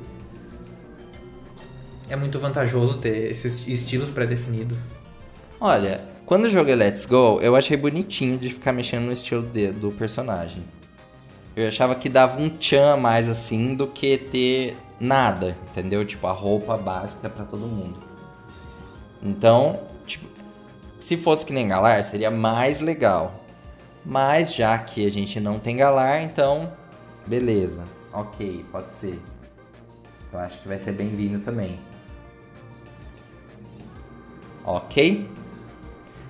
[2.11, 4.77] É muito vantajoso ter esses estilos pré-definidos.
[5.61, 9.73] Olha, quando eu joguei Let's Go, eu achei bonitinho de ficar mexendo no estilo de-
[9.73, 10.63] do personagem.
[11.57, 16.05] Eu achava que dava um tchan mais assim do que ter nada, entendeu?
[16.05, 17.97] Tipo, a roupa básica pra todo mundo.
[19.23, 20.27] Então, tipo,
[20.99, 23.35] se fosse que nem Galar, seria mais legal.
[24.05, 26.73] Mas já que a gente não tem Galar, então,
[27.27, 27.85] beleza.
[28.13, 29.21] Ok, pode ser.
[30.33, 31.79] Eu acho que vai ser bem-vindo também.
[34.65, 35.29] Ok?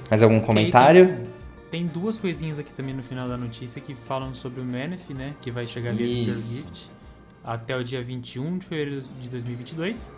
[0.08, 1.28] Mais algum comentário?
[1.70, 5.34] Tem duas coisinhas aqui também no final da notícia que falam sobre o Manif, né?
[5.40, 6.30] Que vai chegar via Mr.
[6.30, 6.56] Isso.
[6.56, 6.90] Gift
[7.44, 10.12] até o dia 21 de fevereiro de 2022.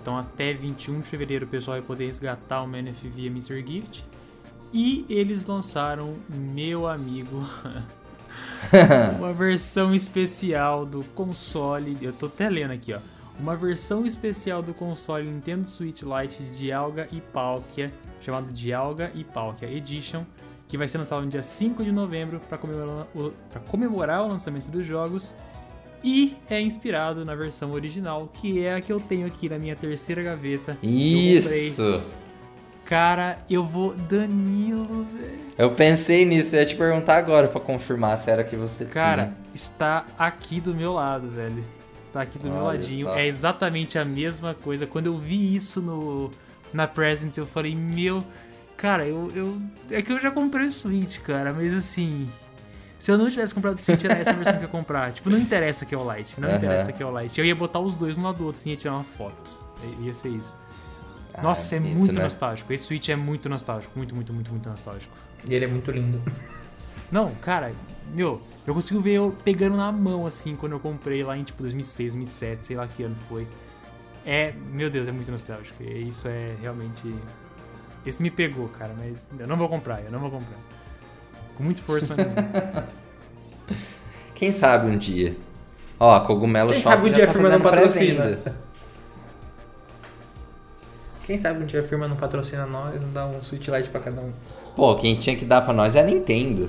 [0.00, 3.64] Então até 21 de fevereiro o pessoal vai poder resgatar o Manif via Mr.
[3.66, 4.04] Gift.
[4.72, 7.46] E eles lançaram, meu amigo,
[9.18, 11.98] uma versão especial do console.
[12.00, 12.98] Eu tô até lendo aqui, ó.
[13.40, 19.68] Uma versão especial do console Nintendo Switch Lite Dialga e Palkia, chamado Dialga e Palkia
[19.70, 20.24] Edition,
[20.68, 23.06] que vai ser lançado no dia 5 de novembro para comemorar,
[23.68, 25.34] comemorar o lançamento dos jogos.
[26.04, 29.76] E é inspirado na versão original, que é a que eu tenho aqui na minha
[29.76, 30.76] terceira gaveta.
[30.82, 32.02] Isso!
[32.84, 33.94] Cara, eu vou.
[33.94, 35.38] Danilo, velho.
[35.56, 39.26] Eu pensei nisso, eu ia te perguntar agora pra confirmar se era que você Cara,
[39.26, 39.36] tinha.
[39.54, 41.62] está aqui do meu lado, velho.
[42.12, 43.06] Está aqui do meu Olha ladinho.
[43.06, 43.16] só.
[43.16, 44.86] É exatamente a mesma coisa.
[44.86, 46.30] Quando eu vi isso no
[46.70, 48.22] na Presents, eu falei, meu.
[48.76, 49.58] Cara, eu, eu.
[49.90, 52.28] É que eu já comprei o Switch, cara, mas assim.
[52.98, 55.10] Se eu não tivesse comprado o Switch, era essa versão que eu ia comprar.
[55.12, 56.38] Tipo, não interessa que é o Lite.
[56.38, 56.58] Não Aham.
[56.58, 57.40] interessa que é o Lite.
[57.40, 59.50] Eu ia botar os dois um lado do outro, assim, ia tirar uma foto.
[60.02, 60.56] Ia ser isso.
[61.34, 62.22] Ah, Nossa, é bonito, muito né?
[62.22, 62.72] nostálgico.
[62.72, 63.92] Esse Switch é muito nostálgico.
[63.96, 65.12] Muito, muito, muito, muito nostálgico.
[65.48, 66.20] E ele é muito lindo.
[67.10, 67.72] Não, cara,
[68.14, 71.62] meu, eu consigo ver eu pegando na mão, assim, quando eu comprei lá em, tipo,
[71.62, 73.46] 2006, 2007, sei lá que ano foi.
[74.24, 75.82] É, meu Deus, é muito nostálgico.
[75.82, 77.14] E isso é realmente...
[78.06, 80.58] Esse me pegou, cara, mas eu não vou comprar, eu não vou comprar.
[81.56, 82.84] Com muito esforço, mas não.
[84.34, 85.36] Quem sabe um dia.
[85.98, 88.38] Ó, a Cogumelo Quem Shop sabe um dia a tá firma não patrocina.
[91.24, 94.00] Quem sabe um dia a firma não patrocina nós, não dá um Switch Lite pra
[94.00, 94.32] cada um.
[94.74, 96.68] Pô, quem tinha que dar pra nós é a Nintendo.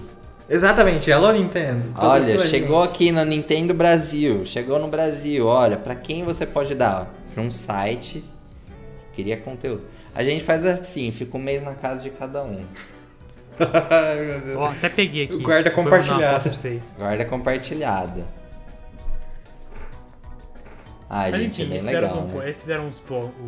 [0.50, 1.94] Exatamente, alô Nintendo.
[1.98, 2.94] Olha, chegou gente.
[2.94, 4.46] aqui na Nintendo Brasil.
[4.46, 5.48] Chegou no Brasil.
[5.48, 7.12] Olha, pra quem você pode dar?
[7.34, 8.24] Pra um site
[9.14, 9.84] que cria conteúdo.
[10.14, 12.66] A gente faz assim, fica um mês na casa de cada um.
[13.90, 14.58] Ai, meu Deus.
[14.60, 15.38] Ó, até peguei aqui.
[15.38, 16.52] Guarda compartilhada.
[16.98, 18.26] Guarda compartilhada.
[21.10, 22.50] Ai, Mas gente, é enfim, bem esses eram, legal, os- né?
[22.50, 23.02] esses eram os,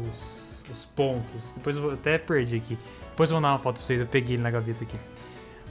[0.10, 1.54] os- os pontos.
[1.56, 2.78] Depois eu vou, até perdi aqui.
[3.10, 4.96] Depois eu vou dar uma foto pra vocês, eu peguei ele na gaveta aqui.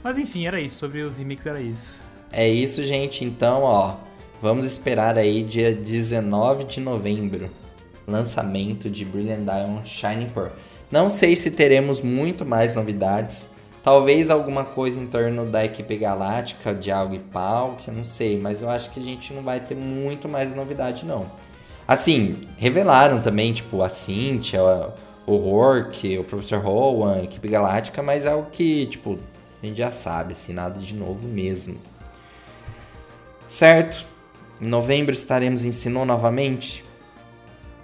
[0.05, 0.75] Mas enfim, era isso.
[0.75, 1.99] Sobre os remakes era isso.
[2.31, 3.25] É isso, gente.
[3.25, 3.95] Então, ó,
[4.39, 7.49] vamos esperar aí dia 19 de novembro.
[8.07, 10.49] Lançamento de Brilliant Diamond Shining Pearl.
[10.91, 13.47] Não sei se teremos muito mais novidades.
[13.83, 18.03] Talvez alguma coisa em torno da equipe galáctica, de algo e pau, que eu não
[18.03, 21.25] sei, mas eu acho que a gente não vai ter muito mais novidade, não.
[21.87, 24.61] Assim, revelaram também, tipo, a Cynthia,
[25.25, 29.17] o Rourke, o Professor Rowan, a equipe galáctica, mas é algo que, tipo,
[29.61, 31.79] a gente já sabe, assim, nada de novo mesmo.
[33.47, 34.05] Certo?
[34.59, 36.83] Em novembro estaremos em Sinnoh novamente.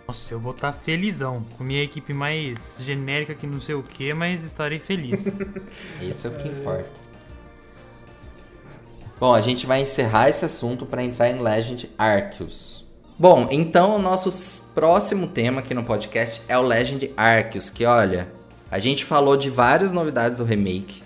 [0.07, 1.45] Nossa, eu vou estar tá felizão.
[1.57, 5.39] Com minha equipe mais genérica que não sei o que, mas estarei feliz.
[6.01, 7.11] Isso é o que importa.
[9.19, 12.87] Bom, a gente vai encerrar esse assunto para entrar em Legend Arceus.
[13.19, 18.27] Bom, então o nosso próximo tema aqui no podcast é o Legend Arceus, que olha,
[18.71, 21.03] a gente falou de várias novidades do remake,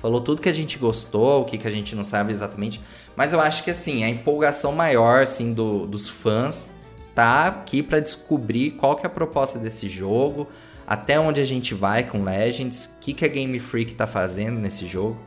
[0.00, 2.80] falou tudo que a gente gostou, o que, que a gente não sabe exatamente,
[3.16, 6.70] mas eu acho que assim, a empolgação maior assim do, dos fãs
[7.14, 10.46] tá aqui para descobrir qual que é a proposta desse jogo,
[10.86, 14.58] até onde a gente vai com Legends, o que, que a Game Freak tá fazendo
[14.58, 15.18] nesse jogo.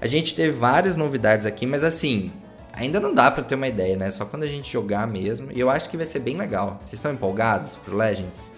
[0.00, 2.32] A gente teve várias novidades aqui, mas assim,
[2.72, 4.10] ainda não dá para ter uma ideia, né?
[4.10, 5.52] Só quando a gente jogar mesmo.
[5.52, 6.80] E eu acho que vai ser bem legal.
[6.80, 8.52] Vocês estão empolgados pro Legends?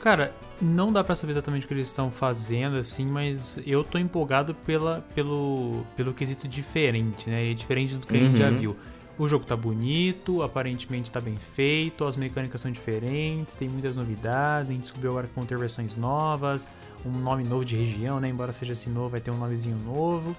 [0.00, 0.32] Cara,
[0.64, 4.54] não dá para saber exatamente o que eles estão fazendo, assim, mas eu tô empolgado
[4.54, 7.44] pela, pelo, pelo quesito diferente, né?
[7.46, 8.20] E diferente do que uhum.
[8.20, 8.58] a gente já uhum.
[8.58, 8.76] viu.
[9.16, 14.70] O jogo tá bonito, aparentemente tá bem feito, as mecânicas são diferentes, tem muitas novidades,
[14.70, 16.66] a gente descobriu agora que vão ter versões novas,
[17.06, 18.28] um nome novo de região, né?
[18.28, 20.34] Embora seja assim novo, vai ter um nomezinho novo.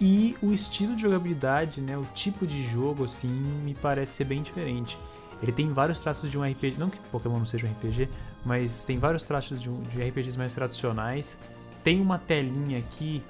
[0.00, 1.96] E o estilo de jogabilidade, né?
[1.96, 4.98] O tipo de jogo, assim, me parece ser bem diferente.
[5.42, 8.08] Ele tem vários traços de um RPG, não que Pokémon não seja um RPG,
[8.44, 11.36] mas tem vários traços de, de RPGs mais tradicionais.
[11.84, 13.22] Tem uma telinha aqui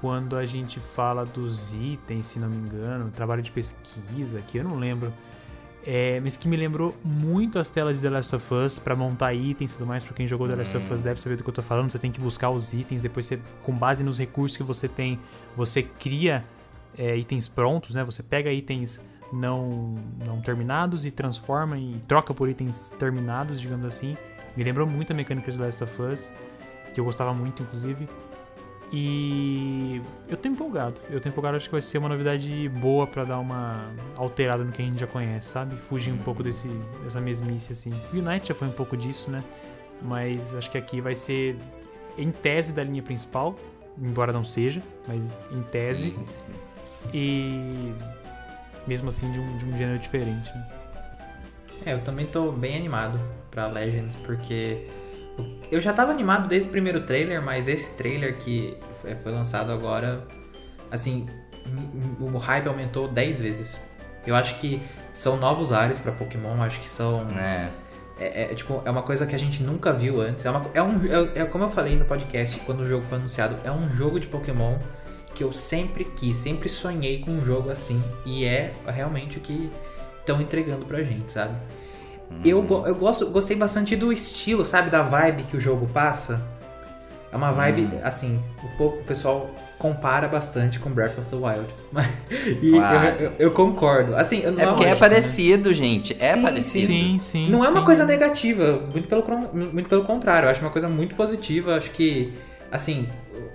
[0.00, 4.64] quando a gente fala dos itens, se não me engano, trabalho de pesquisa, que eu
[4.64, 5.12] não lembro.
[5.86, 9.32] É, mas que me lembrou muito as telas de The Last of Us para montar
[9.32, 10.04] itens e tudo mais.
[10.04, 11.04] Pra quem jogou The Last of Us hum.
[11.04, 11.90] deve saber do que eu tô falando.
[11.90, 15.18] Você tem que buscar os itens, depois você, com base nos recursos que você tem,
[15.56, 16.44] você cria
[16.98, 18.04] é, itens prontos, né?
[18.04, 19.00] Você pega itens
[19.32, 19.96] não,
[20.26, 24.16] não terminados e transforma e troca por itens terminados, digamos assim.
[24.56, 26.32] Me lembrou muito a mecânica de The Last of Us,
[26.92, 28.08] que eu gostava muito, inclusive.
[28.92, 31.00] E eu tô empolgado.
[31.08, 34.72] Eu tô empolgado, acho que vai ser uma novidade boa para dar uma alterada no
[34.72, 35.76] que a gente já conhece, sabe?
[35.76, 36.68] Fugir um pouco desse,
[37.04, 37.92] dessa mesmice, assim.
[38.12, 39.44] O Unite já foi um pouco disso, né?
[40.02, 41.56] Mas acho que aqui vai ser
[42.18, 43.54] em tese da linha principal,
[43.96, 46.10] embora não seja, mas em tese.
[46.10, 47.10] Sim, sim.
[47.14, 47.94] E
[48.88, 50.52] mesmo assim de um, de um gênero diferente.
[50.52, 50.68] Né?
[51.86, 53.20] É, eu também tô bem animado
[53.50, 54.86] pra Legends, porque
[55.70, 58.76] eu já tava animado desde o primeiro trailer, mas esse trailer que
[59.22, 60.26] foi lançado agora,
[60.90, 61.26] assim,
[62.18, 63.78] o hype aumentou 10 vezes.
[64.26, 64.82] Eu acho que
[65.14, 67.26] são novos ares para Pokémon, acho que são.
[67.36, 67.68] É.
[68.18, 70.44] É, é, tipo, é uma coisa que a gente nunca viu antes.
[70.44, 71.06] É, uma, é um.
[71.06, 74.20] É, é, como eu falei no podcast quando o jogo foi anunciado, é um jogo
[74.20, 74.76] de Pokémon
[75.34, 78.02] que eu sempre quis, sempre sonhei com um jogo assim.
[78.26, 79.70] E é realmente o que
[80.18, 81.54] estão entregando pra gente, sabe?
[82.44, 84.90] Eu, eu gosto, gostei bastante do estilo, sabe?
[84.90, 86.40] Da vibe que o jogo passa.
[87.32, 88.00] É uma vibe, hum.
[88.02, 88.42] assim,
[88.78, 91.66] o, o pessoal compara bastante com Breath of the Wild.
[92.60, 93.06] e claro.
[93.06, 94.16] eu, eu, eu, concordo.
[94.16, 95.74] Assim, é porque é parecido, né?
[95.74, 96.12] gente.
[96.14, 96.86] É sim, parecido.
[96.88, 97.50] Sim, sim.
[97.50, 97.68] Não sim.
[97.68, 99.24] é uma coisa negativa, muito pelo,
[99.54, 100.46] muito pelo contrário.
[100.46, 101.76] Eu acho uma coisa muito positiva.
[101.76, 102.34] Acho que,
[102.72, 103.08] assim,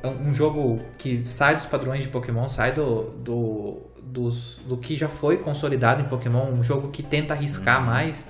[0.04, 5.10] um jogo que sai dos padrões de Pokémon, sai do, do, dos, do que já
[5.10, 7.88] foi consolidado em Pokémon, um jogo que tenta arriscar hum.
[7.88, 8.26] mais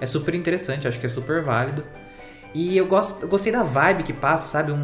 [0.00, 1.84] é super interessante, acho que é super válido.
[2.54, 4.72] E eu, gosto, eu gostei da vibe que passa, sabe?
[4.72, 4.82] Um,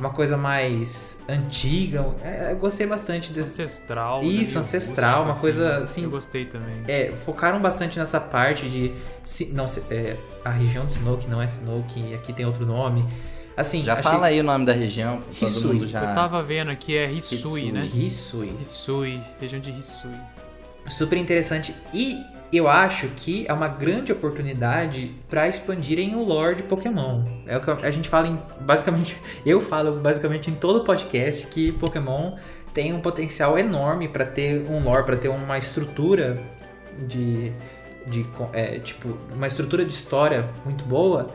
[0.00, 2.08] uma coisa mais antiga.
[2.24, 3.62] É, eu gostei bastante desse.
[3.62, 4.20] Ancestral.
[4.20, 4.26] Né?
[4.26, 6.02] Isso, ancestral, uma assim, coisa assim.
[6.02, 6.82] Eu gostei também.
[6.88, 8.92] É, focaram bastante nessa parte de.
[9.52, 13.06] Não, é, a região de Snoke não é Snoke, aqui tem outro nome.
[13.56, 14.02] Assim, já achei...
[14.02, 15.52] fala aí o nome da região, Hisui.
[15.52, 16.08] todo mundo já.
[16.08, 17.72] Eu tava vendo aqui, é Hisui, Hisui.
[17.72, 17.88] né?
[17.94, 18.56] Hisui.
[18.60, 20.16] Hisui, região de Hisui.
[20.88, 21.74] Super interessante.
[21.92, 22.20] E
[22.52, 27.24] eu acho que é uma grande oportunidade para expandirem o lore de Pokémon.
[27.46, 31.72] É o que a gente fala em basicamente, eu falo basicamente em todo podcast que
[31.72, 32.36] Pokémon
[32.72, 36.40] tem um potencial enorme para ter um lore, para ter uma estrutura
[37.06, 37.52] de,
[38.06, 41.30] de é, tipo uma estrutura de história muito boa.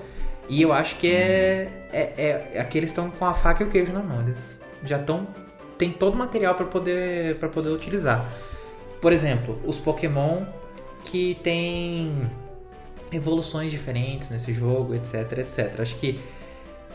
[0.48, 3.68] E eu acho que é, é, é, é que eles estão com a faca e
[3.68, 4.22] o queijo na mão.
[4.22, 5.28] Eles já estão
[5.78, 8.26] tem todo o material para poder para poder utilizar.
[9.02, 10.44] Por exemplo, os Pokémon
[11.04, 12.30] que tem
[13.12, 15.80] evoluções diferentes nesse jogo, etc, etc.
[15.80, 16.20] Acho que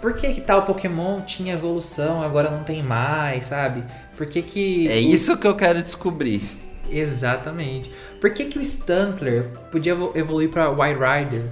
[0.01, 3.85] por que, que tal Pokémon tinha evolução, agora não tem mais, sabe?
[4.17, 4.89] Por que que...
[4.89, 6.43] É isso que eu quero descobrir.
[6.91, 7.91] Exatamente.
[8.21, 11.51] Por que que o Stuntler podia evoluir para White Rider?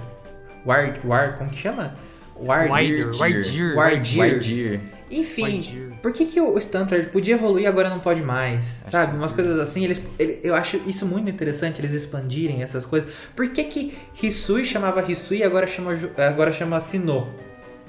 [0.65, 1.95] Ward, Ward, como que chama?
[2.35, 3.11] Wardeer.
[3.17, 3.75] Wardeer.
[3.75, 4.81] Wardeer.
[5.19, 8.81] Enfim, por que, que o Stuntler podia evoluir e agora não pode mais?
[8.81, 9.17] Acho sabe?
[9.17, 13.11] Umas coisas assim, eles, ele, eu acho isso muito interessante, eles expandirem essas coisas.
[13.35, 17.27] Por que que Hisui chamava Hisui e agora chama, agora chama Sinnoh?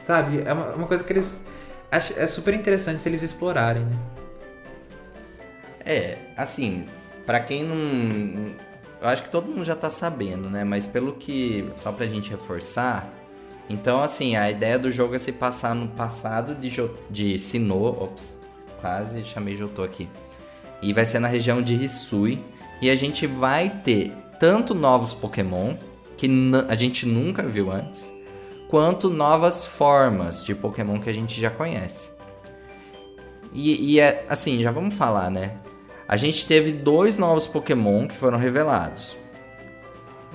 [0.03, 0.43] Sabe?
[0.45, 1.45] É uma, uma coisa que eles...
[1.91, 3.97] Acho, é super interessante se eles explorarem, né?
[5.85, 6.87] É, assim,
[7.27, 8.55] pra quem não.
[9.01, 10.64] Eu acho que todo mundo já tá sabendo, né?
[10.64, 11.70] Mas pelo que.
[11.77, 13.12] Só pra gente reforçar.
[13.69, 18.03] Então, assim, a ideia do jogo é se passar no passado de, Jo- de Sinnoh.
[18.03, 18.41] Ops,
[18.81, 20.09] quase chamei Jotô aqui.
[20.83, 22.39] E vai ser na região de Hisui.
[22.83, 25.75] E a gente vai ter tanto novos Pokémon,
[26.17, 26.29] que
[26.69, 28.12] a gente nunca viu antes,
[28.69, 32.11] quanto novas formas de Pokémon que a gente já conhece.
[33.53, 35.57] E, e é assim, já vamos falar, né?
[36.07, 39.17] A gente teve dois novos Pokémon que foram revelados.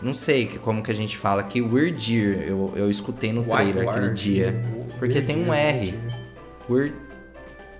[0.02, 3.88] Não sei que- como que a gente fala aqui, Weirdeer, eu, eu escutei no trailer
[3.88, 4.56] aquele dia.
[4.98, 5.94] Porque tem um R.
[6.70, 6.94] Weird...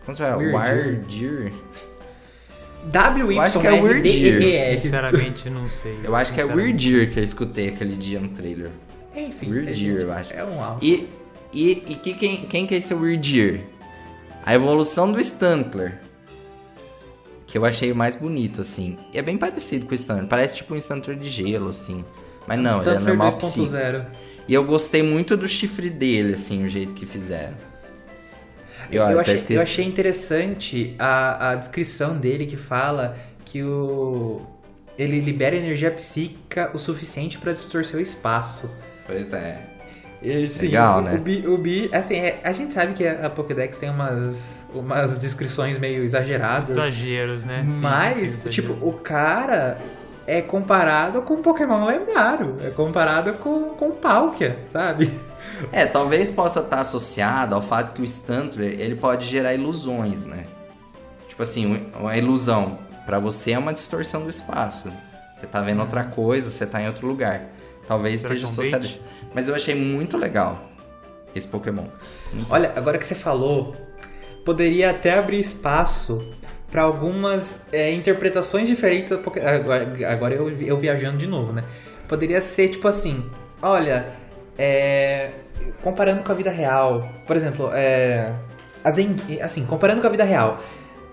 [0.06, 0.38] Como você fala?
[0.38, 0.86] Weirdeer.
[0.86, 1.54] Weirdeer?
[2.92, 4.74] W Eu acho que é Weird D Year.
[4.74, 4.82] S.
[4.84, 6.00] Sinceramente, não sei.
[6.04, 6.88] Eu acho que é Sinceramente.
[6.88, 8.72] Weirdeer que eu escutei aquele dia no trailer.
[9.16, 10.34] Enfim, Weirdeer, é, eu acho.
[10.34, 10.86] É um alto.
[10.86, 11.08] E,
[11.54, 13.62] e, e que, quem, quem que é esse Weirdeer?
[14.46, 16.00] A evolução do Stantler.
[17.52, 18.98] Que eu achei o mais bonito, assim.
[19.14, 20.28] E é bem parecido com o Stantler.
[20.28, 22.06] Parece tipo um Stantler de gelo, assim.
[22.48, 23.66] Mas não, ele é normal psíquico.
[23.76, 24.06] 2.0.
[24.48, 27.56] E eu gostei muito do chifre dele, assim, o jeito que fizeram.
[28.92, 33.16] E, Eu, olha, tá achei, escrito- eu achei interessante a, a descrição dele que fala
[33.46, 34.42] que o
[34.98, 38.70] ele libera energia psíquica o suficiente para distorcer o espaço.
[39.08, 39.66] Pois é.
[40.22, 41.16] E, sim, Legal, o, né?
[41.16, 45.20] O Bi, o Bi- assim, é- a gente sabe que a Pokédex tem umas, umas
[45.20, 46.70] descrições meio exageradas.
[46.70, 47.64] Exageros, né?
[47.66, 49.78] Sim, mas, tipo, o cara
[50.28, 52.58] é comparado com um Pokémon lendário.
[52.64, 55.12] É comparado com, com o Palkia, sabe?
[55.72, 60.46] É, talvez possa estar associado ao fato que o Stantler, ele pode gerar ilusões, né?
[61.28, 61.66] Tipo assim,
[61.96, 64.92] um- uma ilusão pra você é uma distorção do espaço.
[65.36, 67.42] Você tá vendo outra coisa, você tá em outro lugar.
[67.88, 68.92] Talvez Será esteja é associado a bait?
[68.92, 69.02] isso.
[69.34, 70.70] Mas eu achei muito legal
[71.34, 71.86] esse Pokémon.
[72.32, 73.76] Muito Olha, agora que você falou,
[74.50, 76.28] poderia até abrir espaço
[76.72, 79.16] para algumas é, interpretações diferentes.
[79.18, 79.42] Poké-
[80.08, 81.64] Agora, eu, eu viajando de novo, né?
[82.08, 83.24] Poderia ser tipo assim:
[83.62, 84.08] olha,
[84.58, 85.30] é,
[85.84, 88.34] comparando com a vida real, por exemplo, é,
[88.84, 90.60] as en- assim, comparando com a vida real.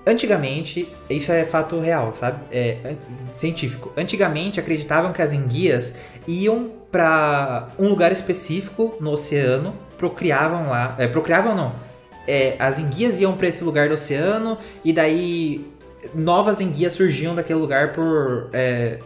[0.07, 2.39] Antigamente, isso é fato real, sabe?
[2.51, 2.95] É
[3.33, 3.93] científico.
[3.99, 5.95] Antigamente acreditavam que as enguias
[6.27, 11.86] iam para um lugar específico no oceano, procriavam lá, é, procriavam não.
[12.27, 15.67] É, as enguias iam para esse lugar do oceano e daí
[16.15, 18.99] novas enguias surgiam daquele lugar por é,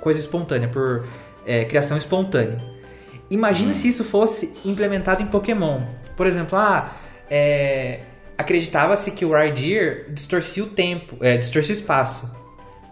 [0.00, 1.04] coisa espontânea, por
[1.46, 2.58] é, criação espontânea.
[3.30, 5.82] Imagina se isso fosse implementado em Pokémon.
[6.16, 6.96] Por exemplo, ah,
[7.30, 8.00] é,
[8.36, 12.34] acreditava-se que o Rhyhorn distorcia o tempo, é, distorcia o espaço.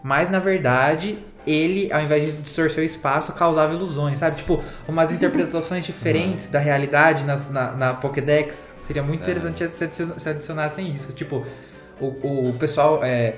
[0.03, 1.19] Mas na verdade,
[1.51, 4.37] ele, ao invés de distorcer o espaço, causava ilusões, sabe?
[4.37, 8.71] Tipo, umas interpretações diferentes da realidade nas- na, na Pokédex.
[8.81, 11.13] Seria muito interessante se adici- se adicionassem isso.
[11.13, 11.45] Tipo,
[12.01, 13.01] o, o pessoal.
[13.03, 13.35] é,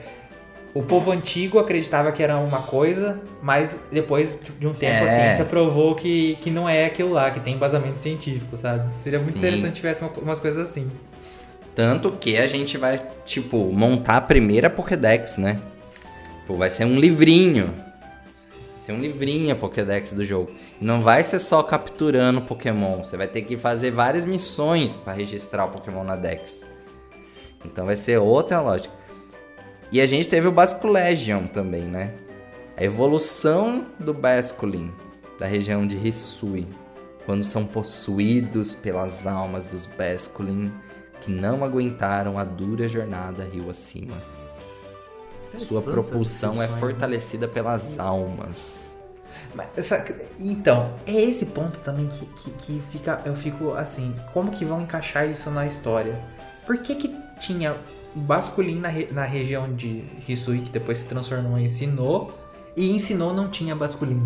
[0.72, 5.00] o povo antigo acreditava que era uma coisa, mas depois de um tempo É.
[5.04, 8.84] a ciência provou que, que não é aquilo lá, que tem embasamento científico, sabe?
[8.98, 9.38] Seria muito Sim.
[9.40, 10.88] interessante se tivesse uma- umas coisas assim.
[11.74, 15.58] Tanto que a gente vai, tipo, montar a primeira Pokédex, né?
[16.46, 17.74] Pô, vai ser um livrinho.
[18.90, 20.50] Ser um livrinho a Pokédex do jogo.
[20.80, 23.04] E não vai ser só capturando Pokémon.
[23.04, 26.66] Você vai ter que fazer várias missões para registrar o Pokémon na Dex.
[27.64, 28.92] Então vai ser outra lógica.
[29.92, 32.14] E a gente teve o Basculegion também, né?
[32.76, 34.92] A evolução do Basculin
[35.38, 36.66] da região de Hisui.
[37.24, 40.72] Quando são possuídos pelas almas dos Basculin
[41.20, 44.16] que não aguentaram a dura jornada rio acima.
[45.58, 46.76] Sua propulsão é né?
[46.78, 48.94] fortalecida pelas almas.
[49.54, 50.04] Mas, essa-
[50.38, 54.80] então, é esse ponto também que, que, que fica, eu fico assim, como que vão
[54.82, 56.18] encaixar isso na história?
[56.64, 57.76] Por que que tinha
[58.14, 62.30] Basculin na, re- na região de Hisui, que depois se transformou em Sinnoh,
[62.76, 64.22] e em Sinnoh não tinha Basculin?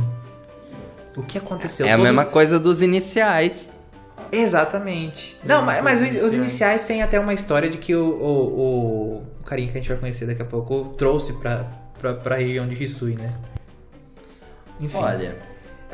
[1.17, 1.87] O que aconteceu?
[1.87, 3.71] é a Todos- mesma coisa dos iniciais.
[4.31, 5.37] Exatamente.
[5.45, 6.35] Não, mas, mas os, os iniciais.
[6.35, 8.61] iniciais têm até uma história de que o, o,
[9.19, 12.37] o, o carinha que a gente vai conhecer daqui a pouco trouxe pra, pra, pra
[12.37, 13.35] região de Hisui, né?
[14.81, 14.97] Enfim.
[14.97, 15.37] Olha,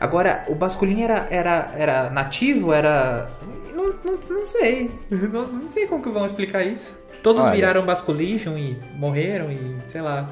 [0.01, 2.73] Agora, o Basculin era, era, era nativo?
[2.73, 3.29] Era.
[3.75, 4.91] Não, não, não sei.
[5.11, 6.99] Não, não sei como que vão explicar isso.
[7.23, 7.53] Todos Olha.
[7.53, 10.31] viraram Basculition e morreram e sei lá.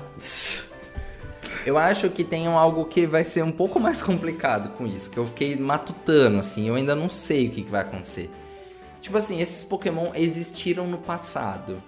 [1.67, 5.19] eu acho que tem algo que vai ser um pouco mais complicado com isso, que
[5.19, 8.31] eu fiquei matutando, assim, eu ainda não sei o que, que vai acontecer.
[9.03, 11.83] Tipo assim, esses Pokémon existiram no passado.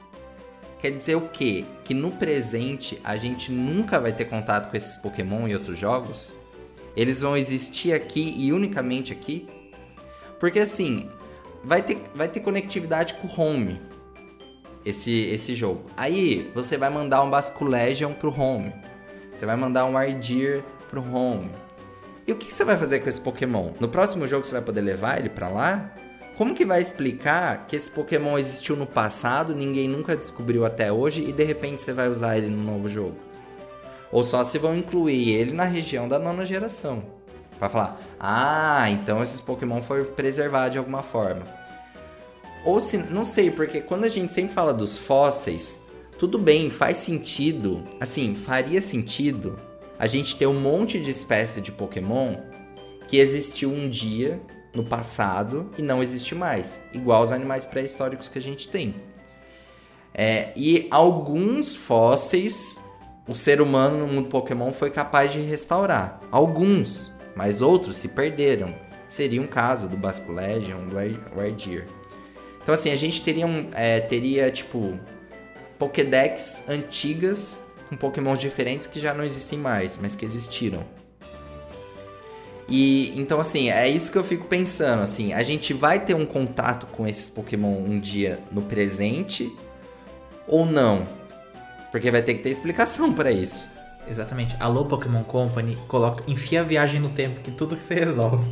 [0.81, 1.65] Quer dizer o quê?
[1.85, 6.33] Que no presente a gente nunca vai ter contato com esses Pokémon em outros jogos?
[6.97, 9.47] Eles vão existir aqui e unicamente aqui?
[10.39, 11.09] Porque assim,
[11.63, 13.81] vai ter, vai ter conectividade com o home.
[14.85, 15.85] esse, esse jogo.
[15.97, 18.73] Aí você vai mandar um Basculegion pro home.
[19.35, 21.51] Você vai mandar um Ardeer pro home.
[22.27, 23.73] E o que, que você vai fazer com esse Pokémon?
[23.79, 25.95] No próximo jogo você vai poder levar ele pra lá?
[26.41, 31.23] Como que vai explicar que esse Pokémon existiu no passado, ninguém nunca descobriu até hoje
[31.29, 33.15] e de repente você vai usar ele no novo jogo?
[34.11, 37.05] Ou só se vão incluir ele na região da nona geração.
[37.59, 41.43] Pra falar, ah, então esses Pokémon foram preservados de alguma forma.
[42.65, 45.79] Ou se, não sei, porque quando a gente sempre fala dos fósseis,
[46.19, 49.59] tudo bem, faz sentido, assim, faria sentido
[49.99, 52.37] a gente ter um monte de espécie de Pokémon
[53.07, 54.41] que existiu um dia
[54.75, 58.95] no passado e não existe mais, igual os animais pré-históricos que a gente tem.
[60.15, 62.79] É, e alguns fósseis
[63.31, 66.21] o ser humano no mundo Pokémon foi capaz de restaurar.
[66.33, 68.75] Alguns, mas outros se perderam.
[69.09, 71.87] Seria um caso do Basculegion, do Ardeer.
[72.61, 74.99] Então assim, a gente teria, um, é, teria tipo
[75.79, 80.85] Pokédex antigas com Pokémons diferentes que já não existem mais, mas que existiram.
[82.71, 86.25] E então assim, é isso que eu fico pensando, assim, a gente vai ter um
[86.25, 89.51] contato com esses Pokémon um dia no presente
[90.47, 91.07] ou não?
[91.91, 93.69] Porque vai ter que ter explicação para isso.
[94.09, 94.57] Exatamente.
[94.59, 98.49] Alô Pokémon Company, coloca, enfia a viagem no tempo, que tudo que você resolve.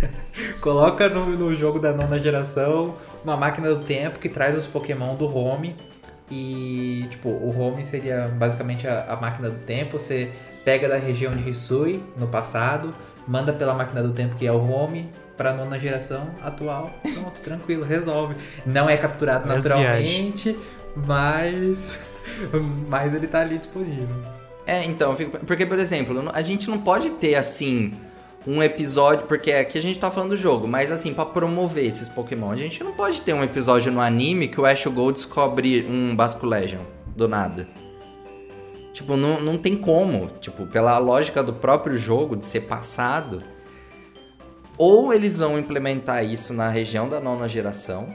[0.60, 5.14] coloca no, no jogo da nona geração uma máquina do tempo que traz os Pokémon
[5.14, 5.76] do home.
[6.30, 9.98] E, tipo, o home seria basicamente a, a máquina do tempo.
[9.98, 10.32] Você
[10.64, 12.92] pega da região de Hisui, no passado,
[13.26, 16.90] manda pela máquina do tempo que é o home para nona geração atual.
[17.02, 18.34] Pronto, tranquilo, resolve.
[18.64, 20.56] Não é capturado naturalmente,
[20.94, 21.98] mas
[22.88, 24.08] mas ele tá ali disponível.
[24.66, 25.14] É, então,
[25.46, 27.92] porque por exemplo, a gente não pode ter assim
[28.46, 32.08] um episódio, porque aqui a gente tá falando do jogo, mas assim, para promover esses
[32.08, 35.84] Pokémon, a gente não pode ter um episódio no anime que o Ash Gold descobre
[35.88, 37.66] um Basculegion do nada.
[38.96, 40.28] Tipo, não, não tem como.
[40.40, 43.42] Tipo, pela lógica do próprio jogo, de ser passado.
[44.78, 48.08] Ou eles vão implementar isso na região da nona geração.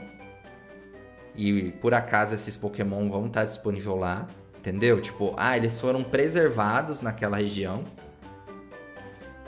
[1.36, 4.26] E por acaso esses Pokémon vão estar disponíveis lá.
[4.58, 5.00] Entendeu?
[5.00, 7.84] Tipo, ah, eles foram preservados naquela região.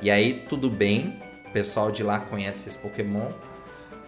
[0.01, 3.27] E aí tudo bem, o pessoal de lá conhece esses Pokémon.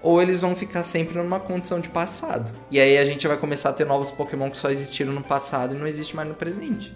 [0.01, 2.53] Ou eles vão ficar sempre numa condição de passado.
[2.71, 5.75] E aí a gente vai começar a ter novos Pokémon que só existiram no passado
[5.75, 6.95] e não existe mais no presente.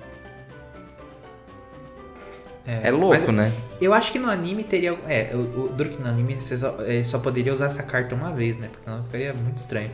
[2.66, 3.52] É, é louco, né?
[3.80, 4.96] Eu acho que no anime teria.
[5.08, 8.14] É, o, o duro que no anime você só, é, só, poderia usar essa carta
[8.14, 8.68] uma vez, né?
[8.70, 9.90] Porque senão ficaria muito estranho.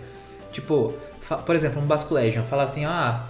[0.50, 0.94] Tipo,
[1.44, 2.44] por exemplo, um Basculegion.
[2.44, 3.26] Fala assim, ah,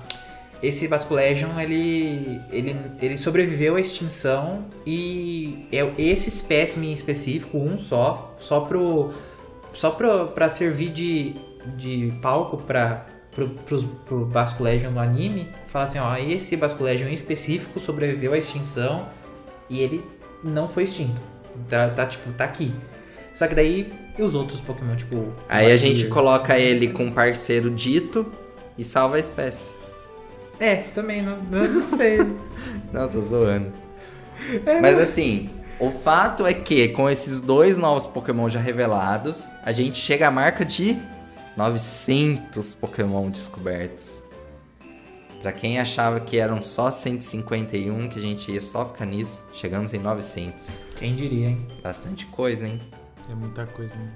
[0.63, 8.35] esse Basculegion ele, ele, ele sobreviveu à extinção e é esse espécime específico, um só,
[8.41, 9.13] só pro.
[9.73, 11.37] Só pro, pra servir de,
[11.77, 15.51] de palco pra, pro, pro, pro Basculegion no anime.
[15.67, 19.07] Fala assim, ó, esse Basculegion específico sobreviveu à extinção
[19.69, 20.05] e ele
[20.43, 21.21] não foi extinto.
[21.69, 22.73] Tá, tá tipo, tá aqui.
[23.35, 25.33] Só que daí e os outros Pokémon, tipo.
[25.49, 28.33] Aí a gente coloca ele com parceiro dito
[28.79, 29.73] e salva a espécie.
[30.59, 32.19] É, também, não, não, não sei.
[32.93, 33.73] não, tô zoando.
[34.65, 39.73] É, Mas assim, o fato é que com esses dois novos Pokémon já revelados, a
[39.73, 40.99] gente chega à marca de
[41.57, 44.23] 900 Pokémon descobertos.
[45.47, 49.95] Pra quem achava que eram só 151, que a gente ia só ficar nisso, chegamos
[49.95, 50.87] em 900.
[50.97, 51.65] Quem diria, hein?
[51.85, 52.81] Bastante coisa, hein?
[53.31, 54.11] É muita coisa, hein?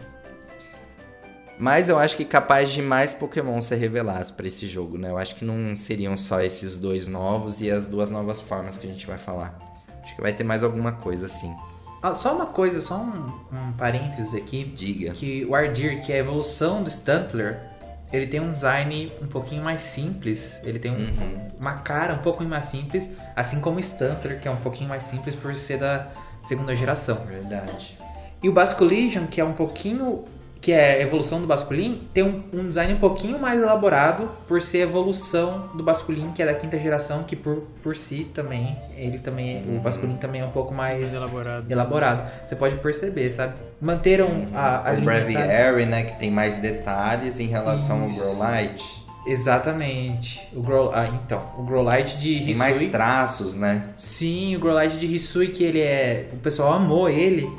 [1.57, 5.09] Mas eu acho que capaz de mais Pokémon ser revelados para esse jogo, né?
[5.09, 8.89] Eu acho que não seriam só esses dois novos e as duas novas formas que
[8.89, 9.57] a gente vai falar.
[10.02, 11.55] Acho que vai ter mais alguma coisa assim.
[12.02, 14.65] Ah, só uma coisa, só um, um parênteses aqui.
[14.65, 15.12] Diga.
[15.12, 17.69] Que o Ardir, que é a evolução do Stuntler,
[18.12, 20.60] ele tem um design um pouquinho mais simples.
[20.64, 21.48] Ele tem um, uhum.
[21.58, 25.04] uma cara um pouco mais simples, assim como o Stuntler, que é um pouquinho mais
[25.04, 26.08] simples por ser da
[26.42, 27.16] segunda geração.
[27.26, 27.98] Verdade.
[28.42, 30.24] E o Basculegion, que é um pouquinho
[30.60, 34.60] que é a evolução do Basculin, tem um, um, design um pouquinho mais elaborado por
[34.60, 38.76] ser a evolução do Basculin, que é da quinta geração, que por, por si também,
[38.96, 39.78] ele também, uhum.
[39.78, 41.70] o Basculin também é um pouco mais, mais elaborado.
[41.70, 42.30] elaborado.
[42.46, 43.54] Você pode perceber, sabe?
[43.80, 44.48] Manteram uhum.
[44.54, 48.22] a, a O Breviary, né, que tem mais detalhes em relação Isso.
[48.22, 49.00] ao Growlite.
[49.26, 50.46] Exatamente.
[50.54, 52.46] O Grow, ah, então, o Growlite de Hisui.
[52.46, 53.84] Tem mais traços, né?
[53.94, 57.50] Sim, o Growlite de Hisui que ele é, o pessoal amou ele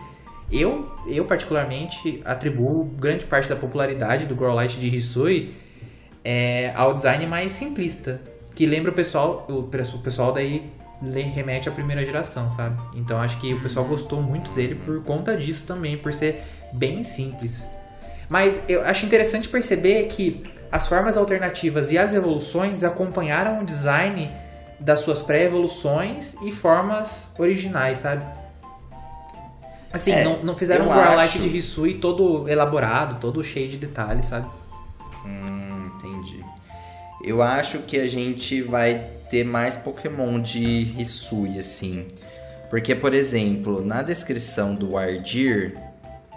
[0.52, 5.56] eu, eu particularmente atribuo grande parte da popularidade do Growlite de Hisui
[6.24, 8.22] é, ao design mais simplista,
[8.54, 10.70] que lembra o pessoal, o, o pessoal daí
[11.34, 12.80] remete à primeira geração, sabe?
[12.96, 17.04] Então acho que o pessoal gostou muito dele por conta disso também, por ser bem
[17.04, 17.68] simples.
[18.30, 24.32] Mas eu acho interessante perceber que as formas alternativas e as evoluções acompanharam o design
[24.80, 28.26] das suas pré-evoluções e formas originais, sabe?
[29.94, 33.78] Assim, É, não, não fizeram um Warlight acho- de Hisui todo elaborado, todo cheio de
[33.78, 34.48] detalhes, sabe?
[35.26, 36.44] Hum, entendi.
[37.24, 42.08] Eu acho que a gente vai ter mais Pokémon de Hisui, assim.
[42.70, 45.76] Porque, por exemplo, na descrição do Wardir,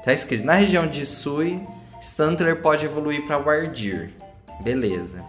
[0.04, 1.62] tá escrito, na região de Hisui,
[2.02, 4.10] Stantler pode evoluir para Wardir.
[4.62, 5.24] Beleza.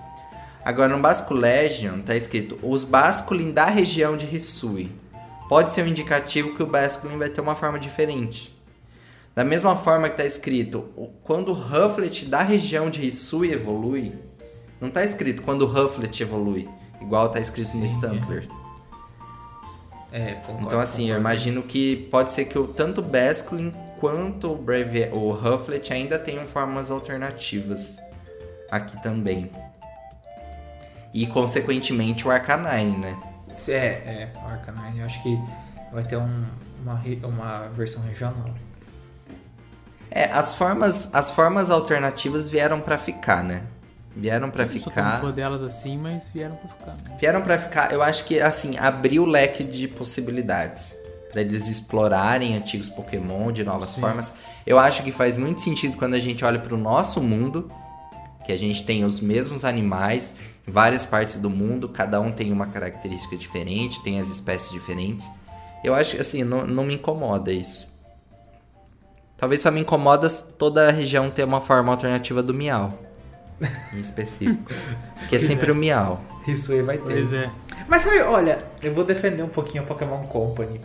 [0.64, 4.92] Agora, no Basco Legion, tá escrito, os Basculin da região de Hisui.
[5.48, 8.54] Pode ser um indicativo que o Basculin vai ter uma forma diferente.
[9.36, 10.90] Da mesma forma que tá escrito,
[11.24, 14.14] quando o Rufflet da região de Hisui evolui,
[14.80, 16.70] não tá escrito quando o Rufflet evolui,
[17.02, 17.96] igual tá escrito no Sim.
[17.96, 18.48] Stantler.
[20.12, 21.22] É, concordo, Então assim, eu concordo.
[21.22, 26.18] imagino que pode ser que o, tanto o Basculin quanto o, Brave, o Rufflet ainda
[26.18, 28.00] tenham formas alternativas
[28.72, 29.52] aqui também.
[31.14, 33.18] E consequentemente o Arcanine, né?
[33.68, 35.40] É, é, o Arcanine, eu acho que
[35.92, 36.46] vai ter um-
[36.84, 38.54] uma, uma versão regional.
[40.12, 43.64] É, as formas, as formas alternativas vieram pra ficar, né?
[44.16, 45.12] Vieram pra Eu não sou ficar.
[45.20, 46.92] tão fã delas assim, mas vieram pra ficar.
[46.92, 47.18] né?
[47.20, 50.96] Vieram pra ficar, eu acho que assim, abriu o leque de possibilidades
[51.34, 54.00] Pra eles explorarem antigos Pokémon de novas Sim.
[54.00, 54.34] formas.
[54.66, 57.70] Eu acho que faz muito sentido quando a gente olha pro nosso mundo,
[58.46, 62.68] que a gente tem os mesmos animais várias partes do mundo, cada um tem uma
[62.68, 65.30] característica diferente, tem as espécies diferentes.
[65.84, 67.88] Eu acho que assim, não, não me incomoda isso.
[69.38, 72.98] Talvez só me incomoda se toda a região ter uma forma alternativa do Miau.
[73.94, 74.72] Em específico.
[75.30, 76.22] que é sempre o Miau.
[76.48, 77.04] Isso aí vai ter.
[77.04, 77.50] Pois é.
[77.88, 80.82] Mas sabe, olha, eu vou defender um pouquinho a Pokémon Company.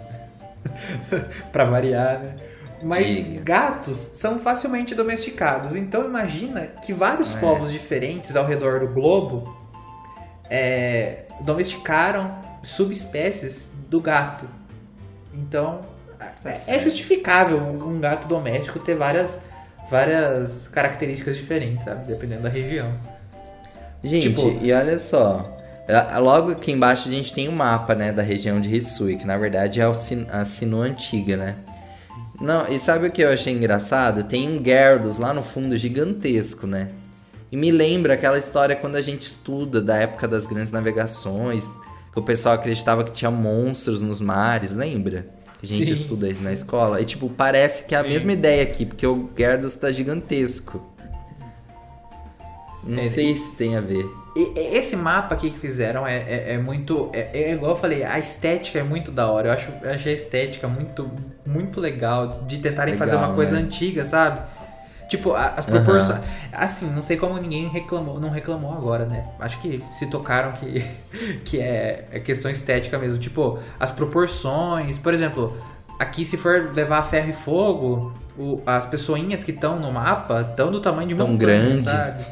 [1.52, 2.36] pra variar, né?
[2.82, 3.42] Mas Diga.
[3.42, 5.76] gatos são facilmente domesticados.
[5.76, 7.38] Então imagina que vários É.
[7.38, 9.59] povos diferentes ao redor do globo
[10.50, 14.46] é, domesticaram subespécies do gato.
[15.32, 15.80] Então
[16.44, 16.82] é, é certo.
[16.84, 19.40] justificável um um gato doméstico ter várias,
[19.90, 22.06] várias características diferentes, sabe?
[22.06, 22.92] Dependendo da região.
[24.02, 25.58] Gente, Tipo- e olha só.
[25.86, 29.26] é, Logo aqui embaixo a gente tem o mapa, né, da região de Hisui, que
[29.26, 31.56] na verdade é a Sinnoh antiga, né?
[32.40, 34.24] Não, e sabe o que eu achei engraçado?
[34.24, 36.88] Tem um Gyarados lá no fundo gigantesco, né?
[37.50, 41.66] E me lembra aquela história quando a gente estuda da época das grandes navegações,
[42.12, 45.26] que o pessoal acreditava que tinha monstros nos mares, lembra?
[45.60, 45.92] Que a gente Sim.
[45.92, 47.00] estuda isso na escola.
[47.00, 48.10] E tipo, parece que é a Sim.
[48.10, 50.80] mesma ideia aqui, porque o Gyarados tá gigantesco.
[52.82, 54.06] Não É, sei se tem a ver.
[54.56, 57.10] Esse mapa aqui que fizeram é, é, é muito.
[57.12, 59.48] É, é igual eu falei, a estética é muito da hora.
[59.48, 61.10] Eu acho, eu achei a estética muito,
[61.44, 63.62] muito legal de tentarem fazer Legal, uma coisa né?
[63.62, 64.40] antiga, sabe?
[65.10, 66.20] Tipo, as proporções.
[66.52, 69.24] Assim, não sei como ninguém reclamou, não reclamou agora, né?
[69.40, 70.82] Acho que se tocaram que,
[71.44, 73.18] que é, é questão estética mesmo.
[73.18, 74.98] Tipo, as proporções.
[75.00, 75.54] Por exemplo,
[75.98, 80.70] aqui se for levar ferro e fogo, o- as pessoinhas que estão no mapa estão
[80.70, 81.82] do tamanho de Tão montanha, grande.
[81.90, 82.24] sabe?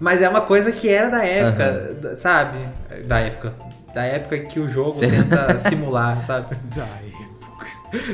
[0.00, 2.58] Mas é uma coisa que era da época, da- sabe?
[3.06, 3.54] Da época.
[3.94, 5.08] Da época que o jogo Sim.
[5.08, 6.56] tenta simular, sabe?
[6.74, 7.23] Da época.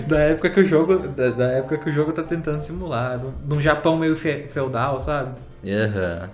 [0.07, 0.99] Da época que o jogo.
[1.09, 3.21] Da, da época que o jogo tá tentando simular.
[3.47, 5.31] Num Japão meio fe- feudal, sabe?
[5.67, 6.31] Aham.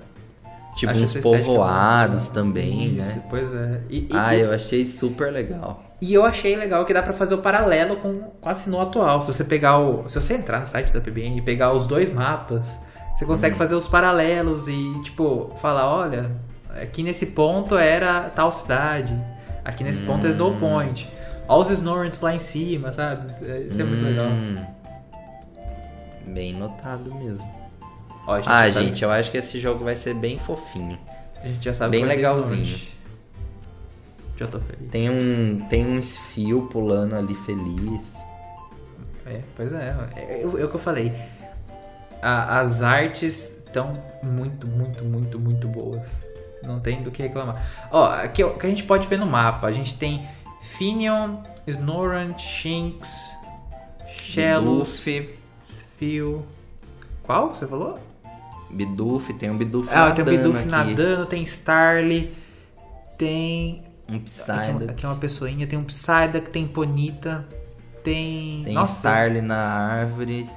[0.76, 3.22] Tipo Acho uns povoados também, Isso, né?
[3.30, 3.80] Pois é.
[3.88, 5.82] E, e- Ah, eu achei super legal.
[6.02, 9.20] e eu achei legal que dá pra fazer o paralelo com, com a Sinnoh atual.
[9.22, 10.06] Se você pegar o.
[10.08, 12.78] Se você entrar no site da PBN e pegar os dois mapas,
[13.14, 13.58] você consegue Uhum.
[13.58, 16.30] fazer os paralelos e, tipo, falar, olha,
[16.82, 19.16] aqui nesse ponto era tal cidade.
[19.64, 20.58] Aqui nesse ponto é Snow Hum.
[20.60, 21.08] Point.
[21.48, 23.30] Olha os Snorrents lá em cima, sabe?
[23.30, 24.26] Isso é, isso é muito legal.
[24.28, 24.64] Hum.
[26.26, 27.48] Bem notado mesmo.
[28.26, 30.98] Ó, gente ah, já sabe- gente, eu acho que esse jogo vai ser bem fofinho.
[31.42, 32.78] a gente já sabe bem é o legalzinho.
[34.36, 34.90] Já tô feliz.
[34.90, 38.02] Tem um, tem um esfio pulando ali feliz.
[39.24, 39.94] É, pois é.
[40.16, 41.12] É, é o é o que eu falei.
[42.20, 46.06] A- as artes estão muito, muito, muito, muito boas.
[46.64, 47.64] Não tem do que reclamar.
[47.90, 49.68] Ó, aqui o que a gente pode ver no mapa.
[49.68, 50.26] A gente tem
[50.78, 53.32] Finion, Snorant, Shinx,
[54.08, 55.00] Shellos,
[55.98, 56.44] Phil...
[57.22, 57.98] Qual você falou?
[58.70, 60.68] Bidoof, tem um Bidoof Ah, nadando tem o Bidoof aqui.
[60.68, 62.36] nadando, tem Starly,
[63.18, 63.82] tem...
[64.08, 64.90] Um Psyduck.
[64.90, 67.44] aqui é uma pessoinha, tem um Psyduck, tem Ponita,
[68.04, 68.62] tem...
[68.62, 70.48] Tem Nossa, Starly na árvore.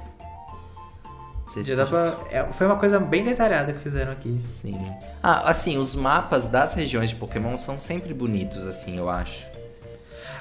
[1.52, 2.16] Sei Já se dá pra...
[2.30, 4.40] é, foi uma coisa bem detalhada que fizeram aqui.
[4.60, 4.78] Sim.
[5.20, 9.49] Ah, assim, os mapas das regiões de Pokémon são sempre bonitos, assim, eu acho.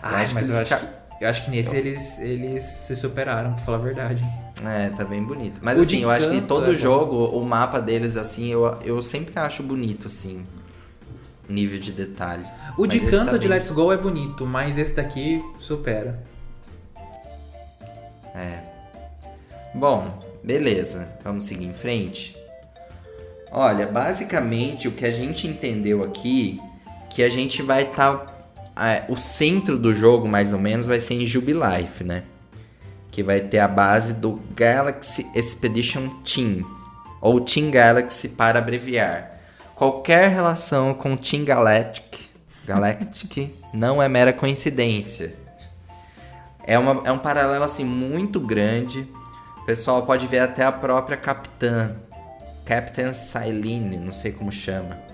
[0.01, 3.63] Acho mas que eu acho que Eu acho que nesse eles, eles se superaram, pra
[3.63, 4.23] falar a verdade.
[4.65, 5.59] É, tá bem bonito.
[5.61, 6.73] Mas O assim, de eu acho que todo é bom.
[6.73, 10.45] jogo, o mapa deles, assim, eu, eu sempre acho bonito, assim.
[11.47, 12.45] Nível de detalhe.
[12.77, 15.43] O de Mas esse canto tá de bem- Let's Go é bonito, mas esse daqui
[15.59, 16.19] supera.
[18.35, 18.59] É.
[19.73, 21.09] Bom, beleza.
[21.23, 22.37] Vamos seguir em frente.
[23.51, 26.61] Olha, basicamente o que a gente entendeu aqui,
[27.09, 28.38] que a gente vai estar.
[29.09, 32.23] O centro do jogo, mais ou menos, vai ser em Jubilife, né?
[33.11, 36.65] Que vai ter a base do Galaxy Expedition Team,
[37.21, 39.39] ou Team Galaxy para abreviar.
[39.75, 42.19] Qualquer relação com Team Galactic,
[42.65, 45.33] Galactic não é mera coincidência.
[46.65, 49.07] É, uma, é um paralelo assim muito grande.
[49.57, 51.95] O pessoal pode ver até a própria capitã,
[52.65, 55.08] Captain Cyline, não sei como chama,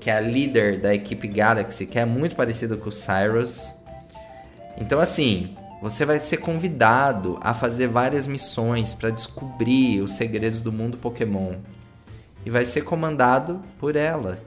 [0.00, 3.74] que é a líder da equipe Galaxy, que é muito parecida com o Cyrus.
[4.76, 10.72] Então assim, você vai ser convidado a fazer várias missões para descobrir os segredos do
[10.72, 11.54] mundo Pokémon.
[12.46, 14.38] E vai ser comandado por ela,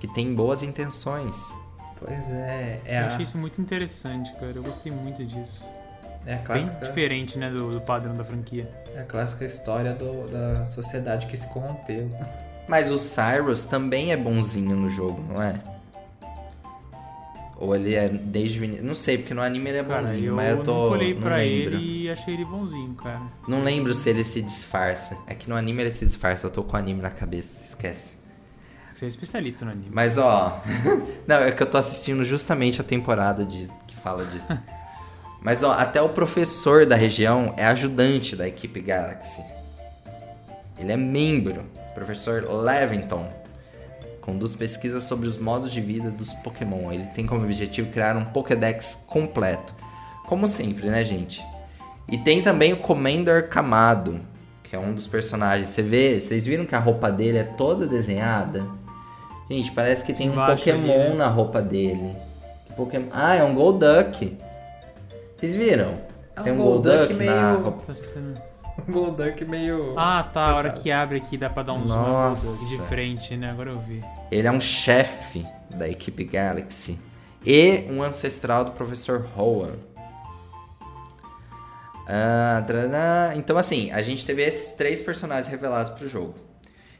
[0.00, 1.36] que tem boas intenções.
[2.00, 4.52] Pois é, é Eu a, achei isso muito interessante, cara.
[4.56, 5.64] Eu gostei muito disso.
[6.24, 8.68] é a Bem clássica, diferente, né, do, do padrão da franquia.
[8.94, 12.08] é a clássica história do- da sociedade que se corrompeu.
[12.68, 15.60] Mas o Cyrus também é bonzinho no jogo, não é?
[17.56, 18.84] Ou ele é desde o início.
[18.84, 20.72] Não sei, porque no anime ele é Cara, bonzinho, eu, mas eu tô.
[20.74, 21.74] não olhei pra lembro.
[21.76, 23.22] ele e achei ele bonzinho, cara.
[23.48, 25.16] Não lembro se ele se disfarça.
[25.26, 28.16] É que no anime ele se disfarça, eu tô com o anime na cabeça, esquece.
[28.94, 29.88] Você é especialista no anime.
[29.90, 30.60] Mas ó.
[31.26, 34.46] não, é que eu tô assistindo justamente a temporada de, que fala disso.
[35.42, 39.42] Mas ó, até o professor da região é ajudante da equipe Galaxy.
[40.78, 41.64] Ele é membro,
[41.98, 43.28] professor Levington.
[44.20, 46.92] Conduz pesquisas sobre os modos de vida dos Pokémon.
[46.92, 49.74] Ele tem como objetivo criar um Pokédex completo.
[50.26, 51.42] Como sempre, né, gente?
[52.06, 54.20] E tem também o Commander Kamado,
[54.62, 55.68] que é um dos personagens.
[55.68, 58.66] Você vê, vocês viram que a roupa dele é toda desenhada?
[59.50, 61.14] Gente, parece que tem um Embaixo ali, Pokémon né?
[61.14, 62.14] na roupa dele.
[62.76, 63.08] Pokémon...
[63.10, 64.38] Ah, é um Golduck.
[65.38, 65.98] Vocês viram?
[66.36, 67.94] É um tem um Golduck Golduck, na meio- roupa.
[68.78, 69.94] Tá Um Golduck meio...
[69.98, 70.50] Ah, tá.
[70.50, 72.66] A hora que abre aqui dá pra dar um zoom Nossa.
[72.68, 73.50] de frente, né?
[73.50, 74.00] Agora eu vi.
[74.30, 76.98] Ele é um chefe da equipe Galaxy
[77.44, 79.74] e um ancestral do professor Rowan.
[82.06, 82.64] Ah,
[83.36, 86.34] então, assim, a gente teve esses três personagens revelados pro jogo.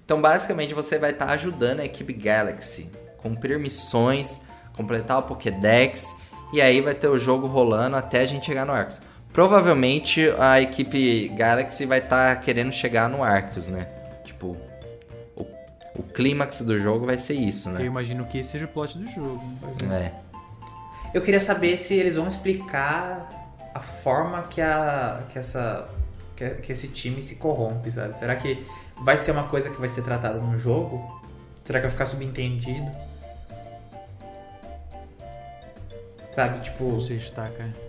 [0.05, 4.41] Então, basicamente, você vai estar ajudando a equipe Galaxy cumprir missões,
[4.75, 6.17] completar o Pokédex
[6.53, 9.07] e aí vai ter o jogo rolando até a gente chegar no Arceus.
[9.33, 13.87] Provavelmente a equipe Galaxy vai estar querendo chegar no Arceus, né?
[14.25, 14.57] Tipo,
[15.37, 15.43] o,
[15.97, 17.85] o clímax do jogo vai ser isso, Eu né?
[17.85, 19.43] imagino que esse seja o plot do jogo.
[19.85, 20.13] né?
[20.15, 20.29] É.
[21.15, 23.29] Eu queria saber se eles vão explicar
[23.75, 25.89] a forma que a que essa
[26.37, 28.19] que, que esse time se corrompe, sabe?
[28.19, 28.67] Será que
[29.03, 31.21] vai ser uma coisa que vai ser tratada no jogo?
[31.65, 32.91] Será que vai ficar subentendido?
[36.35, 37.19] Sabe, tipo, Não sei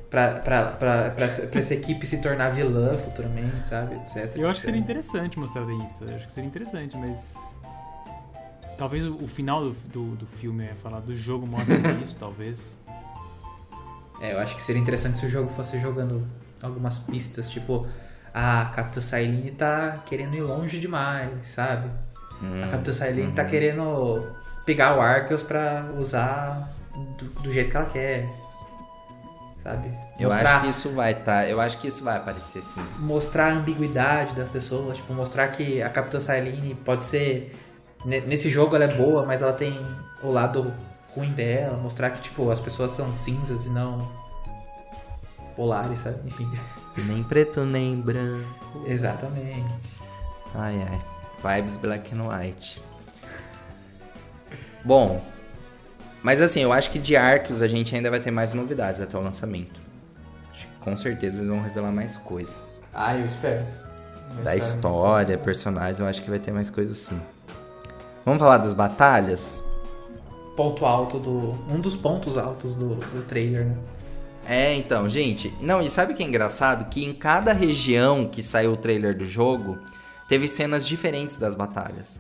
[0.10, 3.96] pra, essa- equipe se tornar vilã futuramente, sabe?
[3.96, 4.32] Etc.
[4.36, 6.04] Eu acho que seria interessante mostrar isso.
[6.04, 7.56] Eu acho que seria interessante, mas.
[8.78, 12.78] Talvez o, o final do, do, do filme, é falar do jogo, mostre isso, talvez.
[14.22, 16.26] É, eu acho que seria interessante se o jogo fosse jogando
[16.62, 17.88] algumas pistas, tipo,
[18.34, 21.90] a Capitã Sailene tá querendo ir longe demais, sabe?
[22.42, 23.50] Hum, A Capitã Sailene tá uhum.
[23.50, 24.28] querendo
[24.66, 26.70] pegar o Arceus pra usar
[27.18, 28.30] do, do jeito que ela quer.
[29.64, 29.92] Sabe?
[30.20, 31.46] Eu mostrar, acho que isso vai tá.
[31.48, 32.82] Eu acho que isso vai aparecer sim.
[32.98, 37.54] mostrar a ambiguidade da pessoa, tipo, mostrar que a Capitã Sailene pode ser.
[38.06, 39.78] ne- Nesse jogo ela é boa, mas ela tem
[40.24, 40.74] o lado
[41.14, 41.76] ruim dela.
[41.78, 44.10] Mostrar que, tipo, as pessoas são cinzas e não
[45.56, 46.20] polares, sabe?
[46.26, 46.50] Enfim.
[46.96, 48.84] Nem preto, nem branco.
[48.88, 49.66] Exatamente.
[50.56, 51.02] Ai, ai.
[51.58, 52.82] Vibes black and white.
[54.84, 55.22] Bom,
[56.24, 59.18] mas assim, eu acho que de Arceus a gente ainda vai ter mais novidades até
[59.18, 59.80] o lançamento.
[60.54, 62.58] Acho que Com certeza eles vão revelar mais coisa.
[62.94, 63.66] Ah, eu espero.
[64.38, 64.58] Eu Da espero.
[64.76, 67.20] história, personagens, eu acho que vai ter mais coisa sim.
[68.26, 69.62] Vamos falar das batalhas?
[70.56, 71.52] Ponto alto do.
[71.74, 73.76] Um dos pontos altos do, do trailer, né?
[74.46, 75.54] É, então, gente.
[75.62, 76.90] Não, e sabe o que é engraçado?
[76.90, 79.78] Que em cada região que saiu o trailer do jogo,
[80.28, 82.20] teve cenas diferentes das batalhas.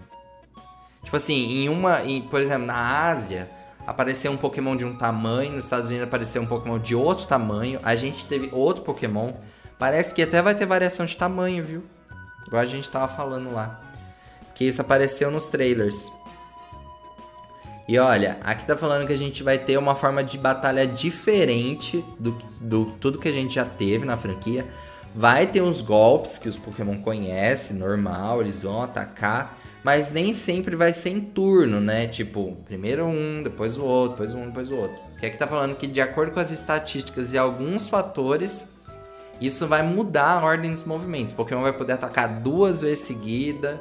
[1.03, 2.03] Tipo assim, em uma.
[2.03, 3.49] em- por exemplo, na Ásia,
[3.90, 7.80] apareceu um Pokémon de um tamanho, nos Estados Unidos apareceu um Pokémon de outro tamanho,
[7.84, 9.34] a gente teve outro Pokémon.
[9.80, 11.84] Parece que até vai ter variação de tamanho, viu?
[12.45, 13.82] Igual a gente tava falando lá.
[14.53, 16.11] Que isso apareceu nos trailers.
[17.88, 22.06] E olha, aqui tá falando que a gente vai ter uma forma de batalha diferente
[22.20, 24.68] do, do tudo que a gente já teve na franquia.
[25.16, 30.76] Vai ter uns golpes que os Pokémon conhecem, normal, eles vão atacar, mas nem sempre
[30.76, 32.07] vai ser em turno, né?
[32.07, 34.97] Tipo, primeiro um, depois o outro, depois um, depois o outro.
[35.11, 38.69] Porque aqui tá falando que de acordo com as estatísticas e alguns fatores,
[39.39, 41.34] isso vai mudar a ordem dos movimentos.
[41.34, 43.80] Pokémon vai poder atacar duas vezes seguida,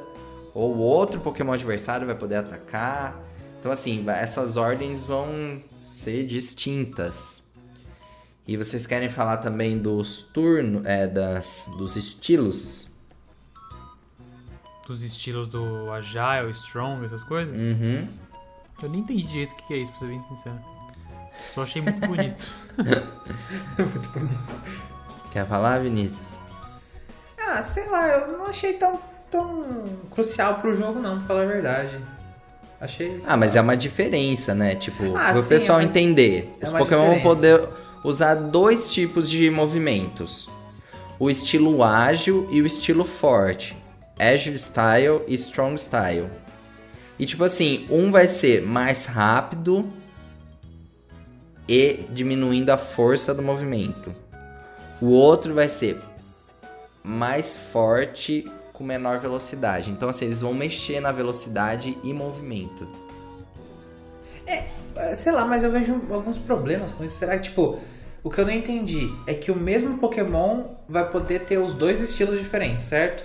[0.53, 3.21] ou outro Pokémon adversário vai poder atacar.
[3.59, 7.43] Então, assim, essas ordens vão ser distintas.
[8.47, 12.88] E vocês querem falar também dos turnos, é, das, dos estilos?
[14.89, 17.61] Dos estilos do Agile, Strong, essas coisas?
[17.61, 18.07] Uhum.
[18.81, 20.55] Eu nem entendi direito o que é isso, pra ser bem sincero.
[21.53, 22.49] Só achei muito bonito.
[23.77, 24.39] Muito bonito.
[25.31, 26.29] Quer falar, Vinícius?
[27.39, 28.99] Ah, sei lá, eu não achei tão,
[29.29, 31.95] tão crucial pro jogo não, pra falar a verdade.
[32.81, 33.19] Achei.
[33.27, 34.73] Ah, mas é uma diferença, né?
[34.75, 36.55] Tipo, Ah, pro sim, pessoal é uma- entender.
[36.61, 37.21] é Os Pokémon vão diferença.
[37.23, 37.69] poder
[38.03, 40.49] usar dois tipos de movimentos:
[41.19, 43.77] o estilo ágil e o estilo forte.
[44.19, 46.27] Agile Style e Strong Style.
[47.17, 49.91] E tipo assim, um vai ser mais rápido
[51.67, 54.13] e diminuindo a força do movimento.
[55.01, 55.97] O outro vai ser
[57.03, 59.89] mais forte com menor velocidade.
[59.89, 62.87] Então assim, eles vão mexer na velocidade e movimento.
[64.45, 64.65] É,
[65.15, 67.17] sei lá, mas eu vejo alguns problemas com isso.
[67.17, 67.79] Será que, tipo,
[68.23, 72.01] o que eu não entendi é que o mesmo Pokémon vai poder ter os dois
[72.01, 73.23] estilos diferentes, certo?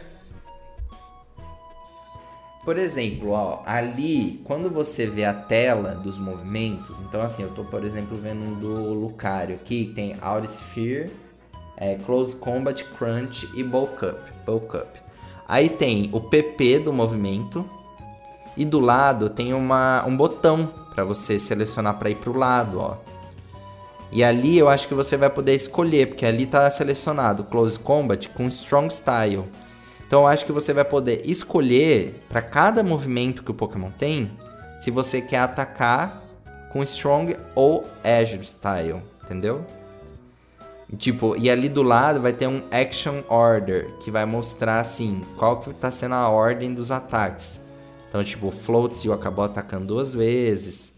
[2.64, 7.62] Por exemplo, ó, ali, quando você vê a tela dos movimentos, então assim, eu tô,
[7.64, 11.10] por exemplo, vendo um do Lucario aqui, que tem Aura Sphere,
[11.76, 14.88] é, Close Combat, Crunch e Bulk Up, Bulk Up.
[15.46, 17.68] Aí tem o PP do movimento
[18.56, 22.96] e do lado tem uma, um botão para você selecionar para ir pro lado, ó.
[24.10, 28.28] E ali eu acho que você vai poder escolher, porque ali tá selecionado Close Combat
[28.28, 29.44] com Strong Style.
[30.14, 34.30] Então eu acho que você vai poder escolher para cada movimento que o Pokémon tem,
[34.80, 36.22] se você quer atacar
[36.72, 39.66] com Strong ou Agile Style, entendeu?
[40.96, 45.60] Tipo, e ali do lado vai ter um Action Order, que vai mostrar assim, qual
[45.60, 47.60] que tá sendo a ordem dos ataques.
[48.08, 50.94] Então, tipo, o Floatzel acabou atacando duas vezes.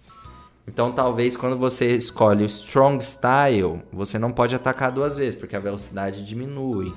[0.69, 5.57] Então, talvez quando você escolhe o Strong Style, você não pode atacar duas vezes, porque
[5.57, 6.93] a velocidade diminui.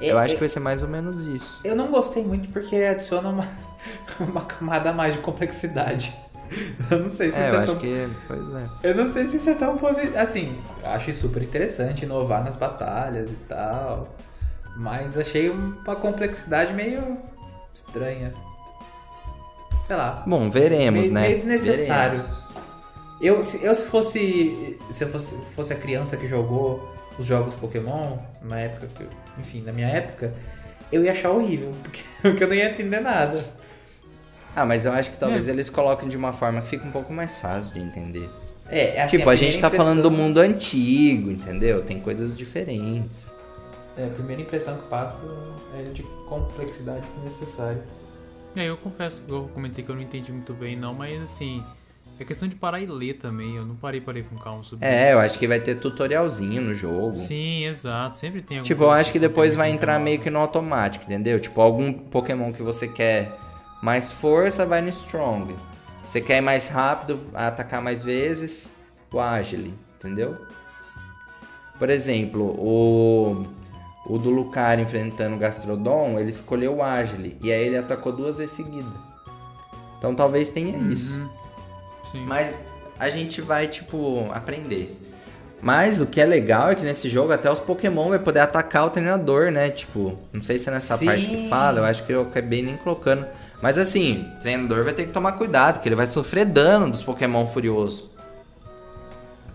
[0.00, 1.60] Eu É, acho é, que vai ser mais ou menos isso.
[1.64, 3.48] Eu não gostei muito porque adiciona uma,
[4.20, 6.14] uma camada a mais de complexidade.
[6.90, 7.80] Eu não sei se É, isso eu é acho tão...
[7.80, 8.08] que.
[8.28, 8.66] Pois é.
[8.90, 10.18] Eu não sei se isso é tão positivo.
[10.18, 14.14] Assim, acho super interessante inovar nas batalhas e tal.
[14.76, 17.16] Mas achei uma complexidade meio
[17.72, 18.34] estranha.
[19.86, 20.22] Sei lá.
[20.26, 21.20] Bom, veremos, meio, né?
[21.22, 22.18] meio desnecessário.
[22.18, 22.42] Veremos.
[23.20, 24.78] Eu, se, eu se fosse.
[24.90, 29.02] Se eu fosse, fosse a criança que jogou os jogos Pokémon, na época que.
[29.02, 29.08] eu-
[29.38, 30.32] Enfim, na minha época,
[30.90, 33.44] eu ia achar horrível, porque, porque eu não ia entender nada.
[34.54, 35.50] Ah, mas eu acho que talvez É.
[35.50, 38.28] eles coloquem de uma forma que fica um pouco mais fácil de entender.
[38.68, 41.82] É, assim, tipo, a, gente primeira tá falando do impressão- mundo antigo, entendeu?
[41.84, 43.34] Tem coisas diferentes.
[43.96, 45.20] É, a primeira impressão que passa
[45.78, 47.82] é de complexidade desnecessária.
[48.56, 51.62] É, eu confesso que eu comentei que eu não entendi muito bem, não, mas assim.
[52.18, 53.56] É questão de parar e ler também.
[53.56, 56.74] Eu não parei parei com calma sobre É, eu acho que vai ter tutorialzinho no
[56.74, 57.16] jogo.
[57.16, 58.16] Sim, exato.
[58.16, 61.04] Sempre tem algum Tipo, eu acho que conteúdo depois vai entrar meio que no automático,
[61.04, 61.40] entendeu?
[61.40, 63.36] Tipo, algum Pokémon que você quer
[63.82, 65.56] mais força, vai no Strong.
[66.04, 68.68] Você quer ir mais rápido, atacar mais vezes,
[69.12, 70.36] o Agile, entendeu?
[71.78, 73.46] Por exemplo, o,
[74.06, 78.38] o do Lucario enfrentando o Gastrodon, ele escolheu o Agile, e aí ele atacou duas
[78.38, 78.92] vezes seguida.
[79.98, 81.18] Então talvez tenha isso.
[82.12, 82.24] Sim.
[82.24, 82.58] Mas
[82.98, 84.96] a gente vai, tipo, aprender.
[85.60, 88.86] Mas o que é legal é que nesse jogo até os Pokémon vai poder atacar
[88.86, 89.70] o treinador, né?
[89.70, 91.06] Tipo, não sei se é nessa Sim.
[91.06, 93.24] parte que fala, eu acho que eu acabei nem colocando.
[93.62, 97.02] Mas assim, o treinador vai ter que tomar cuidado, porque ele vai sofrer dano dos
[97.02, 98.10] Pokémon furioso.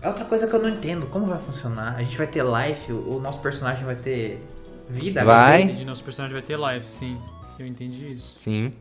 [0.00, 1.96] É outra coisa que eu não entendo, como vai funcionar?
[1.96, 4.42] A gente vai ter life, o nosso personagem vai ter
[4.88, 5.22] vida?
[5.24, 5.62] Vai.
[5.62, 7.20] Entendi, nosso personagem vai ter live, sim.
[7.58, 8.38] Eu entendi isso.
[8.38, 8.72] Sim.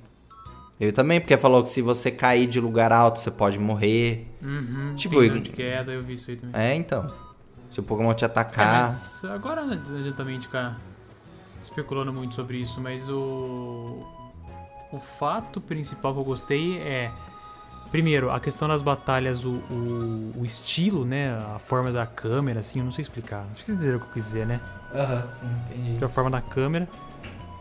[0.79, 4.27] Eu também, porque falou que se você cair de lugar alto, você pode morrer.
[4.41, 4.93] Uhum.
[4.95, 6.59] Tipo, Tipo, de queda, eu vi isso aí também.
[6.61, 7.07] É, então.
[7.71, 8.81] Se o Pokémon te É, atacar.
[8.83, 10.77] mas agora não adianta também ficar
[11.63, 14.05] especulando muito sobre isso, mas o.
[14.91, 17.11] O fato principal que eu gostei é.
[17.91, 21.37] Primeiro, a questão das batalhas, o, o, o estilo, né?
[21.55, 23.45] A forma da câmera, assim, eu não sei explicar.
[23.51, 24.59] Acho que vocês entenderam o que eu quis dizer, né?
[24.93, 25.97] Aham, sim, entendi.
[25.97, 26.87] Que é a forma da câmera.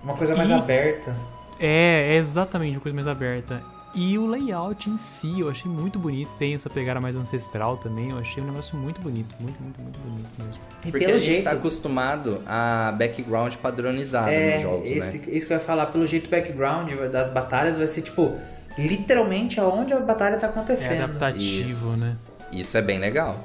[0.03, 1.17] Uma coisa mais E- aberta.
[1.59, 3.63] É, é exatamente uma coisa mais aberta.
[3.95, 6.29] E o layout em si, eu achei muito bonito.
[6.39, 8.11] Tem essa pegada mais ancestral também.
[8.11, 9.35] Eu achei um negócio muito bonito.
[9.41, 10.61] Muito, muito, muito bonito mesmo.
[10.85, 15.19] E Porque pelo a gente jeito, tá acostumado a background padronizado é, nos jogos, esse,
[15.19, 15.25] né?
[15.29, 18.37] isso que eu ia falar, pelo jeito o background das batalhas vai ser tipo
[18.77, 21.03] literalmente aonde a batalha tá É acontecendo.
[21.05, 21.97] adaptativo, Isso.
[21.97, 22.17] né?
[22.53, 23.43] Isso é bem legal.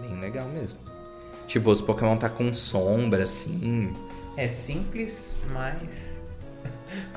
[0.00, 0.80] Bem legal mesmo.
[1.46, 3.92] Tipo, os Pokémon tá com sombra, assim.
[4.34, 6.18] É simples, mas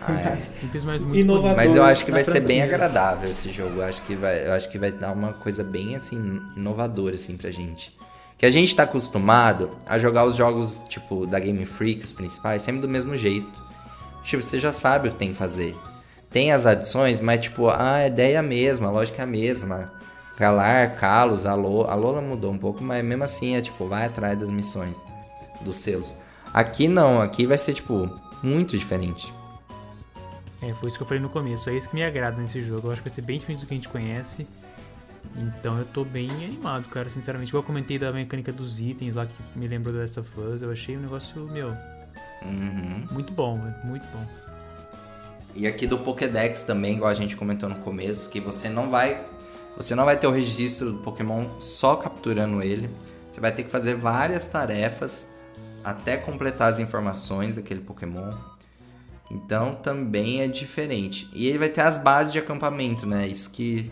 [0.01, 0.35] Ah, é.
[0.37, 1.55] Simples, mas muito Inovador.
[1.55, 1.57] bonito.
[1.67, 3.77] Mas eu acho que vai ser bem agradável esse jogo.
[3.77, 7.37] Eu acho que vai, eu acho que vai dar uma coisa bem assim inovadora assim
[7.37, 7.95] pra gente.
[8.37, 12.61] Que a gente tá acostumado a jogar os jogos tipo da Game Freak, os principais,
[12.61, 13.47] sempre do mesmo jeito.
[14.23, 15.75] Tipo, você já sabe o que tem que fazer.
[16.29, 19.91] Tem as adições, mas tipo, a ideia é a mesma, a lógica é a mesma.
[20.37, 24.05] Galar, Kalos, a Lo- a Lola mudou um pouco, mas mesmo assim é tipo, vai
[24.07, 24.97] atrás das missões,
[25.61, 26.15] dos seus.
[26.51, 28.09] Aqui não, aqui vai ser tipo
[28.41, 29.31] muito diferente.
[30.63, 31.69] É, foi isso que eu falei no começo.
[31.69, 32.87] É isso que me agrada nesse jogo.
[32.87, 34.47] Eu acho que vai ser bem diferente do que a gente conhece.
[35.35, 37.49] Então eu tô bem animado, cara, sinceramente.
[37.49, 40.61] Igual eu comentei da mecânica dos itens lá que me lembrou of Us.
[40.61, 41.73] Eu achei um negócio, meu,
[42.45, 43.05] Uhum.
[43.11, 43.75] muito bom, velho.
[43.85, 44.25] Muito bom.
[45.55, 49.25] E aqui do Pokédex também, igual a gente comentou no começo, que você não vai
[49.75, 52.89] você não vai ter o registro do Pokémon só capturando ele.
[53.31, 55.27] Você vai ter que fazer várias tarefas
[55.83, 58.31] até completar as informações daquele Pokémon.
[59.31, 61.29] Então também é diferente.
[61.33, 63.27] E ele vai ter as bases de acampamento, né?
[63.27, 63.91] Isso que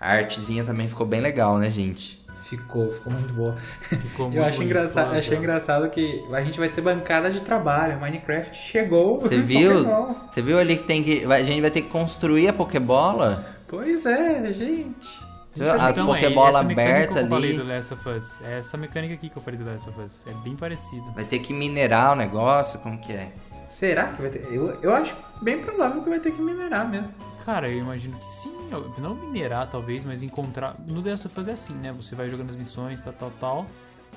[0.00, 2.22] a artezinha também ficou bem legal, né, gente?
[2.56, 3.56] ficou, ficou muito boa.
[3.80, 7.98] Ficou muito Eu acho engraçado, achei engraçado que a gente vai ter bancada de trabalho.
[7.98, 9.18] Minecraft chegou.
[9.20, 9.82] Você viu?
[10.30, 13.44] Você viu ali que tem que a gente vai ter que construir a Pokébola?
[13.66, 15.32] Pois é, gente.
[15.54, 17.58] As Então, é, Pokébola mecânica aberta que eu falei ali.
[17.58, 18.40] do Last of Us.
[18.42, 20.26] É essa mecânica aqui que eu falei do Last of Us.
[20.26, 21.10] É bem parecido.
[21.12, 23.32] Vai ter que minerar o negócio, como que é?
[23.72, 24.46] Será que vai ter?
[24.52, 27.12] Eu, eu acho bem provável que vai ter que minerar mesmo.
[27.44, 28.54] Cara, eu imagino que sim.
[28.98, 30.76] Não minerar, talvez, mas encontrar.
[30.86, 31.90] No The Last of Us é assim, né?
[31.92, 33.66] Você vai jogando as missões, tal, tal, tal.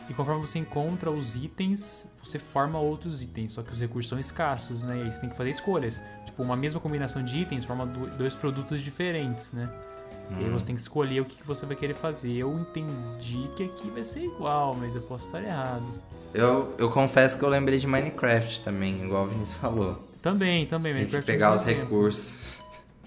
[0.10, 3.54] E conforme você encontra os itens, você forma outros itens.
[3.54, 4.98] Só que os recursos são escassos, né?
[4.98, 6.00] E aí você tem que fazer escolhas.
[6.26, 9.70] Tipo, uma mesma combinação de itens forma do- dois produtos diferentes, né?
[10.40, 12.32] E aí você tem que escolher o que que você vai querer fazer.
[12.34, 15.86] Eu entendi que aqui vai ser igual, mas eu posso estar errado.
[16.36, 19.98] Eu, eu confesso que eu lembrei de Minecraft também, igual o Vinícius falou.
[20.22, 20.94] Também, também.
[20.94, 22.34] Tem que Minecraft é um pegar os recursos.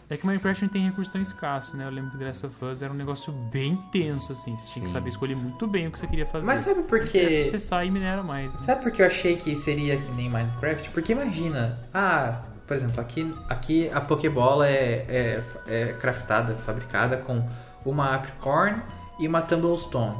[0.08, 1.84] É que Minecraft não tem recurso tão escasso, né?
[1.84, 4.56] Eu lembro que The Last of Us era um negócio bem tenso, assim.
[4.56, 6.46] Você tinha que saber escolher muito bem o que você queria fazer.
[6.46, 7.42] Mas sabe por quê?
[7.42, 8.54] Você sai e minera mais.
[8.54, 8.60] né?
[8.64, 10.88] Sabe por que eu achei que seria que nem Minecraft?
[10.90, 17.46] Porque imagina, ah, por exemplo, aqui, aqui a Pokébola é, é, é craftada, fabricada com
[17.84, 18.80] uma Apricorn
[19.20, 20.16] e uma Tumblestone.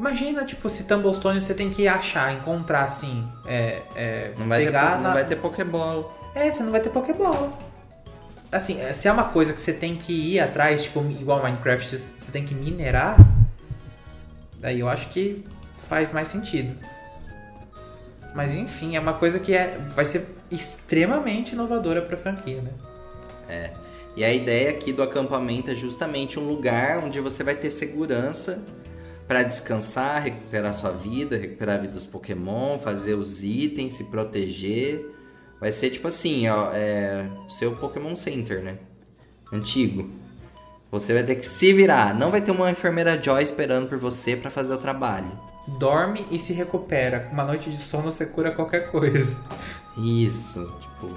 [0.00, 4.64] Imagina, tipo, se Tumblestone você tem que achar, encontrar assim, é, é, Não vai, ter,
[4.64, 5.08] pegar po- na...
[5.08, 6.10] não vai ter Pokébola.
[6.34, 7.52] É, você não vai ter Pokébola.
[8.50, 11.98] Assim, é, se é uma coisa que você tem que ir atrás, tipo, igual Minecraft,
[11.98, 13.14] você tem que minerar,
[14.58, 15.44] daí eu acho que
[15.76, 16.74] faz mais sentido.
[18.34, 23.70] Mas enfim, é uma coisa que é, vai ser extremamente inovadora pra franquia, né?
[24.16, 28.64] E a ideia aqui do acampamento é justamente um lugar onde você vai ter segurança
[29.30, 35.08] para descansar, recuperar sua vida, recuperar a vida dos Pokémon, fazer os itens, se proteger.
[35.60, 38.78] Vai ser tipo assim, ó, é o seu Pokémon Center, né?
[39.52, 40.10] Antigo.
[40.90, 42.12] Você vai ter que se virar.
[42.12, 45.30] Não vai ter uma enfermeira Joy esperando por você para fazer o trabalho.
[45.78, 47.20] Dorme e se recupera.
[47.20, 49.36] Com uma noite de sono você cura qualquer coisa.
[49.96, 51.14] Isso, tipo.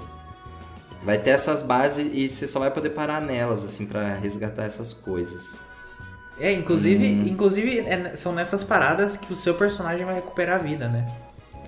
[1.02, 4.92] Vai ter essas bases e você só vai poder parar nelas, assim, para resgatar essas
[4.92, 5.58] coisas.
[6.40, 7.26] É, inclusive, Hum.
[7.28, 11.06] inclusive é- são nessas paradas que o seu personagem vai recuperar a vida, né?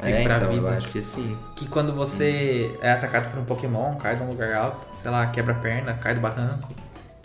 [0.03, 0.77] É, Recuperar a então, eu vida.
[0.77, 1.39] acho que sim.
[1.55, 5.27] Que quando você é atacado por um Pokémon, cai de um lugar alto, sei lá,
[5.29, 6.69] quebra a perna, cai do barranco.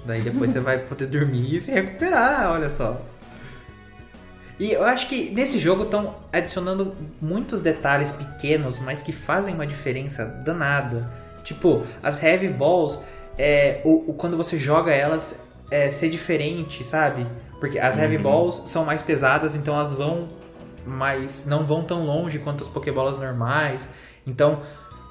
[0.05, 3.01] Daí depois você vai poder dormir e se recuperar, olha só.
[4.59, 9.65] E eu acho que nesse jogo estão adicionando muitos detalhes pequenos, mas que fazem uma
[9.65, 11.09] diferença danada.
[11.43, 12.99] Tipo, as Heavy Balls,
[13.37, 15.35] é, o, o- quando você joga elas,
[15.71, 17.25] é, ser diferente, sabe?
[17.59, 18.23] Porque as Heavy Uhum.
[18.23, 20.27] Balls são mais pesadas, então elas vão
[20.85, 21.45] mais.
[21.45, 23.87] não vão tão longe quanto as Pokébolas normais.
[24.27, 24.61] Então,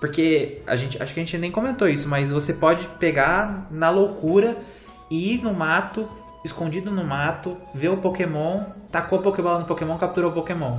[0.00, 1.02] porque a gente.
[1.02, 4.56] Acho que a gente nem comentou isso, mas você pode pegar na loucura
[5.10, 6.08] e ir no mato,
[6.44, 10.78] escondido no mato, ver o Pokémon, tacou a Pokébola no Pokémon, capturou o Pokémon.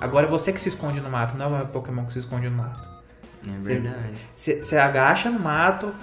[0.00, 2.48] Agora é você que se esconde no mato, não é o Pokémon que se esconde
[2.48, 2.80] no mato.
[3.46, 4.14] É verdade.
[4.34, 5.94] Você agacha no mato,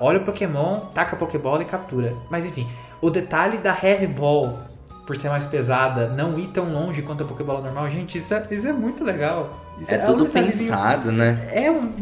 [0.00, 2.14] olha o Pokémon, taca a Pokébola e captura.
[2.30, 2.68] Mas enfim,
[3.00, 4.58] o detalhe da Heavy Ball,
[5.06, 8.46] por ser mais pesada, não ir tão longe quanto a Pokébola normal, gente, isso é,
[8.50, 9.58] isso é muito legal.
[9.80, 11.48] Isso É um tudo detalhezinho- pensado, né?
[11.52, 11.92] É um,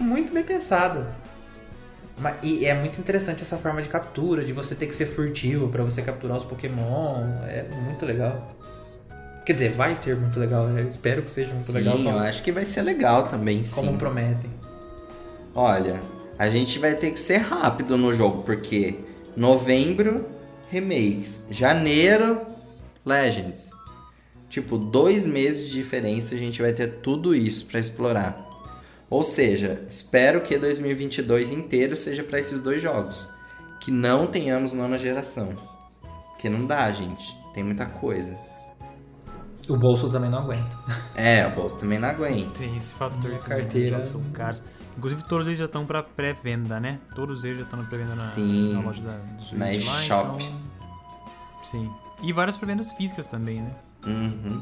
[0.00, 1.06] muito bem pensado.
[2.42, 5.84] E é muito interessante essa forma de captura, de você ter que ser furtivo pra
[5.84, 7.22] você capturar os Pokémon.
[7.46, 8.54] É muito legal.
[9.46, 10.82] Quer dizer, vai ser muito legal, né?
[10.82, 13.62] Eu espero que seja muito Sim, legal eu como, acho que vai ser legal também,
[13.72, 13.96] como sim.
[13.96, 14.50] prometem.
[15.54, 16.00] Olha,
[16.38, 19.00] a gente vai ter que ser rápido no jogo, porque
[19.36, 20.24] novembro,
[20.70, 21.42] remakes.
[21.50, 22.40] Janeiro,
[23.04, 23.70] Legends.
[24.48, 28.46] Tipo, dois meses de diferença a gente vai ter tudo isso pra explorar.
[29.10, 33.26] Ou seja, espero que 2022 inteiro seja pra esses dois jogos.
[33.80, 35.54] Que não tenhamos nona geração.
[36.30, 37.36] Porque não dá, gente.
[37.52, 38.38] Tem muita coisa.
[39.68, 40.78] O bolso também não aguenta.
[41.14, 42.60] É, o bolso também não aguenta.
[42.60, 43.96] Tem esse fator de carteira.
[43.96, 44.62] jogos são caros.
[44.98, 46.98] Inclusive, todos eles já estão pra pré-venda, né?
[47.14, 48.72] Todos eles já estão na pré-venda na, Sim.
[48.74, 49.70] na loja da, do Switch Na lá,
[50.02, 50.42] eShop.
[50.42, 50.58] então...
[51.70, 51.90] Sim.
[52.20, 53.70] E várias pré-vendas físicas também, né?
[54.04, 54.60] Uhum.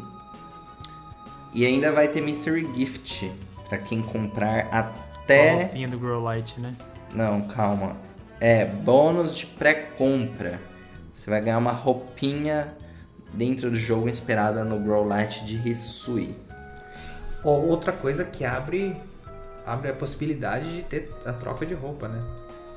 [1.55, 3.33] E ainda vai ter Mystery Gift
[3.69, 5.55] pra quem comprar A até.
[5.63, 6.75] roupinha do Grow Light, né?
[7.15, 7.97] Não, calma.
[8.39, 10.61] É bônus de pré-compra.
[11.15, 12.75] Você vai ganhar uma roupinha
[13.33, 16.35] dentro do jogo inspirada no Grow Light de Hisui.
[17.43, 18.95] Ó, Outra coisa que abre,
[19.67, 22.23] abre a possibilidade de ter a troca de roupa, né?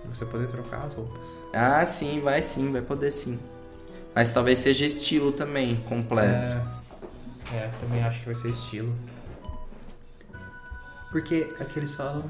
[0.06, 1.22] Você poder trocar as roupas.
[1.54, 3.40] Ah, sim, vai sim, vai poder sim.
[4.16, 6.34] Mas talvez seja estilo também, completo.
[6.34, 8.94] É, é, também acho que vai ser estilo.
[11.12, 12.30] Porque aqui eles falam.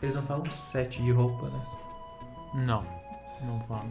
[0.00, 1.66] Eles não falam set de roupa, né?
[2.54, 2.84] Não,
[3.42, 3.88] não falo.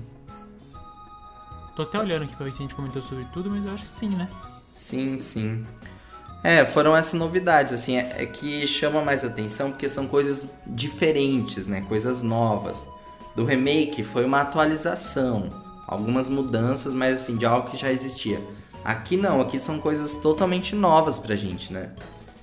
[1.76, 3.84] Tô até olhando aqui pra ver se a gente comentou sobre tudo, mas eu acho
[3.84, 4.30] que sim, né?
[4.74, 5.66] Sim, sim.
[6.44, 11.68] É, foram essas novidades, assim, é, é que chama mais atenção porque são coisas diferentes,
[11.68, 11.82] né?
[11.88, 12.90] Coisas novas.
[13.36, 15.50] Do remake foi uma atualização,
[15.88, 18.42] algumas mudanças, mas assim, de algo que já existia.
[18.84, 21.90] Aqui não, aqui são coisas totalmente novas pra gente, né?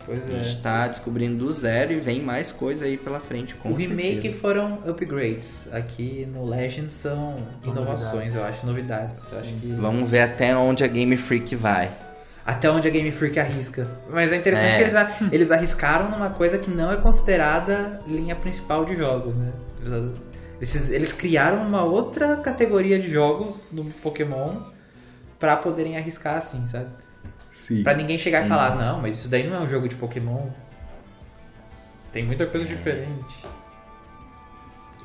[0.07, 3.71] Pois A gente tá descobrindo do zero e vem mais coisa aí pela frente, com
[3.73, 4.41] O remake certeza.
[4.41, 5.67] foram upgrades.
[5.71, 8.37] Aqui no Legend são São inovações, novidades.
[8.37, 9.21] eu acho, novidades.
[9.31, 9.67] Eu acho que...
[9.73, 11.91] Vamos ver até onde a Game Freak vai.
[12.49, 13.87] Até onde a Game Freak arrisca.
[14.09, 14.77] Mas é interessante É.
[14.79, 19.35] que eles, a- eles arriscaram numa coisa que não é considerada linha principal de jogos,
[19.35, 19.53] né?
[20.57, 24.63] Eles, eles criaram uma outra categoria de jogos no Pokémon
[25.39, 26.89] pra poderem arriscar assim, sabe?
[27.53, 27.83] Sim.
[27.83, 30.47] Pra ninguém chegar e falar, não, mas isso daí não é um jogo de Pokémon.
[32.11, 33.45] Tem muita coisa diferente.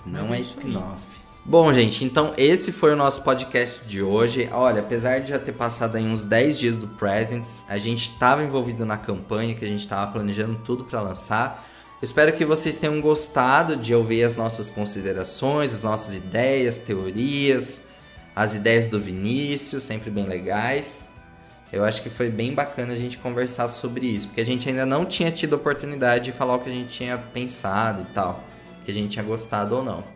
[0.05, 1.05] Não Mas é é spin-off.
[1.45, 4.49] Bom, gente, então esse foi o nosso podcast de hoje.
[4.53, 8.41] Olha, apesar de já ter passado aí uns 10 dias do Presents, a gente estava
[8.41, 11.67] envolvido na campanha, que a gente estava planejando tudo para lançar.
[12.01, 17.87] Espero que vocês tenham gostado de ouvir as nossas considerações, as nossas ideias, teorias,
[18.33, 21.07] as ideias do Vinícius, sempre bem legais.
[21.73, 24.85] Eu acho que foi bem bacana a gente conversar sobre isso, porque a gente ainda
[24.85, 28.41] não tinha tido oportunidade de falar o que a gente tinha pensado e tal,
[28.85, 30.12] que a gente tinha gostado ou não.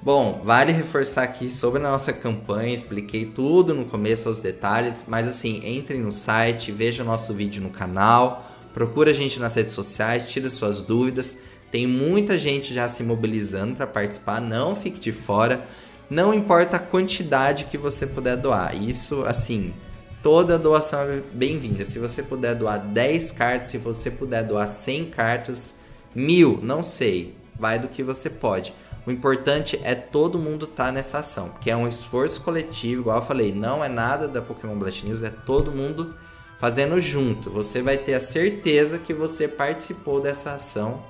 [0.00, 5.26] Bom, vale reforçar aqui sobre a nossa campanha, expliquei tudo no começo, os detalhes, mas
[5.26, 10.22] assim, entrem no site, vejam nosso vídeo no canal, procura a gente nas redes sociais,
[10.22, 11.38] tira suas dúvidas.
[11.72, 15.66] Tem muita gente já se mobilizando para participar, não fique de fora.
[16.08, 18.80] Não importa a quantidade que você puder doar.
[18.80, 19.74] Isso, assim,
[20.22, 21.84] toda doação é bem-vinda.
[21.84, 25.74] Se você puder doar 10 cartas, se você puder doar 100 cartas,
[26.14, 28.72] mil, não sei, vai do que você pode.
[29.08, 33.24] O importante é todo mundo estar nessa ação, porque é um esforço coletivo, igual eu
[33.24, 36.14] falei, não é nada da Pokémon Blast News, é todo mundo
[36.58, 37.50] fazendo junto.
[37.50, 41.02] Você vai ter a certeza que você participou dessa ação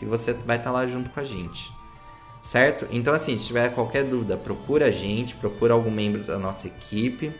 [0.00, 1.72] e você vai estar lá junto com a gente.
[2.40, 2.86] Certo?
[2.92, 7.34] Então assim, se tiver qualquer dúvida, procura a gente, procura algum membro da nossa equipe.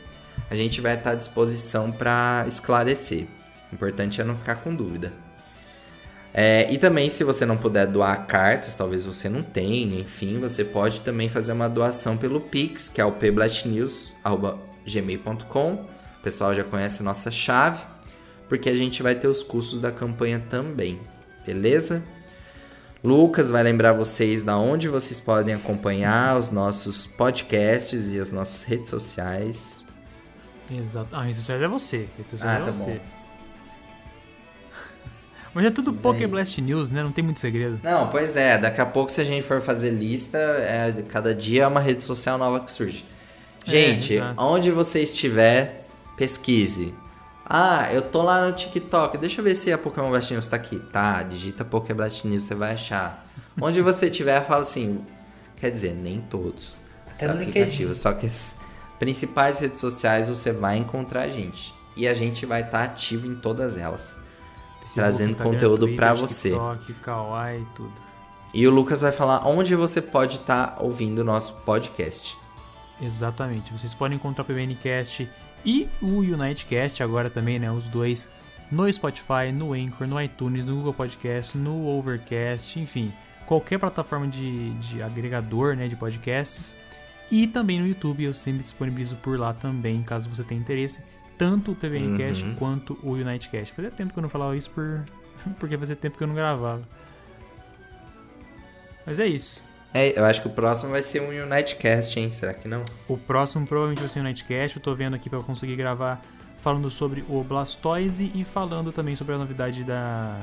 [0.50, 3.28] A gente vai estar à disposição para esclarecer.
[3.70, 5.12] O importante é não ficar com dúvida.
[6.34, 10.64] É, e também, se você não puder doar cartas, talvez você não tenha, enfim, você
[10.64, 15.72] pode também fazer uma doação pelo Pix, que é o pblastnews.gmail.com.
[15.74, 17.84] O pessoal já conhece a nossa chave,
[18.48, 20.98] porque a gente vai ter os custos da campanha também,
[21.44, 22.02] beleza?
[23.04, 28.62] Lucas vai lembrar vocês da onde vocês podem acompanhar os nossos podcasts e as nossas
[28.62, 29.82] redes sociais.
[30.70, 31.09] Exato.
[31.12, 32.09] Ah, redes sociais é você.
[32.16, 32.90] Redes sociais Ah, é tá você.
[32.92, 33.00] bom.
[35.54, 37.02] Mas é tudo Pokéblast News, né?
[37.02, 37.78] Não tem muito segredo.
[37.82, 41.64] Não, pois é, daqui a pouco se a gente for fazer lista, é, cada dia
[41.64, 43.04] é uma rede social nova que surge.
[43.64, 44.42] Gente, exato.
[44.42, 46.94] onde você estiver, pesquise.
[47.44, 50.56] Ah, eu tô lá no TikTok, deixa eu ver se a Pokémon Blast News tá
[50.56, 50.78] aqui.
[50.78, 53.26] Tá, digita Pokémon Blast News, você vai achar.
[53.60, 55.04] Onde você estiver, fala assim,
[55.60, 58.56] quer dizer, nem todos os Até no aplicativos, só que as
[58.98, 61.74] principais redes sociais você vai encontrar a gente.
[61.94, 64.22] E a gente vai estar ativo em todas elas.
[64.82, 66.50] Facebook, Trazendo Instagram, conteúdo Twitter, pra você.
[66.50, 67.92] TikTok, Kawaii, tudo.
[68.52, 72.36] E o Lucas vai falar onde você pode estar tá ouvindo o nosso podcast.
[73.00, 73.72] Exatamente.
[73.72, 75.28] Vocês podem encontrar o PBNcast
[75.64, 77.70] e o Unitecast agora também, né?
[77.70, 78.28] Os dois
[78.70, 83.12] no Spotify, no Anchor, no iTunes, no Google Podcast, no Overcast, enfim,
[83.46, 86.76] qualquer plataforma de, de agregador né, de podcasts.
[87.30, 91.02] E também no YouTube, eu sempre disponibilizo por lá também, caso você tenha interesse,
[91.43, 92.55] tanto o PBNcast uhum.
[92.55, 93.74] quanto o Unitecast.
[93.74, 95.05] Fazia tempo que eu não falava isso por...
[95.59, 96.82] porque fazia tempo que eu não gravava.
[99.05, 99.64] Mas é isso.
[99.93, 102.31] É, eu acho que o próximo vai ser um Unitecast, hein?
[102.31, 102.85] Será que não?
[103.09, 104.77] O próximo provavelmente vai ser um Unitecast.
[104.77, 106.23] Eu tô vendo aqui para conseguir gravar
[106.60, 110.39] falando sobre o Blastoise e falando também sobre a novidade da,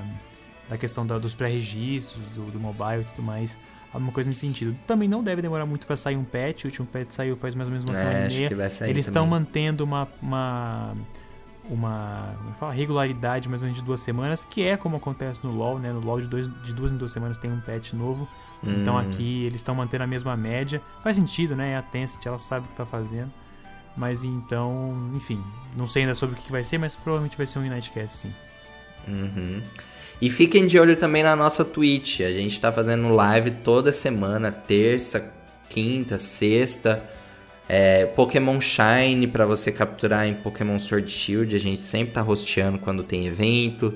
[0.68, 3.58] da questão da, dos pré-registros, do, do mobile e tudo mais.
[3.92, 4.78] Alguma coisa nesse sentido.
[4.86, 6.66] Também não deve demorar muito para sair um patch.
[6.66, 8.50] O último patch saiu faz mais ou menos uma é, semana e meia.
[8.88, 10.94] Eles estão mantendo uma, uma,
[11.68, 15.80] uma fala, regularidade mais ou menos de duas semanas, que é como acontece no LoL,
[15.80, 15.92] né?
[15.92, 18.28] No LoL de, dois, de duas em duas semanas tem um patch novo.
[18.62, 18.82] Então hum.
[18.82, 20.82] Então aqui eles estão mantendo a mesma média.
[21.02, 21.76] Faz sentido, né?
[21.76, 23.32] A Tencent, ela sabe o que está fazendo.
[23.98, 25.44] Mas então, enfim,
[25.76, 28.34] não sei ainda sobre o que vai ser, mas provavelmente vai ser um Unitecast, sim.
[29.08, 29.62] Uhum.
[30.22, 32.20] E fiquem de olho também na nossa Twitch.
[32.22, 35.32] A gente tá fazendo live toda semana, terça,
[35.70, 37.02] quinta, sexta.
[37.70, 41.56] É, Pokémon Shine para você capturar em Pokémon Sword Shield.
[41.56, 43.94] A gente sempre tá rosteando quando tem evento.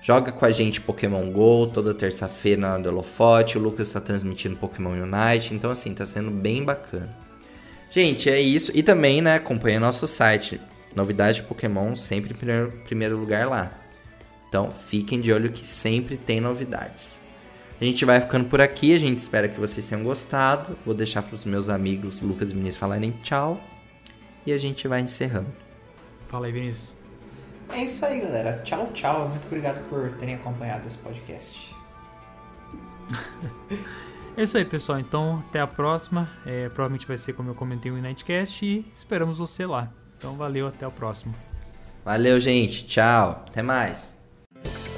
[0.00, 3.58] Joga com a gente Pokémon GO toda terça-feira na Holofote.
[3.58, 5.52] O Lucas tá transmitindo Pokémon Unite.
[5.52, 7.08] Então, assim, tá sendo bem bacana.
[7.90, 8.70] Gente, é isso.
[8.74, 10.58] E também, né, acompanha nosso site.
[10.94, 13.85] Novidade de Pokémon sempre em primeiro lugar lá.
[14.48, 17.20] Então, fiquem de olho que sempre tem novidades.
[17.80, 18.94] A gente vai ficando por aqui.
[18.94, 20.76] A gente espera que vocês tenham gostado.
[20.84, 23.60] Vou deixar para os meus amigos Lucas e Vinícius falarem tchau.
[24.46, 25.52] E a gente vai encerrando.
[26.28, 26.96] Fala aí, Vinícius.
[27.68, 28.60] É isso aí, galera.
[28.64, 29.28] Tchau, tchau.
[29.28, 31.74] Muito obrigado por terem acompanhado esse podcast.
[34.38, 35.00] É isso aí, pessoal.
[35.00, 36.30] Então, até a próxima.
[36.44, 39.90] É, provavelmente vai ser como eu comentei no Nightcast e esperamos você lá.
[40.14, 41.34] Então, valeu, até o próximo.
[42.04, 42.86] Valeu, gente.
[42.86, 43.44] Tchau.
[43.48, 44.15] Até mais.
[44.66, 44.95] Thank you.